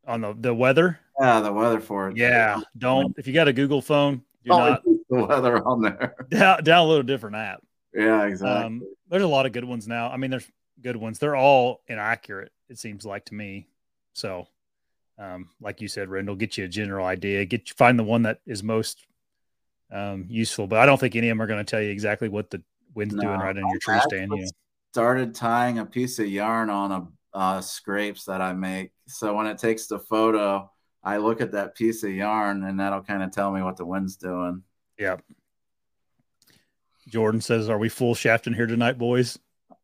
[0.07, 0.99] On the, the weather?
[1.19, 2.17] Yeah, the weather for it.
[2.17, 3.13] Yeah, don't.
[3.17, 6.15] If you got a Google phone, do oh, not the weather on there.
[6.29, 7.61] Down, download a different app.
[7.93, 8.65] Yeah, exactly.
[8.65, 10.09] Um, there's a lot of good ones now.
[10.09, 10.49] I mean, there's
[10.81, 11.19] good ones.
[11.19, 12.51] They're all inaccurate.
[12.69, 13.67] It seems like to me.
[14.13, 14.47] So,
[15.17, 17.43] um, like you said, Rendell, get you a general idea.
[17.45, 19.05] Get find the one that is most
[19.91, 20.67] um, useful.
[20.67, 22.61] But I don't think any of them are going to tell you exactly what the
[22.93, 24.31] wind's no, doing right in your tree stand.
[24.35, 24.47] You.
[24.93, 28.91] Started tying a piece of yarn on a uh, scrapes that I make.
[29.07, 30.71] So when it takes the photo,
[31.03, 33.85] I look at that piece of yarn and that'll kind of tell me what the
[33.85, 34.63] wind's doing.
[34.99, 35.23] Yep.
[37.07, 39.39] Jordan says, Are we full shafting here tonight, boys?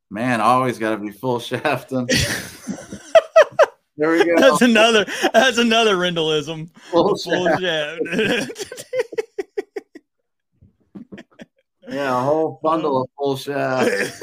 [0.10, 2.08] Man, always got to be full shafting.
[3.98, 4.36] there we go.
[4.38, 5.06] That's another.
[5.34, 6.70] That's another Rendellism.
[6.92, 8.02] Full, full shaft.
[11.88, 14.22] yeah, a whole bundle of full shaft.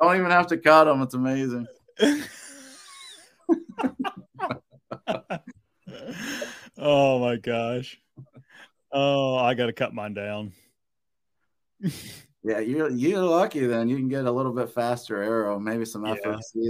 [0.00, 1.02] Don't even have to cut them.
[1.02, 1.66] It's amazing.
[6.78, 8.00] oh my gosh.
[8.92, 10.52] Oh, I got to cut mine down.
[12.42, 13.88] yeah, you're you're lucky then.
[13.88, 16.14] You can get a little bit faster arrow, maybe some yeah.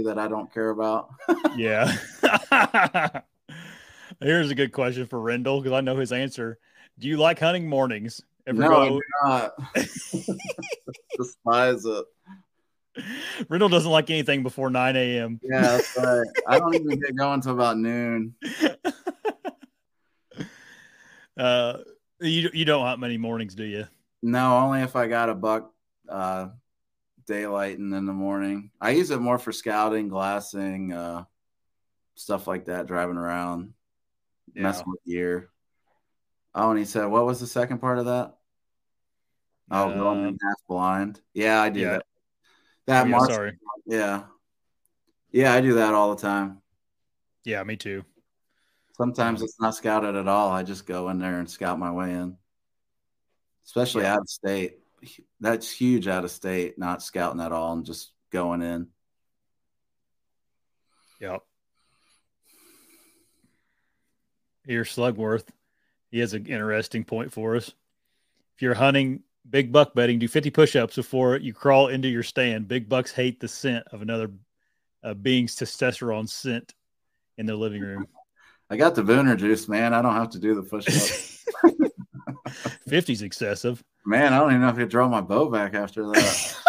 [0.03, 1.09] that I don't care about.
[1.55, 1.95] yeah.
[4.21, 6.57] Here's a good question for Rendell because I know his answer.
[6.97, 8.21] Do you like hunting mornings?
[8.47, 8.81] Ever no, go...
[8.81, 9.51] I do not.
[11.17, 12.05] Despise it.
[13.49, 15.39] Rendell doesn't like anything before 9 a.m.
[15.43, 16.27] Yeah, that's right.
[16.47, 18.35] I don't even get going until about noon.
[21.37, 21.77] Uh,
[22.19, 23.85] you you don't hunt many mornings, do you?
[24.21, 25.71] No, only if I got a buck
[26.09, 26.49] uh,
[27.29, 28.71] daylighting in the morning.
[28.81, 31.23] I use it more for scouting, glassing, uh,
[32.15, 33.73] stuff like that, driving around,
[34.53, 34.63] yeah.
[34.63, 35.49] messing with gear.
[36.53, 38.35] Oh, and he said, what was the second part of that?
[39.71, 41.21] Oh, going um, half blind.
[41.33, 41.91] Yeah, I do yeah.
[41.91, 42.05] that.
[42.89, 43.57] That oh, yeah, sorry.
[43.85, 44.23] Yeah.
[45.31, 46.63] Yeah, I do that all the time.
[47.45, 48.03] Yeah, me too.
[48.97, 50.49] Sometimes it's not scouted at all.
[50.49, 52.35] I just go in there and scout my way in,
[53.67, 54.13] especially yeah.
[54.13, 54.79] out of state.
[55.39, 58.87] that's huge out of state, not scouting at all and just going in.
[61.21, 61.43] Yep.
[64.65, 65.45] Here's Slugworth.
[66.09, 67.67] He has an interesting point for us.
[68.55, 72.67] If you're hunting big buck bedding, do 50 push-ups before you crawl into your stand.
[72.67, 74.31] Big bucks hate the scent of another
[75.03, 76.73] uh, being's testosterone scent
[77.37, 78.07] in their living room.
[78.69, 79.93] I got the Booner juice, man.
[79.93, 81.43] I don't have to do the push-ups.
[82.87, 83.83] 50's excessive.
[84.05, 86.55] Man, I don't even know if I could draw my bow back after that.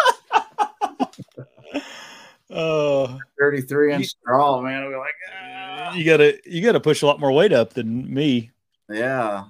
[2.52, 4.82] Oh, 33 inch draw, man.
[4.82, 5.94] I'll be like, ah.
[5.94, 8.50] you gotta you gotta push a lot more weight up than me.
[8.88, 9.44] yeah,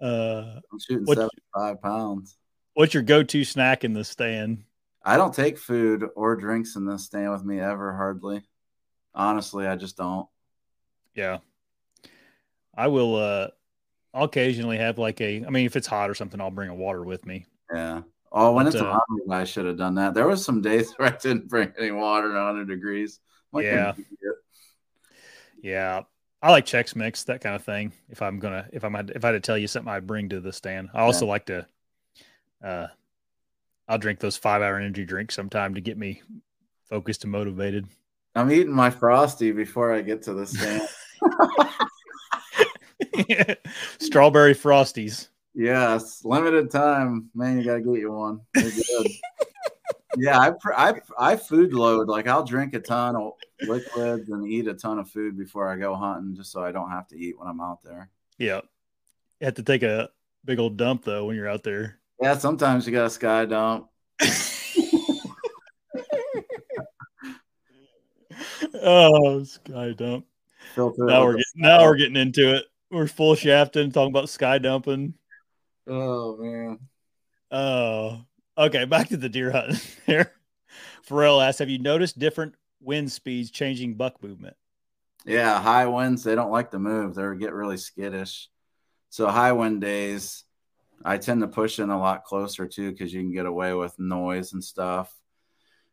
[0.00, 2.38] Uh, I'm shooting What- 75 pounds.
[2.76, 4.62] What's your go-to snack in the stand?
[5.02, 8.42] I don't take food or drinks in the stand with me ever, hardly.
[9.14, 10.28] Honestly, I just don't.
[11.14, 11.38] Yeah,
[12.76, 13.16] I will.
[13.16, 13.48] Uh,
[14.12, 15.44] I'll occasionally have like a.
[15.44, 17.46] I mean, if it's hot or something, I'll bring a water with me.
[17.72, 18.02] Yeah.
[18.30, 20.12] Oh, when But, it's uh, hungry, I should have done that.
[20.12, 23.20] There was some days where I didn't bring any water at 100 degrees.
[23.52, 23.94] Like, Yeah.
[25.62, 26.02] Yeah,
[26.42, 27.92] I like Chex Mix, that kind of thing.
[28.10, 30.40] If I'm gonna, if I'm, if I had to tell you something, I'd bring to
[30.40, 30.90] the stand.
[30.92, 31.66] I also like to.
[32.62, 32.88] Uh,
[33.88, 36.22] I'll drink those five-hour energy drinks sometime to get me
[36.88, 37.86] focused and motivated.
[38.34, 40.88] I'm eating my frosty before I get to the stand.
[43.98, 45.28] Strawberry frosties.
[45.54, 47.58] yes, limited time, man.
[47.58, 48.40] You gotta get you one.
[48.54, 48.74] Good.
[50.18, 52.08] yeah, I, I I food load.
[52.08, 55.76] Like I'll drink a ton of liquids and eat a ton of food before I
[55.76, 58.10] go hunting, just so I don't have to eat when I'm out there.
[58.38, 58.60] Yeah,
[59.40, 60.10] you have to take a
[60.44, 61.98] big old dump though when you're out there.
[62.20, 63.88] Yeah, sometimes you got a sky dump.
[68.74, 70.26] oh, sky dump.
[70.74, 72.64] Filter Now we're getting, now we're getting into it.
[72.90, 75.14] We're full shafting, talking about sky dumping.
[75.86, 76.78] Oh man.
[77.50, 78.22] Oh,
[78.56, 78.84] okay.
[78.84, 79.74] Back to the deer hunt
[80.06, 80.32] here.
[81.08, 84.56] Pharrell asks, "Have you noticed different wind speeds changing buck movement?"
[85.24, 87.14] Yeah, high winds, they don't like to move.
[87.14, 88.48] They get really skittish.
[89.10, 90.44] So high wind days,
[91.04, 93.98] I tend to push in a lot closer too because you can get away with
[93.98, 95.14] noise and stuff.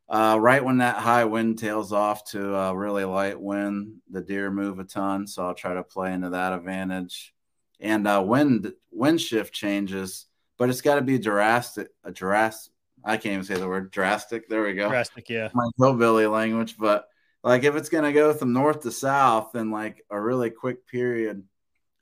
[0.09, 4.51] Uh, right when that high wind tails off to a really light wind, the deer
[4.51, 5.25] move a ton.
[5.27, 7.33] So I'll try to play into that advantage.
[7.79, 10.25] And uh, wind wind shift changes,
[10.57, 11.89] but it's got to be drastic.
[12.03, 12.73] A drastic.
[13.03, 14.47] I can't even say the word drastic.
[14.47, 15.49] There we go Drastic, yeah.
[15.53, 17.07] my hillbilly language, but
[17.43, 21.43] like if it's gonna go from north to south in like a really quick period,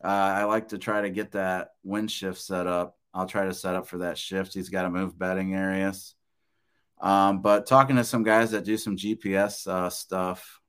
[0.03, 2.97] uh, I like to try to get that wind shift set up.
[3.13, 4.53] I'll try to set up for that shift.
[4.53, 6.15] He's got to move bedding areas.
[6.99, 10.61] Um, but talking to some guys that do some GPS uh, stuff,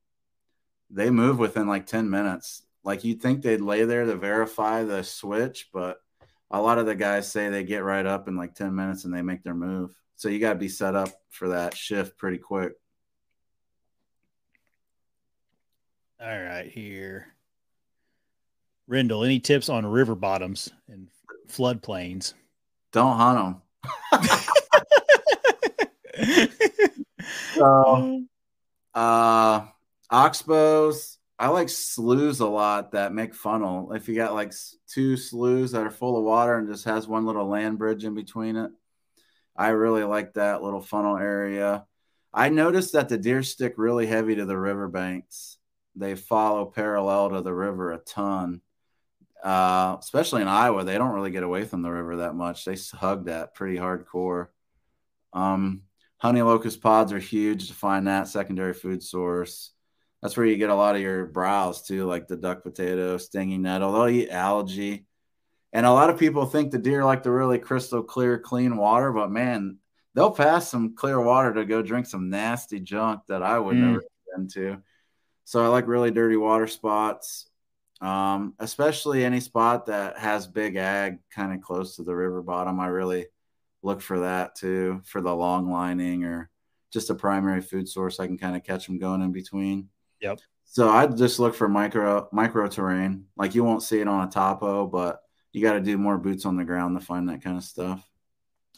[0.90, 2.62] they move within like 10 minutes.
[2.84, 5.98] Like you'd think they'd lay there to verify the switch, but
[6.50, 9.14] a lot of the guys say they get right up in like 10 minutes and
[9.14, 9.94] they make their move.
[10.16, 12.72] So you got to be set up for that shift pretty quick.
[16.20, 17.34] All right, here.
[18.88, 21.08] Rendell, any tips on river bottoms and
[21.48, 22.34] floodplains?
[22.92, 23.62] Don't hunt
[24.12, 24.22] them.
[27.54, 28.24] So,
[28.94, 29.66] uh,
[30.10, 31.16] oxbows.
[31.38, 33.92] I like sloughs a lot that make funnel.
[33.92, 34.52] If you got like
[34.86, 38.14] two sloughs that are full of water and just has one little land bridge in
[38.14, 38.70] between it,
[39.56, 41.84] I really like that little funnel area.
[42.32, 45.58] I noticed that the deer stick really heavy to the riverbanks.
[45.96, 48.60] They follow parallel to the river a ton.
[49.42, 52.64] Uh, especially in Iowa, they don't really get away from the river that much.
[52.64, 54.48] They hug that pretty hardcore.
[55.32, 55.82] Um,
[56.18, 59.72] honey locust pods are huge to find that secondary food source.
[60.22, 63.62] That's where you get a lot of your browse too, like the duck potato, stinging
[63.62, 63.92] nettle.
[63.92, 65.06] They'll eat algae.
[65.72, 69.10] And a lot of people think the deer like the really crystal clear, clean water,
[69.10, 69.78] but man,
[70.14, 73.80] they'll pass some clear water to go drink some nasty junk that I would Mm.
[73.80, 74.82] never get into.
[75.44, 77.48] So I like really dirty water spots,
[78.02, 82.80] um, especially any spot that has big ag kind of close to the river bottom.
[82.80, 83.26] I really
[83.82, 86.50] look for that too, for the long lining or
[86.92, 88.18] just a primary food source.
[88.18, 89.88] I can kind of catch them going in between.
[90.20, 90.40] Yep.
[90.64, 93.26] So I'd just look for micro micro terrain.
[93.36, 95.20] Like you won't see it on a topo, but
[95.52, 98.04] you got to do more boots on the ground to find that kind of stuff.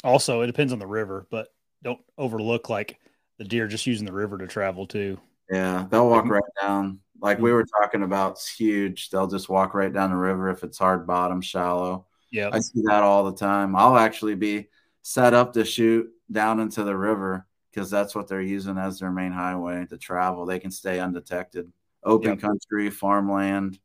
[0.02, 1.48] Also, it depends on the river, but
[1.82, 2.98] don't overlook like
[3.38, 5.18] the deer just using the river to travel too.
[5.50, 7.00] Yeah, they'll walk right down.
[7.24, 9.08] Like we were talking about, it's huge.
[9.08, 12.04] They'll just walk right down the river if it's hard bottom, shallow.
[12.30, 12.50] Yeah.
[12.52, 13.74] I see that all the time.
[13.74, 14.68] I'll actually be
[15.00, 19.10] set up to shoot down into the river because that's what they're using as their
[19.10, 20.44] main highway to travel.
[20.44, 21.72] They can stay undetected.
[22.02, 22.40] Open Yep.
[22.40, 23.78] country, farmland.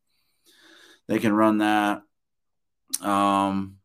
[1.07, 2.01] They can run that.
[3.01, 3.77] Um,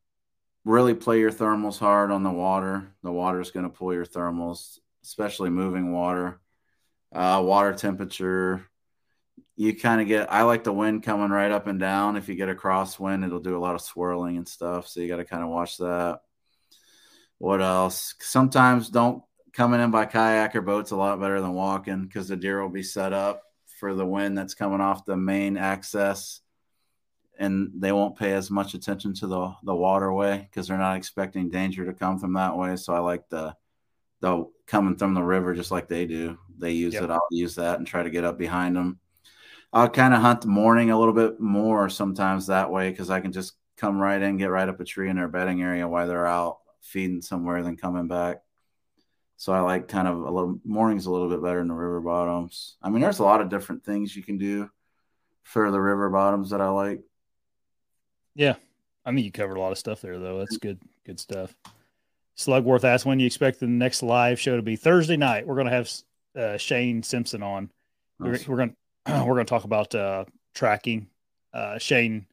[0.64, 2.92] really play your thermals hard on the water.
[3.04, 6.40] The water is going to pull your thermals, especially moving water.
[7.12, 8.66] Uh, water temperature,
[9.56, 10.32] you kind of get.
[10.32, 12.16] I like the wind coming right up and down.
[12.16, 14.88] If you get a crosswind, it'll do a lot of swirling and stuff.
[14.88, 16.20] So you got to kind of watch that.
[17.38, 18.14] What else?
[18.20, 19.22] Sometimes don't
[19.52, 22.68] coming in by kayak or boat's a lot better than walking because the deer will
[22.68, 23.42] be set up
[23.78, 26.40] for the wind that's coming off the main access
[27.38, 31.50] and they won't pay as much attention to the the waterway because they're not expecting
[31.50, 32.76] danger to come from that way.
[32.76, 33.54] So I like the
[34.20, 36.38] the coming from the river just like they do.
[36.56, 37.04] They use yep.
[37.04, 37.10] it.
[37.10, 38.98] I'll use that and try to get up behind them.
[39.74, 43.18] I'll kind of hunt the morning a little bit more sometimes that way because I
[43.18, 46.06] can just come right in, get right up a tree in their bedding area while
[46.06, 48.36] they're out feeding somewhere, then coming back.
[49.36, 52.00] So I like kind of a little mornings a little bit better in the river
[52.00, 52.76] bottoms.
[52.80, 54.70] I mean, there's a lot of different things you can do
[55.42, 57.02] for the river bottoms that I like.
[58.36, 58.54] Yeah.
[59.04, 60.38] I mean, you covered a lot of stuff there, though.
[60.38, 61.52] That's good, good stuff.
[62.38, 64.76] Slugworth asked, when do you expect the next live show to be?
[64.76, 65.48] Thursday night.
[65.48, 65.90] We're going to have
[66.36, 67.70] uh, Shane Simpson on.
[68.20, 68.46] Nice.
[68.46, 68.76] We're, we're going
[69.08, 70.24] we're going to talk about uh,
[70.54, 71.08] tracking.
[71.52, 72.26] Uh, Shane,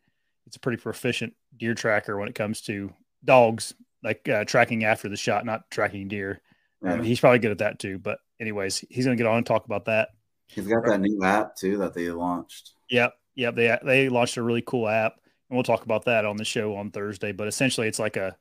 [0.48, 2.94] it's a pretty proficient deer tracker when it comes to
[3.24, 3.74] dogs,
[4.04, 6.42] like uh, tracking after the shot, not tracking deer.
[6.84, 8.00] Um, he's probably good at that too.
[8.00, 10.10] But anyways, he's going to get on and talk about that.
[10.48, 12.72] He's got that new app too that they launched.
[12.90, 13.56] Yep, yep.
[13.56, 15.22] They they launched a really cool app
[15.52, 17.34] and we'll talk about that on the show on Thursday.
[17.34, 18.38] But essentially, it's like a,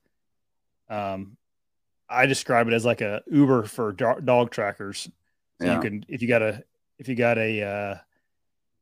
[0.88, 1.36] um,
[2.08, 5.08] I describe it as like a Uber for dog trackers.
[5.60, 5.74] So yeah.
[5.74, 6.62] you can, if you got a,
[6.98, 7.94] if you got a, uh,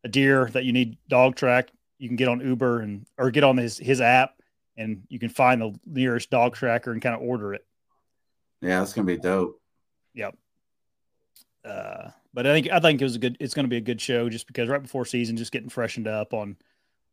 [0.05, 3.45] a deer that you need dog track, you can get on Uber and or get
[3.45, 4.35] on his his app,
[4.77, 7.65] and you can find the nearest dog tracker and kind of order it.
[8.61, 9.61] Yeah, that's gonna be dope.
[10.15, 10.37] Yep.
[11.65, 13.37] Uh, but I think I think it was a good.
[13.41, 16.33] It's to be a good show just because right before season, just getting freshened up
[16.33, 16.57] on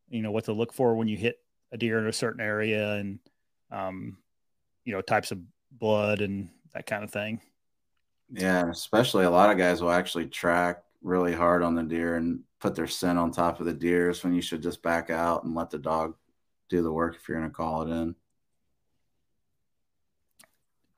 [0.09, 1.39] you know what to look for when you hit
[1.71, 3.19] a deer in a certain area and
[3.71, 4.17] um,
[4.83, 5.39] you know types of
[5.71, 7.41] blood and that kind of thing.
[8.31, 12.41] Yeah, especially a lot of guys will actually track really hard on the deer and
[12.59, 15.53] put their scent on top of the deers when you should just back out and
[15.53, 16.15] let the dog
[16.67, 18.15] do the work if you're going to call it in.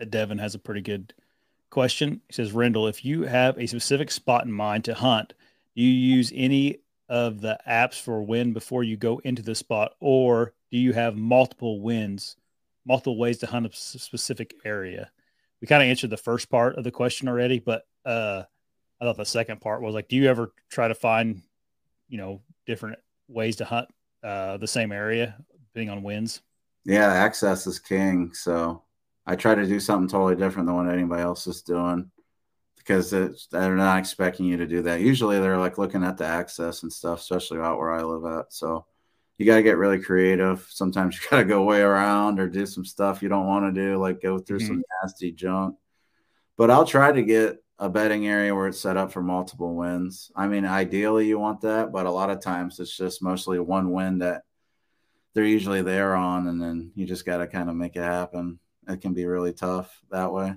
[0.10, 1.14] Devin has a pretty good
[1.70, 2.22] question.
[2.28, 5.34] He says, Rendell, if you have a specific spot in mind to hunt,
[5.76, 6.78] do you use any
[7.10, 11.18] of the apps for wind before you go into the spot, or do you have
[11.18, 12.38] multiple winds,
[12.86, 15.12] multiple ways to hunt a specific area?
[15.60, 18.44] We kind of answered the first part of the question already, but uh,
[19.00, 21.42] I thought the second part was like, do you ever try to find,
[22.10, 23.90] you know, different ways to hunt
[24.24, 25.38] uh, the same area
[25.74, 26.42] depending on winds?
[26.86, 28.34] Yeah, access is king.
[28.34, 28.84] So
[29.26, 32.10] I try to do something totally different than what anybody else is doing
[32.78, 35.02] because they're not expecting you to do that.
[35.02, 38.54] Usually they're like looking at the access and stuff, especially out where I live at.
[38.54, 38.86] So
[39.38, 40.66] you got to get really creative.
[40.70, 43.82] Sometimes you got to go way around or do some stuff you don't want to
[43.82, 44.68] do, like go through mm-hmm.
[44.68, 45.76] some nasty junk.
[46.56, 50.32] But I'll try to get a betting area where it's set up for multiple wins.
[50.36, 53.92] I mean, ideally you want that, but a lot of times it's just mostly one
[53.92, 54.44] win that
[55.34, 58.60] they're usually there on, and then you just got to kind of make it happen.
[58.88, 60.56] It can be really tough that way.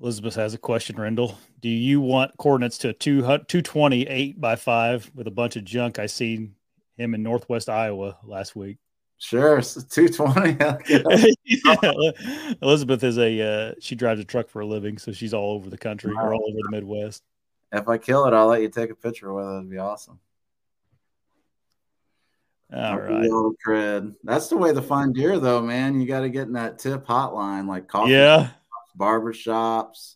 [0.00, 1.38] Elizabeth has a question, Rendell.
[1.60, 5.98] Do you want coordinates to 220 8 by 5 with a bunch of junk?
[5.98, 6.54] I seen
[6.96, 8.78] him in Northwest Iowa last week.
[9.18, 10.56] Sure, 220.
[11.44, 12.54] yeah.
[12.60, 15.70] Elizabeth is a uh, she drives a truck for a living, so she's all over
[15.70, 16.26] the country wow.
[16.26, 17.22] or all over the Midwest.
[17.72, 19.56] If I kill it, I'll let you take a picture with it.
[19.56, 20.20] It'd be awesome.
[22.72, 23.30] All right.
[23.66, 24.14] Cred.
[24.24, 26.00] That's the way to find deer, though, man.
[26.00, 28.12] You got to get in that tip hotline, like coffee.
[28.12, 28.50] Yeah
[28.96, 30.14] barbershops,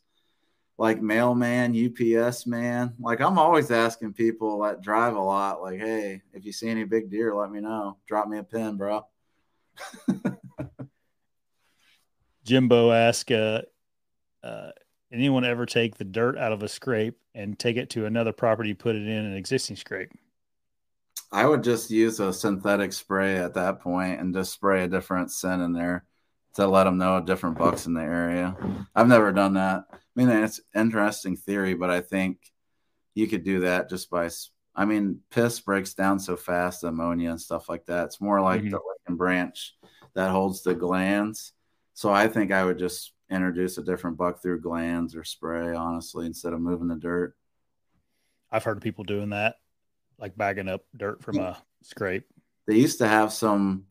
[0.78, 2.94] like mailman, UPS man.
[3.00, 6.84] Like I'm always asking people that drive a lot, like, hey, if you see any
[6.84, 7.98] big deer, let me know.
[8.06, 9.04] Drop me a pin, bro.
[12.44, 13.62] Jimbo asked, uh,
[14.42, 14.70] uh,
[15.12, 18.72] anyone ever take the dirt out of a scrape and take it to another property,
[18.72, 20.12] put it in an existing scrape?
[21.30, 25.30] I would just use a synthetic spray at that point and just spray a different
[25.30, 26.04] scent in there
[26.54, 28.56] to let them know different bucks in the area.
[28.94, 29.84] I've never done that.
[30.18, 32.38] I mean, it's interesting theory, but I think
[33.14, 34.28] you could do that just by.
[34.74, 38.06] I mean, piss breaks down so fast, ammonia and stuff like that.
[38.06, 38.70] It's more like mm-hmm.
[38.70, 39.76] the lichen branch
[40.14, 41.52] that holds the glands.
[41.94, 46.26] So I think I would just introduce a different buck through glands or spray, honestly,
[46.26, 47.34] instead of moving the dirt.
[48.50, 49.56] I've heard of people doing that,
[50.18, 52.26] like bagging up dirt from a scrape.
[52.66, 53.84] They used to have some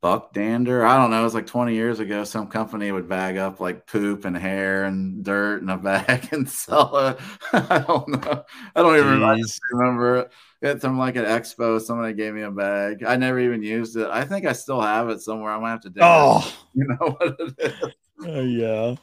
[0.00, 0.84] buck dander.
[0.84, 1.20] I don't know.
[1.20, 2.24] It was like 20 years ago.
[2.24, 6.48] Some company would bag up like poop and hair and dirt in a bag and
[6.48, 7.18] sell it.
[7.52, 8.44] I don't know.
[8.74, 9.40] I don't even I
[9.72, 10.32] remember it.
[10.60, 11.80] It's from like an expo.
[11.80, 13.04] Somebody gave me a bag.
[13.04, 14.08] I never even used it.
[14.08, 15.52] I think I still have it somewhere.
[15.52, 15.90] I might have to.
[15.90, 16.56] Dig oh, it.
[16.74, 18.26] you know what it is?
[18.26, 18.96] Uh, yeah.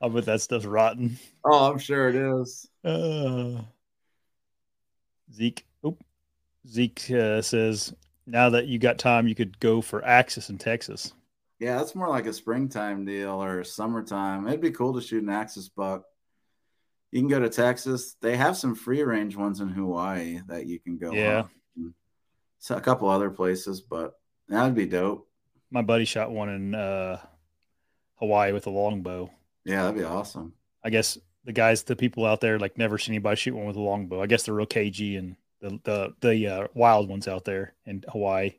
[0.00, 1.18] I bet that stuff's rotten.
[1.44, 2.68] Oh, I'm sure it is.
[2.84, 3.62] Uh,
[5.32, 5.66] Zeke.
[5.84, 6.02] Oop.
[6.66, 7.94] Zeke uh, says,
[8.26, 11.12] now that you got time, you could go for Axis in Texas.
[11.58, 14.46] Yeah, that's more like a springtime deal or summertime.
[14.46, 16.04] It'd be cool to shoot an Axis buck.
[17.12, 18.16] You can go to Texas.
[18.20, 21.12] They have some free range ones in Hawaii that you can go.
[21.12, 21.44] Yeah.
[22.58, 24.14] So a couple other places, but
[24.48, 25.28] that'd be dope.
[25.70, 27.20] My buddy shot one in uh,
[28.16, 29.30] Hawaii with a longbow.
[29.64, 30.52] Yeah, that'd be awesome.
[30.84, 33.76] I guess the guys, the people out there, like never seen anybody shoot one with
[33.76, 34.20] a longbow.
[34.20, 38.04] I guess they're real cagey and the the the uh, wild ones out there in
[38.08, 38.54] Hawaii.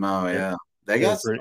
[0.00, 0.56] Oh yeah,
[0.86, 1.38] they got some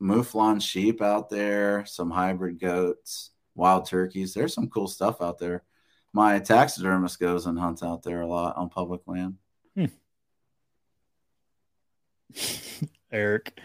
[0.00, 4.34] mouflon sheep out there, some hybrid goats, wild turkeys.
[4.34, 5.62] There's some cool stuff out there.
[6.12, 9.36] My taxidermist goes and hunts out there a lot on public land.
[9.74, 9.86] Hmm.
[13.12, 13.58] Eric,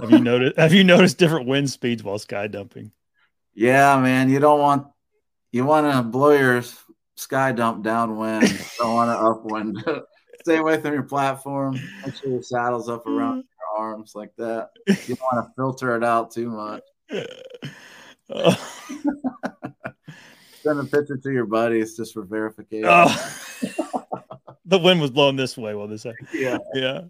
[0.00, 0.56] have you noticed?
[0.58, 2.92] Have you noticed different wind speeds while sky dumping?
[3.54, 4.30] Yeah, man.
[4.30, 4.86] You don't want
[5.50, 6.62] you want to blow your
[7.16, 8.48] sky dump downwind.
[8.78, 9.84] don't want to upwind.
[10.42, 11.78] Stay away from your platform.
[12.04, 13.46] Make sure your saddle's up around mm.
[13.58, 14.70] your arms like that.
[14.86, 16.82] You don't want to filter it out too much.
[20.62, 22.88] Send a picture to your buddies just for verification.
[22.88, 23.36] Oh.
[24.64, 26.28] the wind was blowing this way while this happened.
[26.32, 26.58] Yeah.
[26.74, 27.02] Yeah.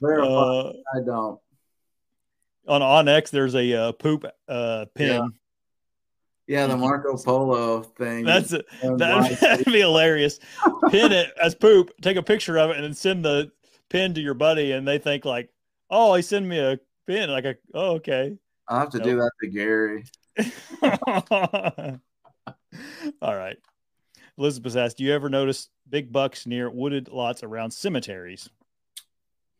[0.00, 0.26] Verify.
[0.26, 1.40] Uh, I don't.
[2.66, 5.26] On onX, there's a uh, poop uh, pin yeah.
[6.46, 8.24] Yeah, the Marco Polo thing.
[8.24, 8.66] That's it.
[8.82, 10.38] That'd, that'd be hilarious.
[10.90, 13.50] Pin it as poop, take a picture of it, and then send the
[13.88, 15.48] pin to your buddy, and they think like,
[15.88, 18.36] "Oh, he sent me a pin." Like, a, "Oh, okay."
[18.68, 19.06] I'll have to nope.
[19.06, 20.04] do that to Gary.
[23.22, 23.56] All right.
[24.36, 28.50] Elizabeth asked, "Do you ever notice big bucks near wooded lots around cemeteries?"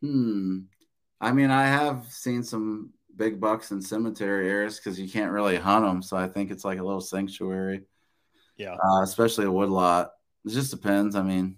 [0.03, 0.61] Hmm.
[1.21, 5.57] I mean, I have seen some big bucks in cemetery areas because you can't really
[5.57, 6.03] hunt them.
[6.03, 7.83] So I think it's like a little sanctuary.
[8.57, 8.75] Yeah.
[8.75, 10.13] Uh, especially a woodlot.
[10.45, 11.17] It just depends.
[11.17, 11.57] I mean,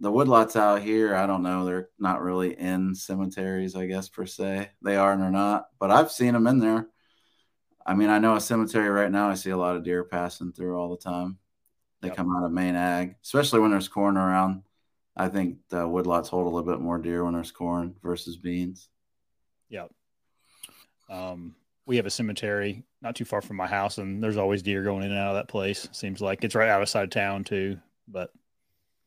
[0.00, 1.64] the woodlots out here, I don't know.
[1.64, 4.70] They're not really in cemeteries, I guess, per se.
[4.82, 6.88] They are and they're not, but I've seen them in there.
[7.84, 10.52] I mean, I know a cemetery right now, I see a lot of deer passing
[10.52, 11.38] through all the time.
[12.00, 12.16] They yep.
[12.16, 14.62] come out of main ag, especially when there's corn around.
[15.16, 18.88] I think the woodlots hold a little bit more deer when there's corn versus beans.
[19.68, 19.86] Yeah.
[21.08, 21.54] Um,
[21.86, 25.02] we have a cemetery not too far from my house, and there's always deer going
[25.04, 25.88] in and out of that place.
[25.92, 27.78] Seems like it's right outside of town too.
[28.08, 28.30] But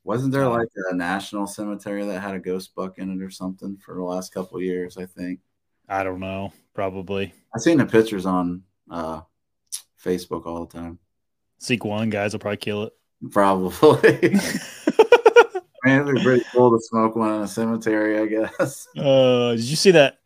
[0.03, 3.77] wasn't there like a national cemetery that had a ghost buck in it or something
[3.77, 4.97] for the last couple years?
[4.97, 5.39] I think.
[5.87, 6.51] I don't know.
[6.73, 7.33] Probably.
[7.55, 9.21] I've seen the pictures on uh,
[10.03, 10.99] Facebook all the time.
[11.59, 12.93] Seek one guys will probably kill it.
[13.31, 14.29] Probably.
[15.85, 18.87] Man, it'd be pretty cool to smoke one in a cemetery, I guess.
[18.97, 20.19] Uh, did you see that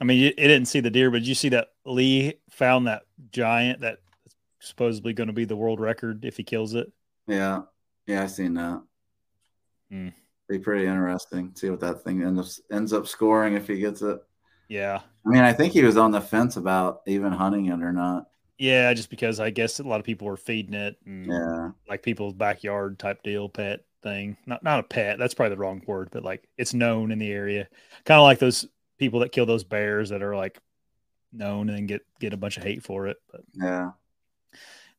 [0.00, 3.02] I mean, it, didn't see the deer, but did you see that Lee found that
[3.32, 4.00] giant that's
[4.58, 6.90] supposedly going to be the world record if he kills it?
[7.26, 7.62] Yeah,
[8.06, 8.82] yeah, I seen that.
[9.90, 10.08] Hmm.
[10.48, 11.52] Be pretty interesting.
[11.54, 14.20] See what that thing ends up ends up scoring if he gets it.
[14.68, 17.92] Yeah, I mean, I think he was on the fence about even hunting it or
[17.92, 18.28] not.
[18.58, 22.02] Yeah, just because I guess a lot of people were feeding it, and yeah, like
[22.02, 24.36] people's backyard type deal, pet thing.
[24.46, 25.18] Not not a pet.
[25.18, 27.68] That's probably the wrong word, but like it's known in the area,
[28.04, 28.66] kind of like those
[29.00, 30.60] people that kill those bears that are like
[31.32, 33.16] known and get get a bunch of hate for it.
[33.32, 33.90] But yeah,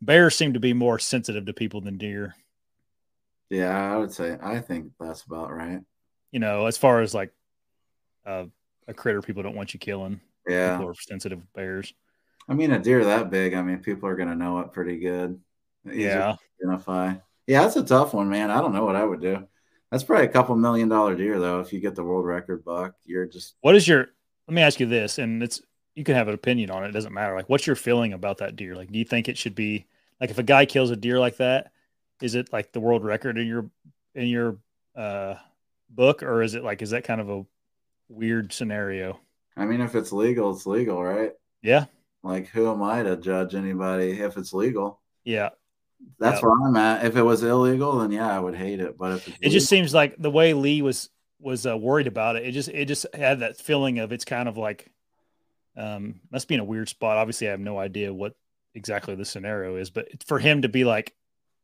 [0.02, 2.36] bears seem to be more sensitive to people than deer.
[3.50, 5.80] Yeah, I would say I think that's about right.
[6.32, 7.32] You know, as far as like
[8.26, 8.46] uh,
[8.88, 10.20] a critter people don't want you killing.
[10.48, 11.94] Yeah, people are sensitive bears.
[12.50, 15.40] I mean, a deer that big, I mean, people are gonna know it pretty good.
[15.86, 17.14] yeah, identify.
[17.46, 18.50] Yeah, that's a tough one, man.
[18.50, 19.48] I don't know what I would do.
[19.92, 21.60] That's probably a couple million dollar deer though.
[21.60, 23.56] If you get the world record buck, you're just.
[23.62, 24.08] What is your?
[24.48, 25.62] Let me ask you this, and it's
[25.96, 26.90] you can have an opinion on it.
[26.90, 27.36] It doesn't matter.
[27.36, 28.76] Like, what's your feeling about that deer?
[28.76, 29.86] Like, do you think it should be
[30.20, 31.72] like if a guy kills a deer like that,
[32.22, 33.70] is it like the world record in your
[34.16, 34.58] in your
[34.96, 35.36] uh,
[35.90, 37.46] book, or is it like is that kind of a
[38.08, 39.20] weird scenario?
[39.58, 41.34] I mean, if it's legal, it's legal, right?
[41.62, 41.86] Yeah.
[42.24, 45.02] Like, who am I to judge anybody if it's legal?
[45.24, 45.50] Yeah.
[46.20, 47.04] That's where I'm at.
[47.04, 48.98] If it was illegal, then yeah, I would hate it.
[48.98, 51.10] But if it legal, just seems like the way Lee was
[51.40, 54.48] was uh, worried about it, it just it just had that feeling of it's kind
[54.48, 54.92] of like
[55.76, 57.18] um must be in a weird spot.
[57.18, 58.36] Obviously, I have no idea what
[58.76, 61.16] exactly the scenario is, but for him to be like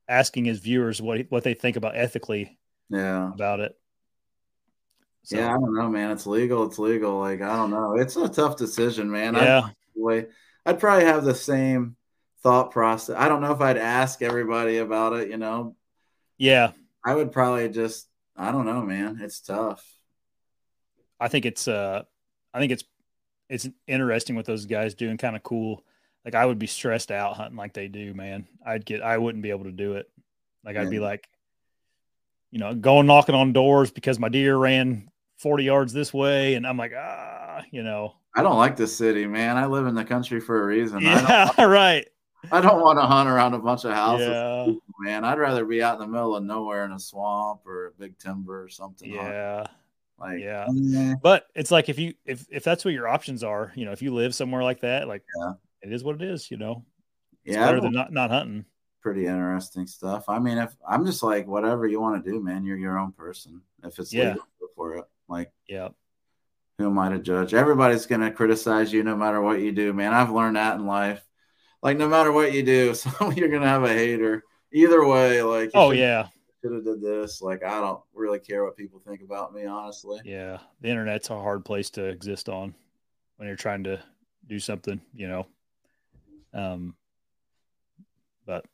[0.09, 2.57] asking his viewers what what they think about ethically,
[2.89, 3.77] yeah, about it.
[5.21, 6.11] So, yeah, I don't know, man.
[6.11, 6.65] It's legal.
[6.65, 7.19] It's legal.
[7.19, 7.95] Like I don't know.
[7.95, 9.35] It's a tough decision, man.
[9.35, 9.69] Yeah.
[10.09, 10.27] I'd,
[10.65, 11.95] I'd probably have the same
[12.41, 13.15] thought process.
[13.17, 15.29] I don't know if I'd ask everybody about it.
[15.29, 15.75] You know.
[16.37, 16.71] Yeah.
[17.03, 18.07] I would probably just.
[18.35, 19.19] I don't know, man.
[19.21, 19.83] It's tough.
[21.19, 21.67] I think it's.
[21.67, 22.03] uh
[22.53, 22.83] I think it's.
[23.49, 25.83] It's interesting what those guys do and kind of cool.
[26.25, 28.47] Like I would be stressed out hunting like they do, man.
[28.65, 29.01] I'd get.
[29.01, 30.09] I wouldn't be able to do it.
[30.65, 30.89] Like I'd yeah.
[30.89, 31.29] be like,
[32.51, 36.55] you know, going knocking on doors because my deer ran 40 yards this way.
[36.55, 38.15] And I'm like, ah, you know.
[38.35, 39.57] I don't like the city, man.
[39.57, 41.01] I live in the country for a reason.
[41.01, 42.07] Yeah, I right.
[42.51, 44.73] I don't want to hunt around a bunch of houses, yeah.
[44.99, 45.23] man.
[45.23, 48.17] I'd rather be out in the middle of nowhere in a swamp or a big
[48.17, 49.11] timber or something.
[49.11, 49.65] Yeah.
[50.19, 50.67] Like, yeah.
[51.21, 54.01] But it's like if you if if that's what your options are, you know, if
[54.01, 55.53] you live somewhere like that, like yeah.
[55.81, 56.83] it is what it is, you know.
[57.45, 58.65] It's yeah, better than not not hunting
[59.07, 60.25] pretty interesting stuff.
[60.27, 63.13] I mean, if I'm just like whatever you want to do, man, you're your own
[63.13, 63.61] person.
[63.83, 64.29] If it's yeah.
[64.29, 64.43] legal
[64.75, 65.89] for it, like yeah,
[66.77, 67.53] who am I to judge?
[67.53, 70.13] Everybody's gonna criticize you no matter what you do, man.
[70.13, 71.23] I've learned that in life.
[71.81, 74.43] Like no matter what you do, so you're gonna have a hater.
[74.73, 76.27] Either way, like oh yeah,
[76.61, 77.41] should have did this.
[77.41, 80.19] Like I don't really care what people think about me, honestly.
[80.25, 82.75] Yeah, the internet's a hard place to exist on
[83.37, 83.99] when you're trying to
[84.47, 85.47] do something, you know.
[86.53, 86.95] Um,
[88.45, 88.65] but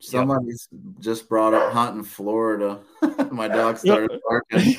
[0.00, 0.80] Somebody's yep.
[0.98, 2.80] just brought up hunting Florida.
[3.30, 4.76] my dog started barking.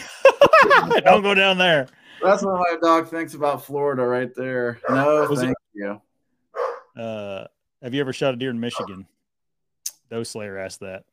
[1.03, 1.87] Don't go down there.
[2.23, 4.79] That's what my dog thinks about Florida right there.
[4.89, 6.01] No, Was thank it, you.
[6.97, 7.45] Uh,
[7.81, 9.07] have you ever shot a deer in Michigan?
[10.09, 11.05] Doe Slayer asked that.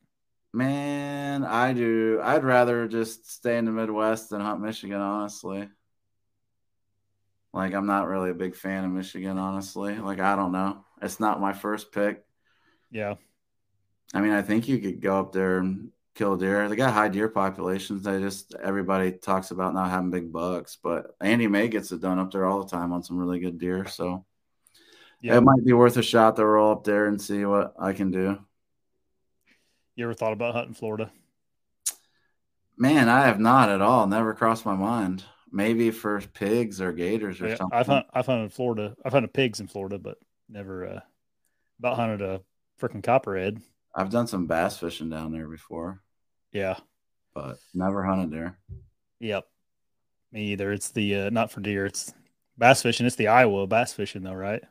[0.53, 2.21] Man, I do.
[2.23, 5.69] I'd rather just stay in the Midwest than hunt Michigan, honestly.
[7.53, 9.99] Like, I'm not really a big fan of Michigan, honestly.
[9.99, 10.85] Like, I don't know.
[11.03, 12.25] It's not my first pick.
[12.91, 13.15] Yeah.
[14.15, 16.69] I mean, I think you could go up there and kill deer.
[16.69, 18.03] They got high deer populations.
[18.03, 22.19] They just everybody talks about not having big bucks, but Andy May gets it done
[22.19, 23.87] up there all the time on some really good deer.
[23.87, 24.25] So
[25.21, 25.37] yeah.
[25.37, 28.11] it might be worth a shot to roll up there and see what I can
[28.11, 28.39] do.
[29.97, 31.11] You ever thought about hunting Florida?
[32.77, 34.07] Man, I have not at all.
[34.07, 35.25] Never crossed my mind.
[35.51, 37.77] Maybe for pigs or gators or yeah, something.
[37.77, 38.95] I've, hunt, I've hunted Florida.
[39.05, 40.19] I've hunted pigs in Florida, but
[40.49, 41.01] never uh,
[41.81, 42.41] about hunted a
[42.81, 43.61] freaking copperhead.
[43.95, 46.01] I've done some bass fishing down there before.
[46.53, 46.77] Yeah.
[47.35, 48.59] But never hunted there.
[49.19, 49.47] Yep.
[50.31, 50.71] Me either.
[50.73, 52.13] It's the uh, not for deer, it's
[52.57, 53.07] bass fishing.
[53.07, 54.63] It's the Iowa bass fishing though, right?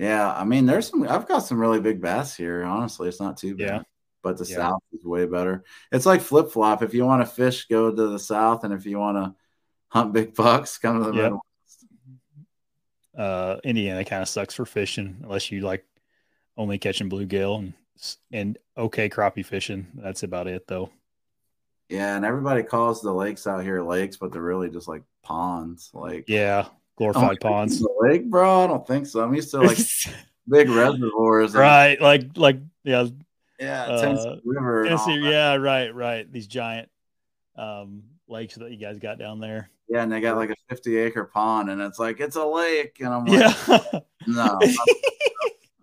[0.00, 3.06] Yeah, I mean there's some I've got some really big bass here, honestly.
[3.06, 3.66] It's not too bad.
[3.66, 3.82] Yeah.
[4.22, 4.56] But the yeah.
[4.56, 5.62] south is way better.
[5.92, 6.82] It's like flip flop.
[6.82, 9.34] If you want to fish, go to the south, and if you want to
[9.88, 11.24] hunt big bucks, come to the yep.
[11.24, 11.86] Midwest.
[13.16, 15.84] Uh, Indiana kind of sucks for fishing unless you like
[16.56, 17.74] only catching bluegill and
[18.32, 19.86] and okay crappie fishing.
[19.96, 20.88] That's about it though.
[21.90, 25.90] Yeah, and everybody calls the lakes out here lakes, but they're really just like ponds.
[25.92, 26.68] Like yeah,
[27.00, 27.84] glorified ponds.
[28.00, 28.64] lake, bro?
[28.64, 29.22] I don't think so.
[29.22, 29.78] I'm used to like
[30.48, 31.54] big reservoirs.
[31.54, 33.06] Right, and, like like yeah.
[33.58, 34.84] Yeah, Tennessee uh, River.
[34.84, 36.32] Tennessee, yeah, right, right.
[36.32, 36.88] These giant
[37.56, 39.68] um, lakes that you guys got down there.
[39.86, 42.96] Yeah, and they got like a 50 acre pond, and it's like it's a lake,
[43.00, 44.00] and I'm like, yeah.
[44.26, 44.58] no.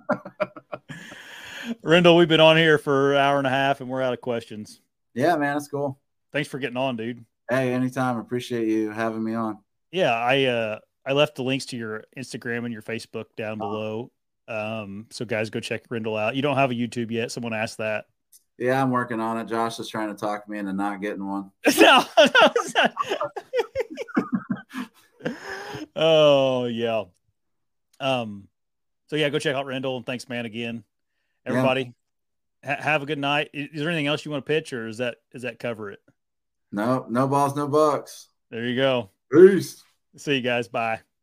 [1.83, 4.21] Rendell, we've been on here for an hour and a half and we're out of
[4.21, 4.79] questions.
[5.13, 5.99] Yeah, man, it's cool.
[6.31, 7.25] Thanks for getting on, dude.
[7.49, 8.17] Hey, anytime.
[8.17, 9.59] Appreciate you having me on.
[9.91, 13.69] Yeah, I uh I left the links to your Instagram and your Facebook down uh-huh.
[13.69, 14.11] below.
[14.47, 16.35] Um, so guys, go check Rendell out.
[16.35, 17.31] You don't have a YouTube yet.
[17.31, 18.05] Someone asked that.
[18.57, 19.47] Yeah, I'm working on it.
[19.47, 21.51] Josh is trying to talk me into not getting one.
[21.79, 22.03] no,
[25.95, 27.03] oh yeah.
[27.99, 28.47] Um,
[29.07, 30.83] so yeah, go check out Rendell and thanks, man, again
[31.47, 31.93] everybody
[32.63, 32.75] yeah.
[32.75, 34.97] ha- have a good night is there anything else you want to pitch or is
[34.97, 35.99] that is that cover it
[36.71, 39.83] no no balls no bucks there you go peace
[40.17, 40.67] see you guys.
[40.67, 41.16] Bye